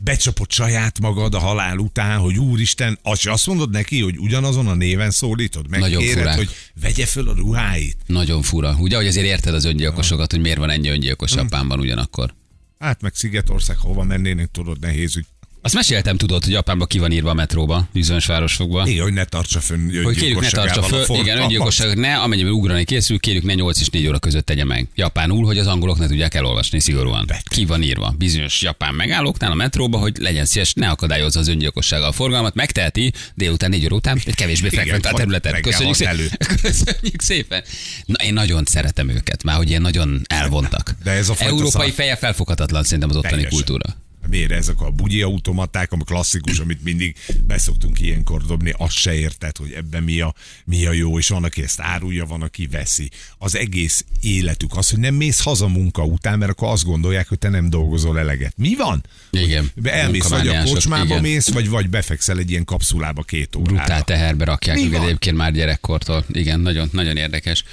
Becsapod 0.00 0.50
saját 0.50 1.00
magad 1.00 1.34
a 1.34 1.38
halál 1.38 1.78
után, 1.78 2.18
hogy 2.18 2.38
úristen, 2.38 2.98
azt, 3.02 3.26
azt 3.26 3.46
mondod 3.46 3.70
neki, 3.70 4.00
hogy 4.00 4.18
ugyanazon 4.18 4.66
a 4.66 4.74
néven 4.74 5.10
szólítod? 5.10 5.68
Nagyon 5.68 5.90
Megkéred, 5.90 6.18
furák. 6.18 6.36
hogy 6.36 6.48
vegye 6.80 7.06
föl 7.06 7.28
a 7.28 7.34
ruháit? 7.34 7.96
Nagyon 8.06 8.42
fura. 8.42 8.76
Ugye, 8.78 8.96
hogy 8.96 9.06
azért 9.06 9.26
érted 9.26 9.54
az 9.54 9.64
öngyilkosokat, 9.64 10.30
hogy 10.30 10.40
miért 10.40 10.58
van 10.58 10.70
ennyi 10.70 10.88
öngyilkos 10.88 11.32
Hm. 11.32 11.38
Japánban 11.38 11.80
ugyanakkor. 11.80 12.34
Hát 12.78 13.02
meg 13.02 13.14
Szigetország, 13.14 13.76
hova 13.76 14.02
mennének, 14.02 14.50
tudod, 14.50 14.80
nehéz 14.80 15.16
ügy. 15.16 15.26
Azt 15.62 15.74
meséltem, 15.74 16.16
tudod, 16.16 16.44
hogy 16.44 16.52
Japánban 16.52 16.86
ki 16.86 16.98
van 16.98 17.12
írva 17.12 17.30
a 17.30 17.34
metróba, 17.34 17.88
bizonyos 17.92 18.26
városokban. 18.26 18.86
Igen, 18.86 19.02
hogy 19.02 19.12
ne 19.12 19.24
tartsa 19.24 19.60
fönn 19.60 20.02
Hogy 20.02 20.16
kérjük 20.16 20.40
ne 20.40 20.48
tartsa 20.48 20.82
föl, 20.82 21.16
igen, 21.16 21.38
öngyilkosság 21.38 21.98
ne, 21.98 22.16
amennyiben 22.16 22.52
ugrani 22.52 22.84
készül, 22.84 23.18
kérjük 23.18 23.44
ne 23.44 23.54
8 23.54 23.80
és 23.80 23.88
4 23.88 24.06
óra 24.06 24.18
között 24.18 24.46
tegye 24.46 24.64
meg. 24.64 24.88
Japánul, 24.94 25.44
hogy 25.44 25.58
az 25.58 25.66
angolok 25.66 25.98
ne 25.98 26.06
tudják 26.06 26.34
elolvasni 26.34 26.80
szigorúan. 26.80 27.24
Beteg. 27.26 27.42
Ki 27.50 27.64
van 27.64 27.82
írva 27.82 28.14
bizonyos 28.18 28.62
japán 28.62 28.94
megállóknál 28.94 29.50
a 29.50 29.54
metróba, 29.54 29.98
hogy 29.98 30.16
legyen 30.18 30.44
szíves, 30.44 30.72
ne 30.72 30.88
akadályozza 30.88 31.40
az 31.40 31.48
öngyilkossággal 31.48 32.08
a 32.08 32.12
forgalmat, 32.12 32.54
megteheti 32.54 33.12
délután 33.34 33.70
4 33.70 33.84
óra 33.84 33.96
után 33.96 34.20
egy 34.24 34.34
kevésbé 34.34 34.68
frekventált 34.68 35.16
területen. 35.16 35.62
Köszönjük, 35.62 35.94
szépen. 35.94 36.16
Köszönjük 36.62 37.20
szépen. 37.20 37.62
Na, 38.04 38.24
én 38.24 38.32
nagyon 38.32 38.64
szeretem 38.64 39.08
őket, 39.08 39.42
már 39.42 39.56
hogy 39.56 39.68
ilyen 39.68 39.82
nagyon 39.82 40.22
elvontak. 40.26 40.94
De 41.04 41.10
ez 41.10 41.28
a 41.28 41.34
Európai 41.38 41.90
feje 41.90 42.16
felfoghatatlan 42.16 42.82
szerintem 42.82 43.08
az 43.08 43.16
ottani 43.16 43.44
kultúra. 43.44 43.96
Miért 44.28 44.50
ezek 44.50 44.80
a 44.80 44.90
bugyi 44.90 45.22
automaták, 45.22 45.92
ami 45.92 46.02
klasszikus, 46.04 46.58
amit 46.58 46.82
mindig 46.84 47.16
beszoktunk 47.46 48.00
ilyenkor 48.00 48.42
dobni, 48.46 48.74
azt 48.76 48.96
se 48.96 49.14
érted, 49.14 49.56
hogy 49.56 49.72
ebben 49.72 50.02
mi 50.02 50.20
a, 50.20 50.34
mi 50.64 50.86
a 50.86 50.92
jó, 50.92 51.18
és 51.18 51.28
van, 51.28 51.44
aki 51.44 51.62
ezt 51.62 51.80
árulja, 51.80 52.24
van, 52.24 52.42
aki 52.42 52.66
veszi. 52.66 53.10
Az 53.38 53.56
egész 53.56 54.04
életük 54.20 54.76
az, 54.76 54.90
hogy 54.90 54.98
nem 54.98 55.14
mész 55.14 55.42
haza 55.42 55.68
munka 55.68 56.02
után, 56.04 56.38
mert 56.38 56.50
akkor 56.50 56.68
azt 56.68 56.84
gondolják, 56.84 57.28
hogy 57.28 57.38
te 57.38 57.48
nem 57.48 57.70
dolgozol 57.70 58.18
eleget. 58.18 58.52
Mi 58.56 58.74
van? 58.76 59.04
Igen. 59.30 59.70
Be- 59.74 59.92
Elmész 59.92 60.28
vagy 60.28 60.48
a 60.48 60.62
kocsmába 60.62 61.04
igen. 61.04 61.20
mész, 61.20 61.48
vagy, 61.48 61.68
vagy 61.68 61.88
befekszel 61.90 62.38
egy 62.38 62.50
ilyen 62.50 62.64
kapszulába 62.64 63.22
két 63.22 63.56
órára. 63.56 63.74
brutál 63.74 64.02
teherbe 64.02 64.44
rakják 64.44 64.78
egyébként 64.78 65.36
már 65.36 65.52
gyerekkortól. 65.52 66.24
Igen, 66.32 66.60
nagyon, 66.60 66.88
nagyon 66.92 67.16
érdekes. 67.16 67.64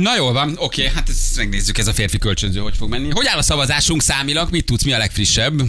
Na 0.00 0.16
jól 0.16 0.32
van, 0.32 0.54
oké, 0.56 0.88
hát 0.94 1.08
ezt 1.08 1.36
megnézzük, 1.36 1.78
ez 1.78 1.86
a 1.86 1.92
férfi 1.92 2.18
kölcsönző 2.18 2.60
hogy 2.60 2.76
fog 2.76 2.88
menni. 2.90 3.10
Hogy 3.10 3.26
áll 3.26 3.38
a 3.38 3.42
szavazásunk 3.42 4.02
számilag? 4.02 4.50
Mit 4.50 4.64
tudsz, 4.64 4.82
mi 4.84 4.92
a 4.92 4.98
legfrissebb? 4.98 5.62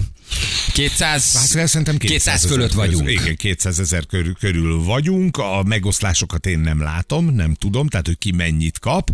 200, 0.74 1.34
Hát 1.34 1.68
szerintem 1.68 1.98
200 1.98 2.36
ezer 2.36 2.50
fölött 2.50 2.74
körül- 2.74 2.86
vagyunk. 2.86 3.10
Igen, 3.10 3.36
200 3.36 3.80
ezer 3.80 4.06
körül, 4.06 4.34
körül 4.40 4.84
vagyunk. 4.84 5.38
A 5.38 5.64
megoszlásokat 5.64 6.46
én 6.46 6.60
nem 6.60 6.82
látom, 6.82 7.26
nem 7.36 7.54
tudom, 7.54 7.88
tehát 7.88 8.06
hogy 8.06 8.18
ki 8.18 8.32
mennyit 8.32 8.80
kap. 8.80 9.10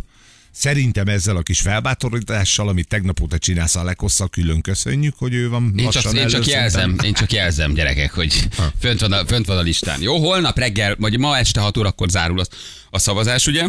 Szerintem 0.52 1.08
ezzel 1.08 1.36
a 1.36 1.42
kis 1.42 1.60
felbátorítással, 1.60 2.68
amit 2.68 2.88
tegnap 2.88 3.22
óta 3.22 3.38
csinálsz 3.38 3.76
a 3.76 3.84
lekosszal, 3.84 4.30
külön 4.30 4.62
köszönjük, 4.62 5.14
hogy 5.18 5.34
ő 5.34 5.50
van 5.50 5.74
Én 5.78 5.90
csak, 5.90 6.14
én 6.14 6.28
csak 6.28 6.48
jelzem, 6.48 6.96
én 7.04 7.14
csak 7.14 7.32
jelzem, 7.32 7.74
gyerekek, 7.74 8.12
hogy 8.14 8.48
fönt 8.80 9.00
van, 9.00 9.12
a, 9.12 9.26
fönt 9.26 9.46
van 9.46 9.58
a 9.58 9.62
listán. 9.62 10.02
Jó, 10.02 10.18
holnap 10.18 10.58
reggel, 10.58 10.96
vagy 11.00 11.18
ma 11.20 11.38
este 11.38 11.60
6 11.60 11.78
órakor 11.78 12.10
zárul 12.10 12.40
a, 12.40 12.46
a 12.90 13.00
szavazás, 13.00 13.48
ugye? 13.48 13.66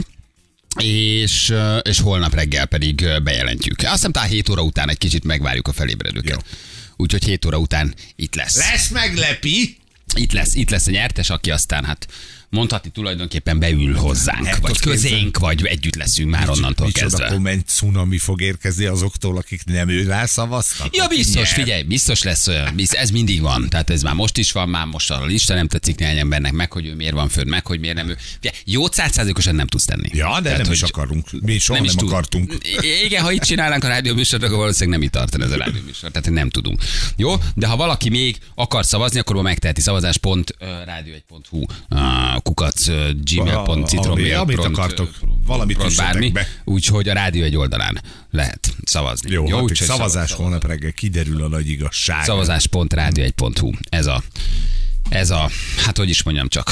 És, 0.79 1.55
és 1.83 2.01
holnap 2.01 2.35
reggel 2.35 2.67
pedig 2.67 3.09
bejelentjük. 3.23 3.79
Azt 3.79 3.93
hiszem, 3.93 4.13
talán 4.13 4.29
7 4.29 4.49
óra 4.49 4.63
után 4.63 4.91
egy 4.91 4.99
kicsit 4.99 5.25
megvárjuk 5.25 5.69
a 5.69 5.73
felébredőket. 5.73 6.45
Úgyhogy 6.97 7.25
7 7.25 7.45
óra 7.45 7.59
után 7.59 7.95
itt 8.17 8.35
lesz. 8.35 8.57
Lesz 8.57 8.89
meglepi! 8.89 9.77
Itt 10.15 10.33
lesz, 10.33 10.55
itt 10.55 10.71
lesz 10.71 10.87
a 10.87 10.91
nyertes, 10.91 11.31
aki 11.31 11.51
aztán 11.51 11.85
hát 11.85 12.07
mondhatni 12.53 12.91
tulajdonképpen 12.91 13.59
beül 13.59 13.95
hozzánk, 13.95 14.47
El 14.47 14.59
vagy 14.61 14.79
közénk, 14.79 15.39
vagy 15.39 15.65
együtt 15.65 15.95
leszünk 15.95 16.31
már 16.31 16.49
onnantól 16.49 16.87
Micsoda 16.87 17.09
kezdve. 17.09 17.27
komment 17.27 17.69
cunami 17.69 18.19
fog 18.19 18.41
érkezni 18.41 18.85
azoktól, 18.85 19.37
akik 19.37 19.65
nem 19.65 19.89
ő 19.89 20.07
rászavaztak? 20.07 20.97
Ja, 20.97 21.07
biztos, 21.07 21.35
nyer. 21.35 21.47
figyelj, 21.47 21.83
biztos 21.83 22.23
lesz 22.23 22.47
olyan, 22.47 22.75
ez 22.91 23.11
mindig 23.11 23.41
van. 23.41 23.69
Tehát 23.69 23.91
ez 23.91 24.03
már 24.03 24.15
most 24.15 24.39
is 24.39 24.53
van, 24.53 24.69
már 24.69 24.87
most 24.87 25.11
a 25.11 25.25
lista 25.25 25.55
nem 25.55 25.69
tetszik 25.69 25.99
néhány 25.99 26.19
embernek, 26.19 26.53
meg 26.53 26.73
hogy 26.73 26.87
ő 26.87 26.95
miért 26.95 27.15
van 27.15 27.29
fönn, 27.29 27.49
meg 27.49 27.67
hogy 27.67 27.81
miért 27.81 27.97
nem 27.97 28.09
ő. 28.09 28.17
Figyelj, 28.41 28.57
jó 28.65 28.91
százszázalékosan 28.91 29.55
nem 29.55 29.67
tudsz 29.67 29.85
tenni. 29.85 30.09
Ja, 30.13 30.41
de 30.41 30.57
nem 30.57 30.73
is 30.73 30.83
akarunk. 30.83 31.41
Mi 31.41 31.59
soha 31.59 31.79
nem, 31.79 31.89
is 31.89 31.95
tud. 31.95 32.09
akartunk. 32.09 32.59
Igen, 33.05 33.23
ha 33.23 33.33
itt 33.33 33.43
csinálnánk 33.43 33.85
a 33.85 33.89
rádióműsort, 33.89 34.43
akkor 34.43 34.57
valószínűleg 34.57 34.99
nem 34.99 35.07
itt 35.09 35.13
tartana 35.13 35.45
ez 35.45 35.51
a 35.51 35.57
rádióműsor. 35.57 36.11
Tehát 36.11 36.31
nem 36.31 36.51
tudunk. 36.51 36.83
Jó, 37.17 37.35
de 37.55 37.67
ha 37.67 37.77
valaki 37.77 38.09
még 38.09 38.37
akar 38.55 38.85
szavazni, 38.85 39.19
akkor 39.19 39.37
ma 39.37 39.43
megteheti 39.43 39.81
szavazás.rádió1.hu 39.81 41.65
kukac, 42.43 42.89
ö, 42.89 43.05
Ami- 43.09 43.21
gmail.citrommail. 43.25 44.37
amit 44.39 44.59
akartok. 44.59 45.11
Valamit 45.47 45.77
pront 45.77 45.97
bármi. 45.97 46.31
be. 46.31 46.47
Úgyhogy 46.65 47.09
a 47.09 47.13
rádió 47.13 47.45
egy 47.45 47.57
oldalán 47.57 48.01
lehet 48.31 48.75
szavazni. 48.85 49.31
Jó, 49.31 49.49
Jó 49.49 49.61
úgyhogy 49.61 49.87
szavazás 49.87 50.31
szavaz- 50.31 50.33
holnap 50.33 50.67
reggel 50.67 50.93
kiderül 50.93 51.43
a 51.43 51.49
nagy 51.49 51.69
igazság. 51.69 52.25
Szavazás.rádió1.hu. 52.25 53.71
Ez 53.89 54.07
a, 54.07 54.23
ez 55.09 55.31
a, 55.31 55.51
hát 55.85 55.97
hogy 55.97 56.09
is 56.09 56.23
mondjam 56.23 56.49
csak, 56.49 56.71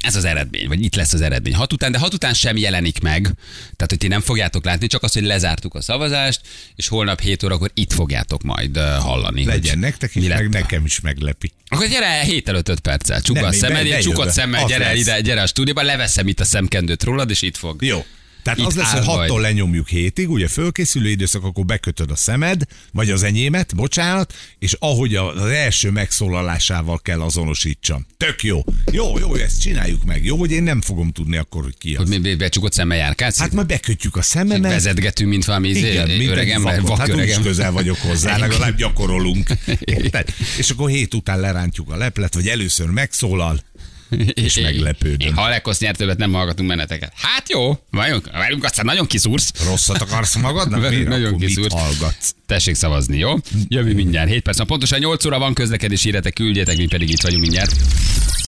ez 0.00 0.16
az 0.16 0.24
eredmény, 0.24 0.68
vagy 0.68 0.82
itt 0.82 0.94
lesz 0.94 1.12
az 1.12 1.20
eredmény. 1.20 1.54
Hat 1.54 1.72
után, 1.72 1.92
de 1.92 1.98
hat 1.98 2.14
után 2.14 2.34
sem 2.34 2.56
jelenik 2.56 3.00
meg, 3.00 3.22
tehát 3.60 3.86
hogy 3.86 3.98
ti 3.98 4.08
nem 4.08 4.20
fogjátok 4.20 4.64
látni, 4.64 4.86
csak 4.86 5.02
az, 5.02 5.12
hogy 5.12 5.22
lezártuk 5.22 5.74
a 5.74 5.80
szavazást, 5.80 6.40
és 6.76 6.88
holnap 6.88 7.20
7 7.20 7.42
órakor 7.42 7.70
itt 7.74 7.92
fogjátok 7.92 8.42
majd 8.42 8.78
hallani. 8.78 9.44
Legyen 9.44 9.78
nektek 9.78 10.14
is, 10.14 10.28
meg 10.28 10.48
nekem 10.48 10.84
is 10.84 11.00
meglepi. 11.00 11.52
Akkor 11.68 11.86
gyere 11.86 12.20
7 12.22 12.48
előtt 12.48 12.68
5 12.68 12.80
perccel, 12.80 13.20
csukva 13.20 13.46
a 13.46 13.52
szemed, 13.52 13.86
én 13.86 14.00
csukott 14.00 14.30
szemmel, 14.30 14.66
gyere 14.66 14.94
ide, 14.94 15.20
gyere 15.20 15.42
a 15.42 15.46
stúdióba, 15.46 15.82
leveszem 15.82 16.28
itt 16.28 16.40
a 16.40 16.44
szemkendőt 16.44 17.02
rólad, 17.02 17.30
és 17.30 17.42
itt 17.42 17.56
fog. 17.56 17.82
Jó. 17.82 18.04
Tehát 18.42 18.58
Itt 18.58 18.66
az 18.66 18.74
lesz, 18.74 18.90
hogy 18.92 19.00
áll 19.08 19.16
majd. 19.16 19.30
6-tól 19.30 19.40
lenyomjuk 19.40 19.88
hétig, 19.88 20.30
ugye 20.30 20.48
fölkészülő 20.48 21.08
időszak, 21.08 21.44
akkor 21.44 21.64
bekötöd 21.64 22.10
a 22.10 22.16
szemed, 22.16 22.62
vagy 22.92 23.10
az 23.10 23.22
enyémet, 23.22 23.74
bocsánat, 23.76 24.34
és 24.58 24.76
ahogy 24.78 25.14
az 25.14 25.44
első 25.44 25.90
megszólalásával 25.90 26.98
kell 26.98 27.20
azonosítsam. 27.20 28.06
Tök 28.16 28.42
jó. 28.42 28.64
Jó, 28.92 29.18
jó, 29.18 29.34
ezt 29.34 29.60
csináljuk 29.60 30.04
meg. 30.04 30.24
Jó, 30.24 30.36
hogy 30.36 30.50
én 30.50 30.62
nem 30.62 30.80
fogom 30.80 31.12
tudni 31.12 31.36
akkor, 31.36 31.62
hogy 31.62 31.78
ki 31.78 31.90
az. 31.94 31.96
Hogy 31.96 32.08
mi 32.08 32.18
be- 32.18 32.36
becsukott 32.36 32.72
szemmel 32.72 32.96
járkálsz? 32.96 33.38
Hát 33.38 33.52
majd 33.52 33.66
bekötjük 33.66 34.16
a 34.16 34.22
szememet. 34.22 34.70
Vezetgetünk, 34.72 35.30
mint 35.30 35.44
valami 35.44 35.68
izé, 35.68 35.90
Igen, 35.90 36.08
mint 36.08 36.30
öreg 36.30 36.50
ember, 36.50 36.80
vak 36.82 36.98
Hát 36.98 37.08
öreg 37.08 37.28
ember. 37.30 37.46
közel 37.46 37.72
vagyok 37.72 37.96
hozzá, 37.96 38.36
legalább 38.36 38.76
gyakorolunk. 38.76 39.48
És 40.58 40.70
akkor 40.70 40.90
hét 40.90 41.14
után 41.14 41.40
lerántjuk 41.40 41.90
a 41.90 41.96
leplet, 41.96 42.34
vagy 42.34 42.48
először 42.48 42.86
megszólal, 42.86 43.60
és 44.44 44.60
meglepődöm. 44.60 45.28
Én 45.28 45.34
Halekosz 45.34 45.80
nyert 45.80 45.96
többet, 45.96 46.18
nem 46.18 46.32
hallgatunk 46.32 46.68
benneteket. 46.68 47.12
Hát 47.16 47.48
jó, 47.48 47.78
vagyunk, 47.90 48.30
vagyunk 48.32 48.64
aztán 48.64 48.84
nagyon 48.84 49.06
kiszúrsz. 49.06 49.52
Rosszat 49.64 50.00
akarsz 50.00 50.36
magadnak? 50.36 50.80
Miért? 50.88 51.08
Nagyon 51.08 51.38
kiszúrsz. 51.38 51.72
hallgatsz? 51.72 52.34
Tessék 52.46 52.74
szavazni, 52.74 53.18
jó? 53.18 53.34
Jövő 53.68 53.94
mindjárt 53.94 54.28
7 54.28 54.42
perc. 54.42 54.66
Pontosan 54.66 54.98
8 54.98 55.24
óra 55.24 55.38
van 55.38 55.54
közlekedés 55.54 56.02
híretek, 56.02 56.32
küldjetek, 56.32 56.76
mi 56.76 56.86
pedig 56.86 57.10
itt 57.10 57.20
vagyunk 57.20 57.40
mindjárt. 57.40 57.72